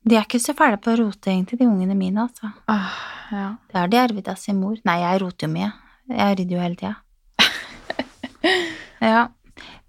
De 0.02 0.18
er 0.18 0.26
ikke 0.26 0.42
så 0.42 0.56
fæle 0.58 0.80
på 0.82 0.90
å 0.90 0.98
rote, 0.98 1.30
egentlig, 1.30 1.60
de 1.60 1.68
ungene 1.70 1.94
mine, 1.94 2.26
altså. 2.26 2.50
Ah, 2.66 2.98
ja. 3.30 3.48
Det 3.70 3.78
har 3.78 3.92
de 3.92 4.02
arvet 4.02 4.32
av 4.32 4.40
sin 4.40 4.58
mor. 4.58 4.74
Nei, 4.88 4.98
jeg 5.04 5.22
roter 5.22 5.46
jo 5.46 5.54
mye. 5.54 5.70
Jeg 6.10 6.38
rydder 6.40 6.56
jo 6.56 6.64
hele 6.64 6.80
tida. 6.80 6.96
ja. 9.12 9.28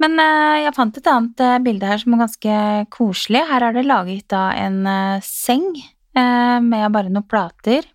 Men 0.01 0.19
eh, 0.19 0.59
jeg 0.65 0.75
fant 0.75 0.99
et 0.99 1.09
annet 1.09 1.43
eh, 1.43 1.57
bilde 1.63 1.87
her 1.87 2.01
som 2.01 2.15
er 2.15 2.23
ganske 2.25 2.59
koselig. 2.93 3.43
Her 3.49 3.69
er 3.69 3.77
det 3.77 3.85
laget 3.87 4.27
da 4.33 4.47
en 4.59 4.83
eh, 4.89 5.25
seng 5.25 5.69
med 6.13 6.91
bare 6.93 7.09
noen 7.09 7.25
plater. 7.25 7.87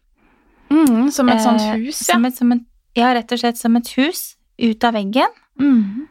Mm, 0.73 1.07
som 1.15 1.29
et 1.31 1.39
sånt 1.39 1.63
hus, 1.63 2.01
ja. 2.03 2.17
Som 2.17 2.27
et, 2.27 2.35
som 2.35 2.51
et, 2.51 2.65
ja, 2.99 3.13
rett 3.15 3.31
og 3.31 3.39
slett 3.39 3.61
som 3.61 3.79
et 3.79 3.91
hus 3.95 4.33
ut 4.59 4.85
av 4.85 4.97
veggen. 4.99 5.37
Mm. 5.61 6.09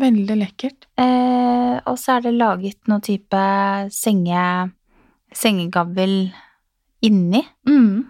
Veldig 0.00 0.36
lekkert. 0.40 0.86
Eh, 1.00 1.76
og 1.84 1.98
så 2.00 2.16
er 2.16 2.24
det 2.24 2.36
laget 2.38 2.78
noe 2.88 3.02
type 3.04 3.42
senge, 3.92 4.44
sengegavl 5.36 6.16
inni. 7.04 7.42
Mm. 7.68 8.06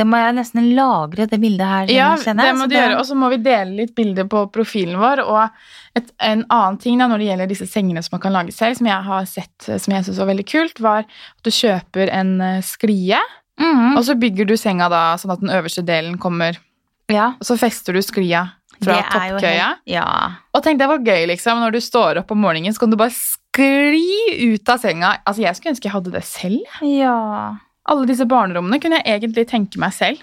Det 0.00 0.06
må 0.08 0.16
jeg 0.20 0.36
nesten 0.38 0.70
lagre, 0.78 1.26
det 1.28 1.38
bildet 1.42 1.66
her. 1.68 1.90
Ja, 1.92 2.10
kjenner 2.20 2.48
det 2.48 2.54
må 2.56 2.66
du 2.68 2.72
du 2.72 2.78
gjøre. 2.78 2.96
Og 3.02 3.04
så 3.10 3.16
må 3.20 3.28
vi 3.34 3.38
dele 3.44 3.76
litt 3.82 3.92
bilder 3.98 4.24
på 4.32 4.46
profilen 4.54 4.96
vår. 5.00 5.20
Og 5.26 5.98
et, 6.00 6.08
en 6.24 6.44
annen 6.48 6.78
ting 6.80 6.96
da, 7.02 7.08
når 7.10 7.20
det 7.20 7.28
gjelder 7.28 7.50
disse 7.52 7.68
sengene 7.68 8.02
som 8.02 8.16
man 8.16 8.22
kan 8.24 8.32
lage 8.32 8.54
selv, 8.56 8.78
som 8.80 8.88
jeg 8.88 9.06
har 9.10 9.28
sett 9.28 9.68
eh, 9.68 9.76
som 9.82 9.92
jeg 9.94 10.06
synes 10.08 10.22
var 10.22 10.30
veldig 10.32 10.46
kult, 10.48 10.80
var 10.80 11.04
at 11.04 11.44
du 11.44 11.50
kjøper 11.52 12.10
en 12.16 12.32
eh, 12.40 12.62
sklie, 12.64 13.20
Mhm. 13.60 13.98
og 13.98 14.04
så 14.06 14.14
bygger 14.16 14.46
du 14.48 14.54
senga 14.56 14.86
da 14.88 15.00
sånn 15.20 15.34
at 15.34 15.40
den 15.42 15.50
øverste 15.52 15.82
delen 15.84 16.14
kommer, 16.18 16.56
Ja, 17.12 17.34
og 17.36 17.44
så 17.44 17.58
fester 17.60 17.92
du 17.92 18.00
sklia 18.00 18.46
fra 18.80 18.94
det 18.96 19.04
toppkøya. 19.12 19.66
Ja. 19.84 20.06
Og 20.54 20.62
tenk 20.64 20.78
det 20.80 20.88
var 20.88 21.02
gøy, 21.04 21.26
liksom. 21.28 21.60
Når 21.60 21.74
du 21.74 21.80
står 21.84 22.22
opp 22.22 22.30
om 22.32 22.40
morgenen, 22.40 22.72
så 22.72 22.80
kan 22.80 22.90
du 22.94 22.96
bare 22.96 23.12
skli 23.12 24.54
ut 24.54 24.68
av 24.72 24.78
senga. 24.80 25.10
Altså, 25.26 25.42
jeg 25.44 25.56
skulle 25.58 25.74
ønske 25.74 25.88
jeg 25.90 25.92
hadde 25.92 26.12
det 26.14 26.24
selv. 26.24 26.78
ja. 26.80 27.56
Alle 27.90 28.06
disse 28.08 28.26
barnerommene 28.30 28.78
kunne 28.82 29.00
jeg 29.02 29.18
egentlig 29.20 29.48
tenke 29.50 29.80
meg 29.82 29.92
selv. 29.96 30.22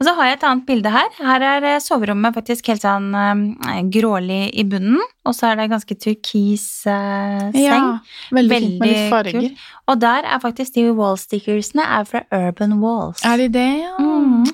Og 0.00 0.08
så 0.08 0.12
har 0.18 0.26
jeg 0.26 0.36
et 0.40 0.44
annet 0.48 0.64
bilde 0.66 0.90
her. 0.90 1.10
Her 1.22 1.42
er 1.46 1.64
eh, 1.68 1.76
soverommet 1.78 2.34
faktisk 2.34 2.66
helt 2.72 2.82
sånn 2.82 3.12
eh, 3.14 3.76
grålig 3.94 4.48
i 4.58 4.64
bunnen. 4.66 4.98
Og 5.22 5.36
så 5.38 5.52
er 5.52 5.60
det 5.60 5.68
ganske 5.70 5.94
turkis 6.02 6.64
eh, 6.90 7.44
seng. 7.54 7.86
veldig, 8.34 8.58
fint 8.58 8.80
med 8.82 8.90
litt 8.90 8.96
Veldig 8.98 9.12
farger. 9.12 9.36
kult. 9.38 9.62
Og 9.92 10.00
der 10.02 10.26
er 10.34 10.42
faktisk 10.42 10.74
de 10.74 10.88
wallstickersene 10.98 11.86
er 12.00 12.08
fra 12.10 12.24
Urban 12.34 12.74
Walls. 12.82 13.22
Er 13.22 13.38
de 13.44 13.46
det, 13.54 13.68
ja? 13.84 13.94
Mm. 14.02 14.50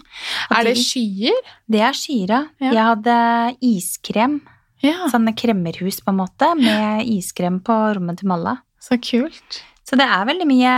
Er 0.59 0.69
det 0.69 0.75
de- 0.77 0.85
skyer? 0.85 1.41
Det 1.73 1.81
er 1.89 1.97
skyer, 1.97 2.37
Ja. 2.61 2.75
Jeg 2.77 2.85
hadde 2.91 3.17
iskrem. 3.65 4.41
Ja, 4.85 5.09
Sånne 5.13 5.33
kremmerhus, 5.37 6.03
på 6.05 6.13
en 6.13 6.21
måte, 6.21 6.53
med 6.61 7.07
iskrem 7.17 7.63
på 7.65 7.81
rommet 7.97 8.21
til 8.21 8.29
Malla. 8.29 8.59
så 8.81 8.97
kult. 9.01 9.63
Så 9.91 9.97
det 9.99 10.07
er 10.07 10.27
veldig 10.29 10.47
mye 10.47 10.73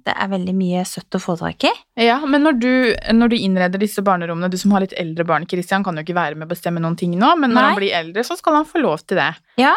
Det 0.00 0.12
er 0.16 0.28
veldig 0.32 0.54
mye 0.56 0.84
søtt 0.88 1.16
å 1.18 1.20
få 1.20 1.34
tak 1.36 1.66
i. 1.68 1.72
Ja, 2.00 2.16
men 2.24 2.46
når 2.46 2.56
du, 2.56 2.70
når 3.12 3.34
du 3.34 3.36
innreder 3.36 3.80
disse 3.80 4.00
barnerommene, 4.04 4.48
du 4.48 4.56
som 4.60 4.72
har 4.72 4.84
litt 4.84 4.96
eldre 5.00 5.26
barn, 5.28 5.44
Christian 5.50 5.84
kan 5.84 5.98
jo 5.98 6.04
ikke 6.06 6.16
være 6.16 6.38
med 6.38 6.48
å 6.48 6.54
bestemme 6.54 6.80
noen 6.80 6.96
ting 6.96 7.12
nå, 7.20 7.34
men 7.36 7.52
når 7.52 7.60
Nei. 7.60 7.66
han 7.68 7.78
blir 7.82 7.98
eldre, 7.98 8.24
så 8.24 8.38
skal 8.40 8.56
han 8.60 8.68
få 8.68 8.80
lov 8.80 9.04
til 9.04 9.20
det. 9.20 9.28
Ja. 9.60 9.74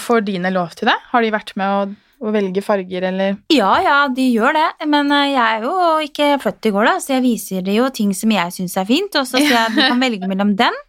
Får 0.00 0.24
dine 0.24 0.52
lov 0.54 0.72
til 0.78 0.88
det? 0.88 0.96
Har 1.10 1.24
de 1.24 1.34
vært 1.34 1.52
med 1.60 1.74
å, 1.74 1.84
å 2.24 2.32
velge 2.32 2.64
farger, 2.64 3.10
eller? 3.10 3.36
Ja, 3.52 3.74
ja, 3.84 3.98
de 4.08 4.24
gjør 4.30 4.56
det. 4.56 4.66
Men 4.88 5.12
eh, 5.12 5.34
jeg 5.34 5.44
er 5.44 5.68
jo 5.68 5.76
ikke 6.06 6.30
født 6.46 6.70
i 6.70 6.74
går, 6.78 6.88
da, 6.88 6.96
så 7.02 7.16
jeg 7.18 7.26
viser 7.26 7.66
dem 7.66 7.76
jo 7.76 7.92
ting 7.92 8.16
som 8.16 8.32
jeg 8.32 8.56
syns 8.56 8.80
er 8.80 8.88
fint, 8.88 9.20
og 9.20 9.28
så 9.28 9.36
sier 9.36 9.52
jeg 9.52 9.76
du 9.76 9.82
kan 9.90 10.00
velge 10.00 10.32
mellom 10.32 10.56
den 10.56 10.80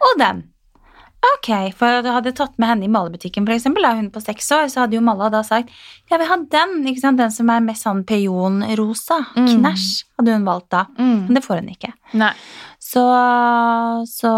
og 0.00 0.20
den. 0.22 0.46
Ok, 1.20 1.48
for 1.76 1.98
jeg 2.00 2.12
hadde 2.14 2.32
tatt 2.32 2.54
med 2.56 2.68
henne 2.70 2.86
i 2.86 2.92
malebutikken, 2.92 3.44
for 3.44 3.52
eksempel, 3.52 3.84
da 3.84 3.90
hun 3.98 4.06
på 4.12 4.22
seks 4.24 4.46
år, 4.56 4.70
så 4.72 4.82
hadde 4.86 4.96
jo 4.96 5.02
Malla 5.04 5.28
da 5.32 5.42
sagt 5.44 5.68
jeg 6.08 6.18
vil 6.18 6.28
ha 6.30 6.36
den, 6.54 6.72
ikke 6.88 7.02
sant, 7.02 7.20
den 7.20 7.30
som 7.34 7.50
er 7.52 7.60
mest 7.64 7.84
sånn 7.84 8.00
peonrosa. 8.08 9.18
Mm. 9.36 9.50
Knæsj 9.52 9.86
hadde 10.18 10.34
hun 10.38 10.46
valgt 10.48 10.70
da. 10.72 10.86
Men 10.96 11.36
det 11.36 11.42
får 11.44 11.60
hun 11.60 11.68
ikke. 11.74 11.92
Så, 12.80 13.02
så 14.10 14.30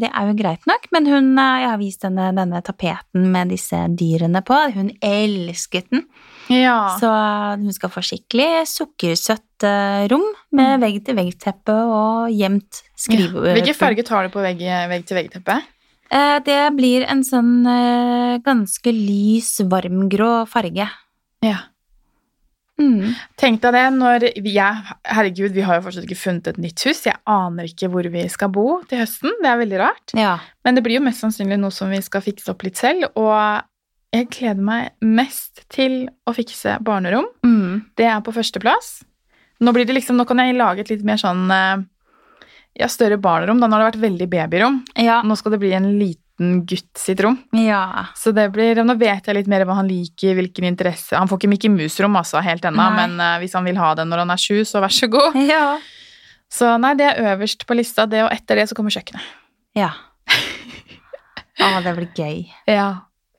det 0.00 0.08
er 0.08 0.30
jo 0.30 0.36
greit 0.38 0.64
nok, 0.66 0.88
men 0.96 1.06
hun, 1.06 1.28
eh, 1.38 1.58
jeg 1.62 1.68
har 1.70 1.80
vist 1.80 2.06
henne 2.08 2.30
denne 2.36 2.62
tapeten 2.64 3.28
med 3.34 3.52
disse 3.52 3.78
dyrene 4.00 4.40
på. 4.42 4.56
Hun 4.74 4.90
elsket 5.04 5.90
den. 5.92 6.06
Ja. 6.50 6.96
Så 6.98 7.08
hun 7.60 7.72
skal 7.76 7.92
få 7.94 8.02
skikkelig 8.04 8.64
sukkersøtt 8.72 9.68
eh, 9.68 10.08
rom 10.10 10.24
med 10.50 10.78
Mm. 10.80 10.82
vegg-til-vegg-teppe 10.86 11.76
og 11.92 12.32
gjemt 12.34 12.82
skrive... 12.98 13.52
Hvilken 13.54 13.76
farge 13.78 14.02
tar 14.08 14.26
du 14.26 14.32
på 14.34 14.42
vegg, 14.42 14.58
vegg-til-vegg-teppet? 14.90 15.68
Eh, 16.12 16.38
Det 16.44 16.60
blir 16.76 17.06
en 17.08 17.22
sånn 17.24 17.66
eh, 17.66 18.38
ganske 18.44 18.92
lys, 18.92 19.60
varmgrå 19.64 20.46
farge. 20.50 20.88
Ja. 21.42 21.58
Mm. 22.80 23.12
Tenk 23.38 23.60
deg 23.62 23.74
det 23.76 23.82
når 23.94 24.24
er 24.32 24.94
Herregud, 25.06 25.52
vi 25.54 25.64
har 25.66 25.78
jo 25.78 25.84
fortsatt 25.86 26.06
ikke 26.06 26.18
funnet 26.18 26.48
et 26.50 26.60
nytt 26.62 26.82
hus. 26.88 27.04
Jeg 27.06 27.18
aner 27.28 27.68
ikke 27.68 27.90
hvor 27.92 28.06
vi 28.10 28.24
skal 28.32 28.50
bo 28.52 28.80
til 28.88 29.02
høsten. 29.02 29.34
Det 29.42 29.50
er 29.50 29.60
veldig 29.60 29.80
rart. 29.82 30.14
Ja. 30.18 30.38
Men 30.64 30.76
det 30.78 30.84
blir 30.86 30.98
jo 30.98 31.04
mest 31.04 31.22
sannsynlig 31.22 31.60
noe 31.62 31.74
som 31.74 31.92
vi 31.92 32.00
skal 32.02 32.24
fikse 32.24 32.50
opp 32.52 32.64
litt 32.66 32.80
selv. 32.80 33.06
Og 33.20 33.62
jeg 34.12 34.28
gleder 34.34 34.66
meg 34.66 34.90
mest 35.04 35.64
til 35.72 36.04
å 36.28 36.34
fikse 36.36 36.78
barnerom. 36.84 37.28
Mm. 37.46 37.86
Det 37.96 38.08
er 38.08 38.20
på 38.24 38.34
førsteplass. 38.34 39.02
Nå 39.62 39.72
blir 39.76 39.86
det 39.86 39.94
liksom, 39.94 40.18
nå 40.18 40.26
kan 40.26 40.42
jeg 40.42 40.58
lage 40.58 40.82
et 40.82 40.90
litt 40.90 41.04
mer 41.06 41.20
sånn 41.20 41.46
eh, 41.54 41.84
ja, 42.78 42.88
større 42.88 43.18
barnerom. 43.20 43.60
Da 43.60 43.68
nå 43.68 43.76
har 43.76 43.84
det 43.84 43.90
vært 43.92 44.04
veldig 44.06 44.28
babyrom. 44.32 44.82
Ja. 45.00 45.20
Nå 45.26 45.36
skal 45.38 45.54
det 45.56 45.62
bli 45.62 45.72
en 45.76 45.90
liten 46.00 46.62
gutt 46.66 46.98
sitt 46.98 47.20
rom. 47.22 47.36
ja. 47.54 48.06
Så 48.18 48.32
det 48.34 48.48
blir, 48.54 48.80
nå 48.82 48.96
vet 48.98 49.28
jeg 49.28 49.36
litt 49.36 49.50
mer 49.50 49.66
hva 49.68 49.76
han 49.78 49.90
liker, 49.90 50.34
hvilken 50.38 50.64
interesse 50.66 51.14
Han 51.14 51.28
får 51.30 51.38
ikke 51.38 51.50
Mickey 51.52 51.70
Mouse-rom 51.70 52.16
altså, 52.18 52.40
helt 52.42 52.64
ennå, 52.66 52.86
men 52.96 53.14
uh, 53.20 53.36
hvis 53.42 53.54
han 53.54 53.68
vil 53.68 53.78
ha 53.78 53.92
det 53.98 54.08
når 54.08 54.24
han 54.24 54.32
er 54.34 54.40
sju, 54.40 54.62
så 54.66 54.82
vær 54.82 54.94
så 54.94 55.10
god. 55.12 55.36
Ja. 55.52 55.78
Så 56.52 56.68
nei, 56.80 56.92
det 56.98 57.06
er 57.08 57.30
øverst 57.32 57.62
på 57.64 57.76
lista, 57.78 58.04
det, 58.04 58.24
og 58.26 58.32
etter 58.34 58.58
det 58.60 58.66
så 58.68 58.76
kommer 58.76 58.92
kjøkkenet. 58.92 59.24
ja. 59.78 59.92
Å, 61.62 61.78
det 61.84 61.92
blir 61.94 62.08
gøy. 62.16 62.42
Ja. 62.66 62.88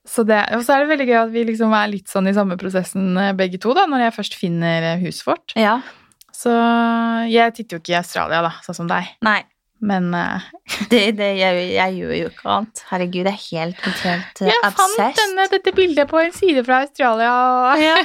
Så 0.08 0.24
det, 0.28 0.38
og 0.56 0.63
så 0.65 0.76
er 0.76 0.84
det 0.84 0.91
veldig 0.93 1.08
gøy 1.10 1.17
at 1.22 1.32
vi 1.34 1.43
liksom 1.48 1.74
er 1.76 1.89
litt 1.91 2.12
sånn 2.12 2.28
i 2.30 2.34
samme 2.36 2.58
prosessen 2.60 3.17
eh, 3.19 3.34
begge 3.38 3.60
to, 3.63 3.74
da, 3.76 3.86
når 3.89 4.06
jeg 4.06 4.15
først 4.17 4.38
finner 4.39 4.88
eh, 4.93 5.04
huset 5.04 5.28
vårt. 5.28 5.56
Ja. 5.60 5.78
Så 6.43 6.51
jeg 7.32 7.53
titter 7.56 7.77
jo 7.77 7.82
ikke 7.84 7.93
i 7.95 7.99
Australia, 8.01 8.41
da, 8.43 8.53
sånn 8.65 8.75
som 8.84 8.88
deg. 8.91 9.12
Nei. 9.23 9.41
Men 9.84 10.13
uh, 10.15 10.39
Det, 10.91 11.01
det, 11.17 11.29
jeg, 11.39 11.63
jeg 11.75 11.95
gjør 11.97 12.13
jo 12.15 12.27
ikke 12.32 12.47
annet. 12.53 12.82
Herregud, 12.89 13.27
jeg 13.27 13.34
er 13.34 13.41
helt, 13.49 13.82
helt 14.03 14.41
eh, 14.45 14.47
jeg 14.51 14.71
fant 14.77 15.17
denne, 15.19 15.47
dette 15.51 15.73
bildet 15.75 16.08
på 16.12 16.21
en 16.21 16.32
side 16.36 16.63
fra 16.67 16.82
Australia. 16.86 17.34
Ja. 17.84 17.97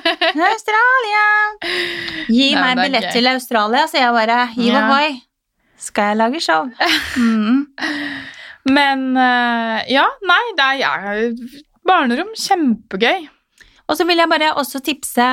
Australia! 0.49 1.25
Gi 2.29 2.49
Nei, 2.55 2.61
meg 2.63 2.75
det 2.75 2.85
billett 2.89 3.09
til 3.15 3.31
Australia, 3.31 3.87
sier 3.91 4.09
jeg 4.09 4.17
bare. 4.17 4.41
Hiv 4.57 4.69
Ja. 4.73 4.83
ohoi. 4.89 5.17
Skal 5.79 6.11
jeg 6.11 6.19
lage 6.19 6.41
show? 6.43 6.67
Mm. 7.17 7.61
Men 8.79 9.05
eh, 9.17 9.87
ja, 9.95 10.05
nei, 10.27 10.43
det 10.59 10.71
er 10.83 11.21
barnerom. 11.89 12.35
Kjempegøy. 12.37 13.29
Og 13.89 13.97
så 13.97 14.05
vil 14.05 14.21
jeg 14.21 14.29
bare 14.29 14.51
også 14.61 14.83
tipse, 14.85 15.27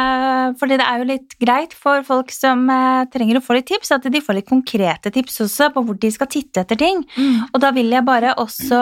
fordi 0.59 0.77
det 0.79 0.85
er 0.87 1.01
jo 1.01 1.07
litt 1.09 1.33
greit 1.41 1.73
for 1.75 2.05
folk 2.07 2.31
som 2.31 2.63
eh, 2.71 3.03
trenger 3.11 3.39
å 3.39 3.43
få 3.43 3.57
litt 3.57 3.67
tips, 3.67 3.91
at 3.91 4.07
de 4.11 4.21
får 4.23 4.37
litt 4.37 4.47
konkrete 4.47 5.11
tips 5.11 5.41
også 5.43 5.67
på 5.75 5.83
hvor 5.83 5.97
de 5.99 6.11
skal 6.13 6.29
titte 6.31 6.63
etter 6.63 6.79
ting. 6.79 7.03
Og 7.51 7.59
da 7.63 7.73
vil 7.75 7.91
jeg 7.91 8.07
bare 8.07 8.31
også 8.39 8.79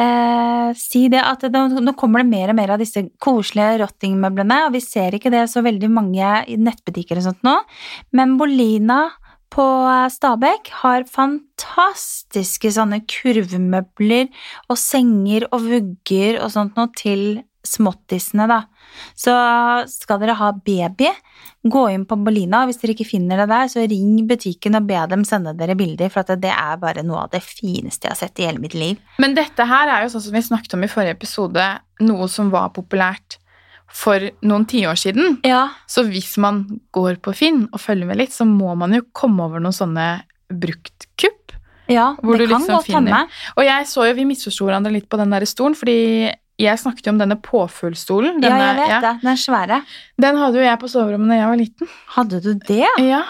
eh, 0.00 0.72
si 0.80 1.06
det 1.12 1.20
at 1.20 1.44
det, 1.44 1.62
nå 1.84 1.96
kommer 2.00 2.24
det 2.24 2.30
mer 2.30 2.54
og 2.54 2.56
mer 2.56 2.72
av 2.72 2.80
disse 2.80 3.04
koselige 3.20 3.82
rottingmøblene, 3.84 4.62
og 4.64 4.72
vi 4.78 4.82
ser 4.84 5.18
ikke 5.18 5.34
det 5.34 5.44
så 5.52 5.60
veldig 5.66 5.92
mange 5.92 6.32
i 6.48 6.56
nettbutikker 6.56 7.20
og 7.20 7.28
sånt 7.28 7.44
nå, 7.46 7.56
men 8.16 8.38
Bolina 8.40 9.02
på 9.52 9.64
Stabekk 10.10 10.72
har 10.82 11.04
fantastiske 11.08 12.72
sånne 12.74 13.02
kurvmøbler 13.08 14.26
og 14.72 14.80
senger 14.80 15.46
og 15.52 15.68
vugger 15.68 16.40
og 16.42 16.50
sånt 16.56 16.80
noe 16.80 16.90
til 16.98 17.44
småttisene, 17.66 18.46
da. 18.50 18.62
Så 19.18 19.32
skal 19.90 20.20
dere 20.22 20.36
ha 20.38 20.52
baby, 20.54 21.10
gå 21.66 21.82
inn 21.92 22.04
på 22.08 22.18
Bolina. 22.24 22.64
Hvis 22.68 22.78
dere 22.82 22.94
ikke 22.94 23.08
finner 23.08 23.42
det 23.42 23.48
der, 23.50 23.70
så 23.72 23.84
ring 23.90 24.20
butikken 24.28 24.78
og 24.78 24.86
be 24.88 25.00
dem 25.10 25.24
sende 25.28 25.54
dere 25.58 25.76
bilder, 25.78 26.12
for 26.12 26.22
at 26.24 26.40
det 26.42 26.52
er 26.52 26.78
bare 26.82 27.04
noe 27.06 27.24
av 27.26 27.32
det 27.34 27.42
fineste 27.44 28.06
jeg 28.08 28.14
har 28.14 28.20
sett 28.22 28.40
i 28.40 28.46
hele 28.48 28.62
mitt 28.62 28.76
liv. 28.78 29.00
Men 29.22 29.34
dette 29.36 29.66
her 29.68 29.90
er 29.92 30.06
jo 30.06 30.14
sånn 30.14 30.28
som 30.28 30.38
vi 30.38 30.44
snakket 30.46 30.78
om 30.78 30.86
i 30.86 30.90
forrige 30.92 31.18
episode, 31.18 31.66
noe 32.06 32.30
som 32.32 32.52
var 32.54 32.72
populært 32.76 33.38
for 33.92 34.22
noen 34.42 34.66
tiår 34.68 34.98
siden. 34.98 35.36
Ja, 35.46 35.68
Så 35.86 36.02
hvis 36.08 36.36
man 36.42 36.64
går 36.92 37.20
på 37.22 37.34
Finn 37.36 37.68
og 37.72 37.80
følger 37.80 38.08
med 38.08 38.18
litt, 38.18 38.34
så 38.34 38.44
må 38.48 38.74
man 38.78 38.96
jo 38.96 39.04
komme 39.14 39.44
over 39.46 39.62
noen 39.62 39.76
sånne 39.76 40.06
bruktkupp. 40.50 41.54
ja 41.88 42.16
det 42.18 42.22
kan 42.26 42.40
liksom 42.40 42.66
godt 42.66 42.90
hende. 42.90 43.20
Og 43.56 43.64
jeg 43.64 43.86
så 43.86 44.08
jo, 44.08 44.16
vi 44.18 44.26
misforsto 44.26 44.66
hverandre 44.66 44.92
litt 44.92 45.08
på 45.08 45.18
den 45.20 45.30
der 45.30 45.46
stolen, 45.46 45.76
fordi 45.78 46.32
jeg 46.58 46.80
snakket 46.80 47.08
jo 47.08 47.12
om 47.12 47.18
denne 47.20 47.36
påfuglstolen. 47.44 48.38
Ja, 48.44 48.54
jeg 48.56 48.76
vet 48.78 48.92
ja. 48.94 49.00
det. 49.04 49.14
Den 49.22 49.32
er 49.32 49.40
svære. 49.40 49.80
Den 50.24 50.38
hadde 50.40 50.56
jo 50.60 50.64
jeg 50.64 50.80
på 50.80 50.88
soverommet 50.88 51.34
da 51.34 51.40
jeg 51.40 51.50
var 51.50 51.60
liten. 51.60 51.90
Hadde 52.14 52.40
du 52.44 52.52
det? 52.68 52.86
Ja, 53.04 53.24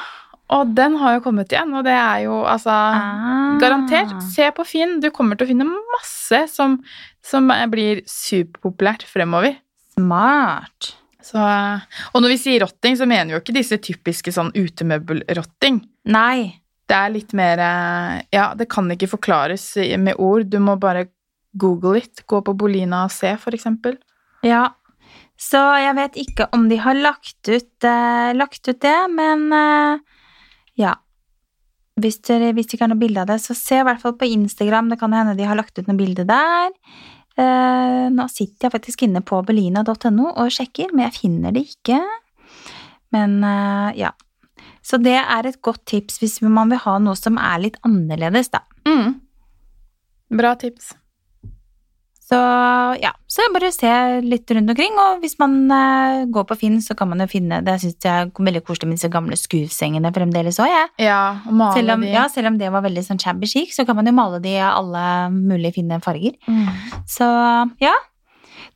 Og 0.54 0.68
den 0.78 0.94
har 1.00 1.16
jo 1.16 1.24
kommet 1.24 1.50
igjen, 1.50 1.72
og 1.74 1.82
det 1.88 1.94
er 1.98 2.20
jo 2.28 2.36
altså 2.46 2.70
Ah. 2.70 3.56
Garantert. 3.58 4.12
Se 4.30 4.46
på 4.54 4.62
Finn. 4.64 5.00
Du 5.02 5.08
kommer 5.10 5.34
til 5.34 5.48
å 5.48 5.50
finne 5.50 5.66
masse 5.66 6.44
som, 6.52 6.76
som 7.24 7.50
blir 7.72 8.04
superpopulært 8.06 9.02
fremover. 9.10 9.56
Smart. 9.96 10.92
Så, 11.26 11.42
og 12.14 12.22
når 12.22 12.36
vi 12.36 12.38
sier 12.38 12.62
rotting, 12.62 12.94
så 12.94 13.08
mener 13.10 13.32
vi 13.32 13.34
jo 13.34 13.42
ikke 13.42 13.56
disse 13.56 13.80
typiske 13.82 14.30
sånn 14.30 14.52
utemøbelrotting. 14.54 15.80
Nei. 16.14 16.60
Det 16.86 16.94
er 16.94 17.10
litt 17.10 17.32
mer 17.34 17.58
eh, 17.58 18.20
Ja, 18.30 18.52
det 18.54 18.68
kan 18.70 18.86
ikke 18.94 19.08
forklares 19.16 19.72
med 19.98 20.14
ord. 20.22 20.46
Du 20.52 20.60
må 20.62 20.76
bare 20.78 21.08
google 21.58 21.98
it. 22.00 22.24
Gå 22.28 22.42
på 22.44 22.54
Bolina 22.58 23.04
og 23.06 23.14
se, 23.14 23.32
for 23.40 23.56
eksempel. 23.56 23.98
Ja. 24.46 24.68
Så 25.36 25.60
jeg 25.82 25.96
vet 25.98 26.20
ikke 26.20 26.46
om 26.56 26.68
de 26.70 26.78
har 26.80 26.96
lagt 26.96 27.48
ut, 27.48 27.84
eh, 27.84 28.30
lagt 28.36 28.68
ut 28.68 28.80
det, 28.80 29.00
men 29.12 29.50
eh, 29.52 29.98
ja. 30.80 30.94
Hvis 31.96 32.20
dere, 32.28 32.52
hvis 32.52 32.68
dere 32.68 32.76
ikke 32.76 32.84
har 32.84 32.92
noe 32.92 33.00
bilde 33.00 33.22
av 33.22 33.30
det, 33.30 33.38
så 33.40 33.56
se 33.56 33.80
i 33.80 33.84
hvert 33.88 34.02
fall 34.02 34.16
på 34.20 34.28
Instagram. 34.28 34.90
Det 34.92 34.98
kan 35.00 35.14
hende 35.16 35.36
de 35.36 35.46
har 35.48 35.56
lagt 35.56 35.78
ut 35.78 35.86
noe 35.88 35.96
bilde 35.96 36.26
der. 36.28 36.72
Eh, 37.36 38.04
nå 38.12 38.26
sitter 38.32 38.66
jeg 38.66 38.74
faktisk 38.74 39.04
inne 39.04 39.20
på 39.24 39.42
belina.no 39.44 40.30
og 40.30 40.52
sjekker, 40.52 40.92
men 40.92 41.06
jeg 41.06 41.16
finner 41.18 41.56
det 41.56 41.66
ikke. 41.68 42.00
Men 43.16 43.40
eh, 43.44 43.96
ja. 44.04 44.12
Så 44.86 45.00
det 45.02 45.16
er 45.18 45.48
et 45.48 45.60
godt 45.66 45.82
tips 45.88 46.20
hvis 46.22 46.38
man 46.44 46.70
vil 46.72 46.80
ha 46.84 46.98
noe 47.02 47.18
som 47.18 47.40
er 47.42 47.64
litt 47.64 47.80
annerledes, 47.86 48.52
da. 48.52 48.62
Mm. 48.88 49.18
Bra 50.36 50.54
tips. 50.60 50.94
Så 52.26 52.36
ja, 52.98 53.12
så 53.30 53.44
jeg 53.44 53.52
bare 53.54 53.68
se 53.70 53.90
litt 54.26 54.50
rundt 54.50 54.72
omkring, 54.72 54.96
og 54.98 55.20
hvis 55.22 55.36
man 55.38 55.52
eh, 55.70 56.24
går 56.34 56.46
på 56.48 56.56
Finn, 56.58 56.80
så 56.82 56.96
kan 56.98 57.12
man 57.12 57.22
jo 57.22 57.28
finne 57.30 57.60
Det 57.62 57.76
syns 57.78 58.02
jeg 58.02 58.10
er 58.10 58.32
veldig 58.48 58.64
koselig 58.66 58.88
med 58.90 58.98
disse 58.98 59.10
gamle 59.12 59.38
skuvsengene 59.38 60.10
fremdeles 60.14 60.58
òg, 60.62 60.72
jeg. 60.72 60.88
Ja, 61.06 61.20
og 61.46 61.54
male 61.54 61.78
Selv 61.78 61.94
om, 61.94 62.02
de. 62.02 62.10
ja, 62.16 62.26
selv 62.32 62.50
om 62.50 62.58
det 62.58 62.72
var 62.74 62.82
veldig 62.86 63.04
sånn 63.06 63.22
shabby 63.22 63.46
chic, 63.50 63.70
så 63.76 63.86
kan 63.86 63.98
man 63.98 64.10
jo 64.10 64.16
male 64.16 64.42
de 64.42 64.56
i 64.56 64.64
alle 64.64 65.04
mulige 65.36 65.76
fine 65.78 66.00
farger. 66.02 66.34
Mm. 66.50 66.66
Så 67.10 67.30
ja. 67.84 67.94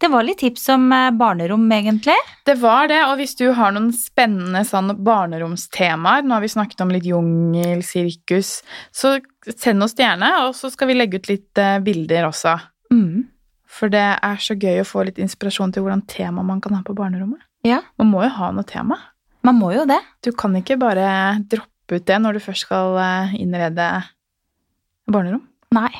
Det 0.01 0.09
var 0.09 0.24
litt 0.24 0.38
tips 0.40 0.62
om 0.72 0.86
eh, 0.94 1.11
barnerom, 1.12 1.66
egentlig. 1.74 2.14
Det 2.46 2.55
var 2.62 2.86
det, 2.88 3.03
og 3.09 3.18
hvis 3.18 3.34
du 3.36 3.51
har 3.57 3.74
noen 3.74 3.90
spennende 3.92 4.62
sånn 4.64 4.94
barneromstemaer, 5.05 6.22
nå 6.22 6.38
har 6.38 6.46
vi 6.46 6.53
snakket 6.55 6.86
om 6.86 6.94
litt 6.94 7.09
jungel, 7.09 7.82
sirkus, 7.84 8.61
så 8.94 9.18
send 9.51 9.84
oss 9.84 9.98
gjerne, 9.98 10.30
og 10.46 10.55
så 10.57 10.70
skal 10.72 10.88
vi 10.92 10.96
legge 10.96 11.20
ut 11.20 11.28
litt 11.34 11.61
eh, 11.61 11.76
bilder 11.84 12.30
også. 12.30 12.55
Mm. 12.94 13.26
For 13.71 13.89
det 13.93 14.03
er 14.18 14.41
så 14.43 14.57
gøy 14.59 14.81
å 14.83 14.87
få 14.89 15.05
litt 15.07 15.21
inspirasjon 15.23 15.71
til 15.73 15.85
hvordan 15.85 16.03
tema 16.11 16.43
man 16.47 16.61
kan 16.64 16.75
ha 16.75 16.83
på 16.87 16.95
barnerommet. 16.99 17.41
Ja, 17.64 17.83
Man 18.01 18.09
må 18.11 18.23
jo 18.25 18.31
ha 18.39 18.51
noe 18.57 18.64
tema. 18.66 18.97
man 19.47 19.57
må 19.61 19.71
jo 19.75 19.85
det. 19.89 20.01
Du 20.25 20.33
kan 20.33 20.53
ikke 20.59 20.77
bare 20.81 21.39
droppe 21.49 21.97
ut 22.01 22.05
det 22.09 22.18
når 22.21 22.35
du 22.37 22.41
først 22.45 22.66
skal 22.66 22.97
eh, 23.01 23.35
innrede 23.41 23.87
barnerom. 25.11 25.43
Nei. 25.75 25.91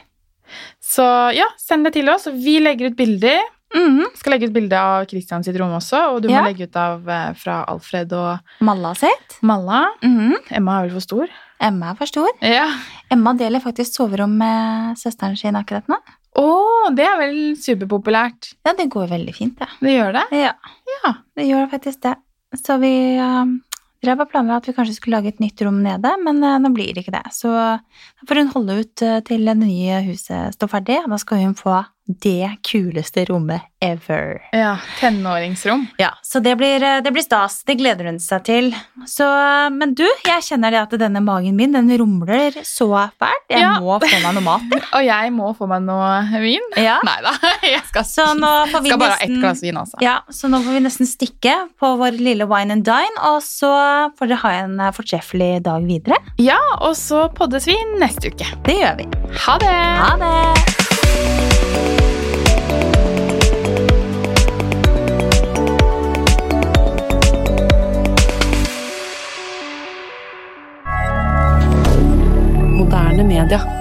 Så 0.83 1.05
ja, 1.37 1.47
send 1.61 1.87
det 1.87 1.93
til 1.95 2.09
oss. 2.11 2.27
Vi 2.33 2.59
legger 2.63 2.91
ut 2.91 2.97
bilder. 2.99 3.41
Mm. 3.77 4.03
Skal 4.19 4.35
legge 4.35 4.49
ut 4.51 4.55
bilde 4.57 4.75
av 4.75 5.05
Christian 5.11 5.45
sitt 5.47 5.55
rom 5.61 5.71
også, 5.77 6.01
og 6.17 6.23
du 6.25 6.29
Ja. 6.29 6.41
må 6.43 6.49
legge 6.51 6.67
ut 6.67 6.77
av 6.77 7.07
eh, 7.09 7.33
fra 7.39 7.61
Alfred 7.71 8.13
og 8.19 8.41
Malla 8.67 8.95
sitt. 8.99 9.37
Malla. 9.47 9.85
Mm. 10.03 10.35
Emma 10.51 10.79
er 10.81 10.89
vel 10.89 10.97
for 10.99 11.07
stor? 11.07 11.29
Emma 11.61 11.93
er 11.93 12.01
for 12.01 12.07
stor. 12.11 12.31
Ja. 12.43 12.67
Emma 13.13 13.33
deler 13.39 13.61
faktisk 13.63 13.95
soverom 13.95 14.35
med 14.41 14.99
søsteren 14.99 15.37
sin 15.39 15.55
akkurat 15.61 15.87
nå. 15.89 16.01
Å, 16.39 16.91
det 16.95 17.07
er 17.07 17.17
vel 17.19 17.39
superpopulært. 17.59 18.53
Ja, 18.67 18.75
det 18.79 18.91
går 18.93 19.09
veldig 19.11 19.35
fint, 19.35 19.57
det. 19.59 19.67
Det 19.83 19.97
gjør 19.97 20.13
det? 20.21 20.27
Ja, 20.45 20.53
Ja. 21.01 21.15
det 21.37 21.49
gjør 21.49 21.67
faktisk 21.73 22.03
det. 22.07 22.15
Så 22.59 22.77
vi 22.83 22.93
uh, 23.19 23.47
drev 24.03 24.23
og 24.25 24.31
planla 24.31 24.57
at 24.61 24.67
vi 24.69 24.75
kanskje 24.77 24.95
skulle 24.97 25.19
lage 25.19 25.33
et 25.35 25.41
nytt 25.43 25.61
rom 25.67 25.81
nede, 25.83 26.13
men 26.25 26.39
uh, 26.43 26.59
nå 26.63 26.71
blir 26.75 26.93
det 26.95 27.05
ikke 27.05 27.15
det. 27.19 27.25
Så 27.35 27.51
da 27.51 28.27
får 28.29 28.43
hun 28.45 28.53
holde 28.55 28.79
ut 28.83 29.05
uh, 29.07 29.19
til 29.27 29.45
det 29.47 29.57
nye 29.59 30.01
huset 30.07 30.55
står 30.57 30.71
ferdig, 30.77 31.01
og 31.05 31.11
da 31.15 31.19
skal 31.23 31.43
hun 31.45 31.55
få 31.59 31.81
det 32.23 32.57
kuleste 32.67 33.25
rommet 33.29 33.63
ever. 33.81 34.41
Ja, 34.53 34.75
Tenåringsrom. 35.01 35.87
Ja, 35.99 36.11
så 36.23 36.41
det 36.45 36.57
blir, 36.61 36.83
eh, 36.83 37.01
det 37.01 37.13
blir 37.15 37.23
stas. 37.25 37.63
Det 37.65 37.79
gleder 37.81 38.05
hun 38.11 38.19
seg 38.21 38.43
til. 38.45 38.75
Så, 39.09 39.25
eh, 39.25 39.71
men 39.73 39.95
du, 39.97 40.05
jeg 40.27 40.43
kjenner 40.45 40.71
det 40.75 40.81
at 40.83 40.97
denne 41.01 41.23
magen 41.25 41.57
min, 41.57 41.73
den 41.73 41.89
rumler 42.01 42.59
så 42.67 42.91
fælt. 43.19 43.47
Jeg 43.51 43.61
Ja. 43.63 43.79
må 43.81 43.97
få 44.03 44.11
meg 44.23 44.35
noe 44.37 44.43
mat. 44.45 44.63
Og 44.97 45.05
jeg 45.07 45.33
må 45.33 45.49
få 45.57 45.67
meg 45.71 45.83
noe 45.83 46.41
vin. 46.43 46.61
Ja. 46.77 46.99
Nei 47.05 47.17
da, 47.25 47.33
jeg 47.63 47.81
skal, 47.89 48.05
Så 48.05 48.27
nå 48.37 48.53
får 48.71 48.83
vi 48.85 48.93
skal 48.93 48.99
bare 49.01 49.17
ha 49.17 49.25
ett 49.25 49.41
glass 49.41 49.63
vin, 49.65 49.77
altså. 49.81 49.97
Ja, 50.05 50.19
så 50.31 50.51
nå 50.53 50.61
får 50.65 50.77
vi 50.77 50.85
nesten 50.85 51.07
stikke 51.09 51.57
på 51.81 51.95
vår 52.01 52.21
lille 52.21 52.45
wine 52.51 52.73
and 52.77 52.85
dine, 52.85 53.17
og 53.33 53.41
så 53.47 53.73
får 54.19 54.29
dere 54.35 54.43
ha 54.45 54.53
en 54.67 54.79
eh, 54.81 54.93
fortreffelig 54.93 55.63
dag 55.65 55.89
videre. 55.89 56.21
Ja, 56.39 56.61
og 56.81 56.95
så 57.01 57.29
poddes 57.33 57.67
vi 57.71 57.77
neste 57.99 58.29
uke. 58.35 58.47
Det 58.69 58.77
gjør 58.83 58.97
vi. 59.01 59.09
Ha 59.47 59.59
det! 59.65 59.75
Ha 60.05 60.17
det! 60.21 60.90
rien. 73.45 73.80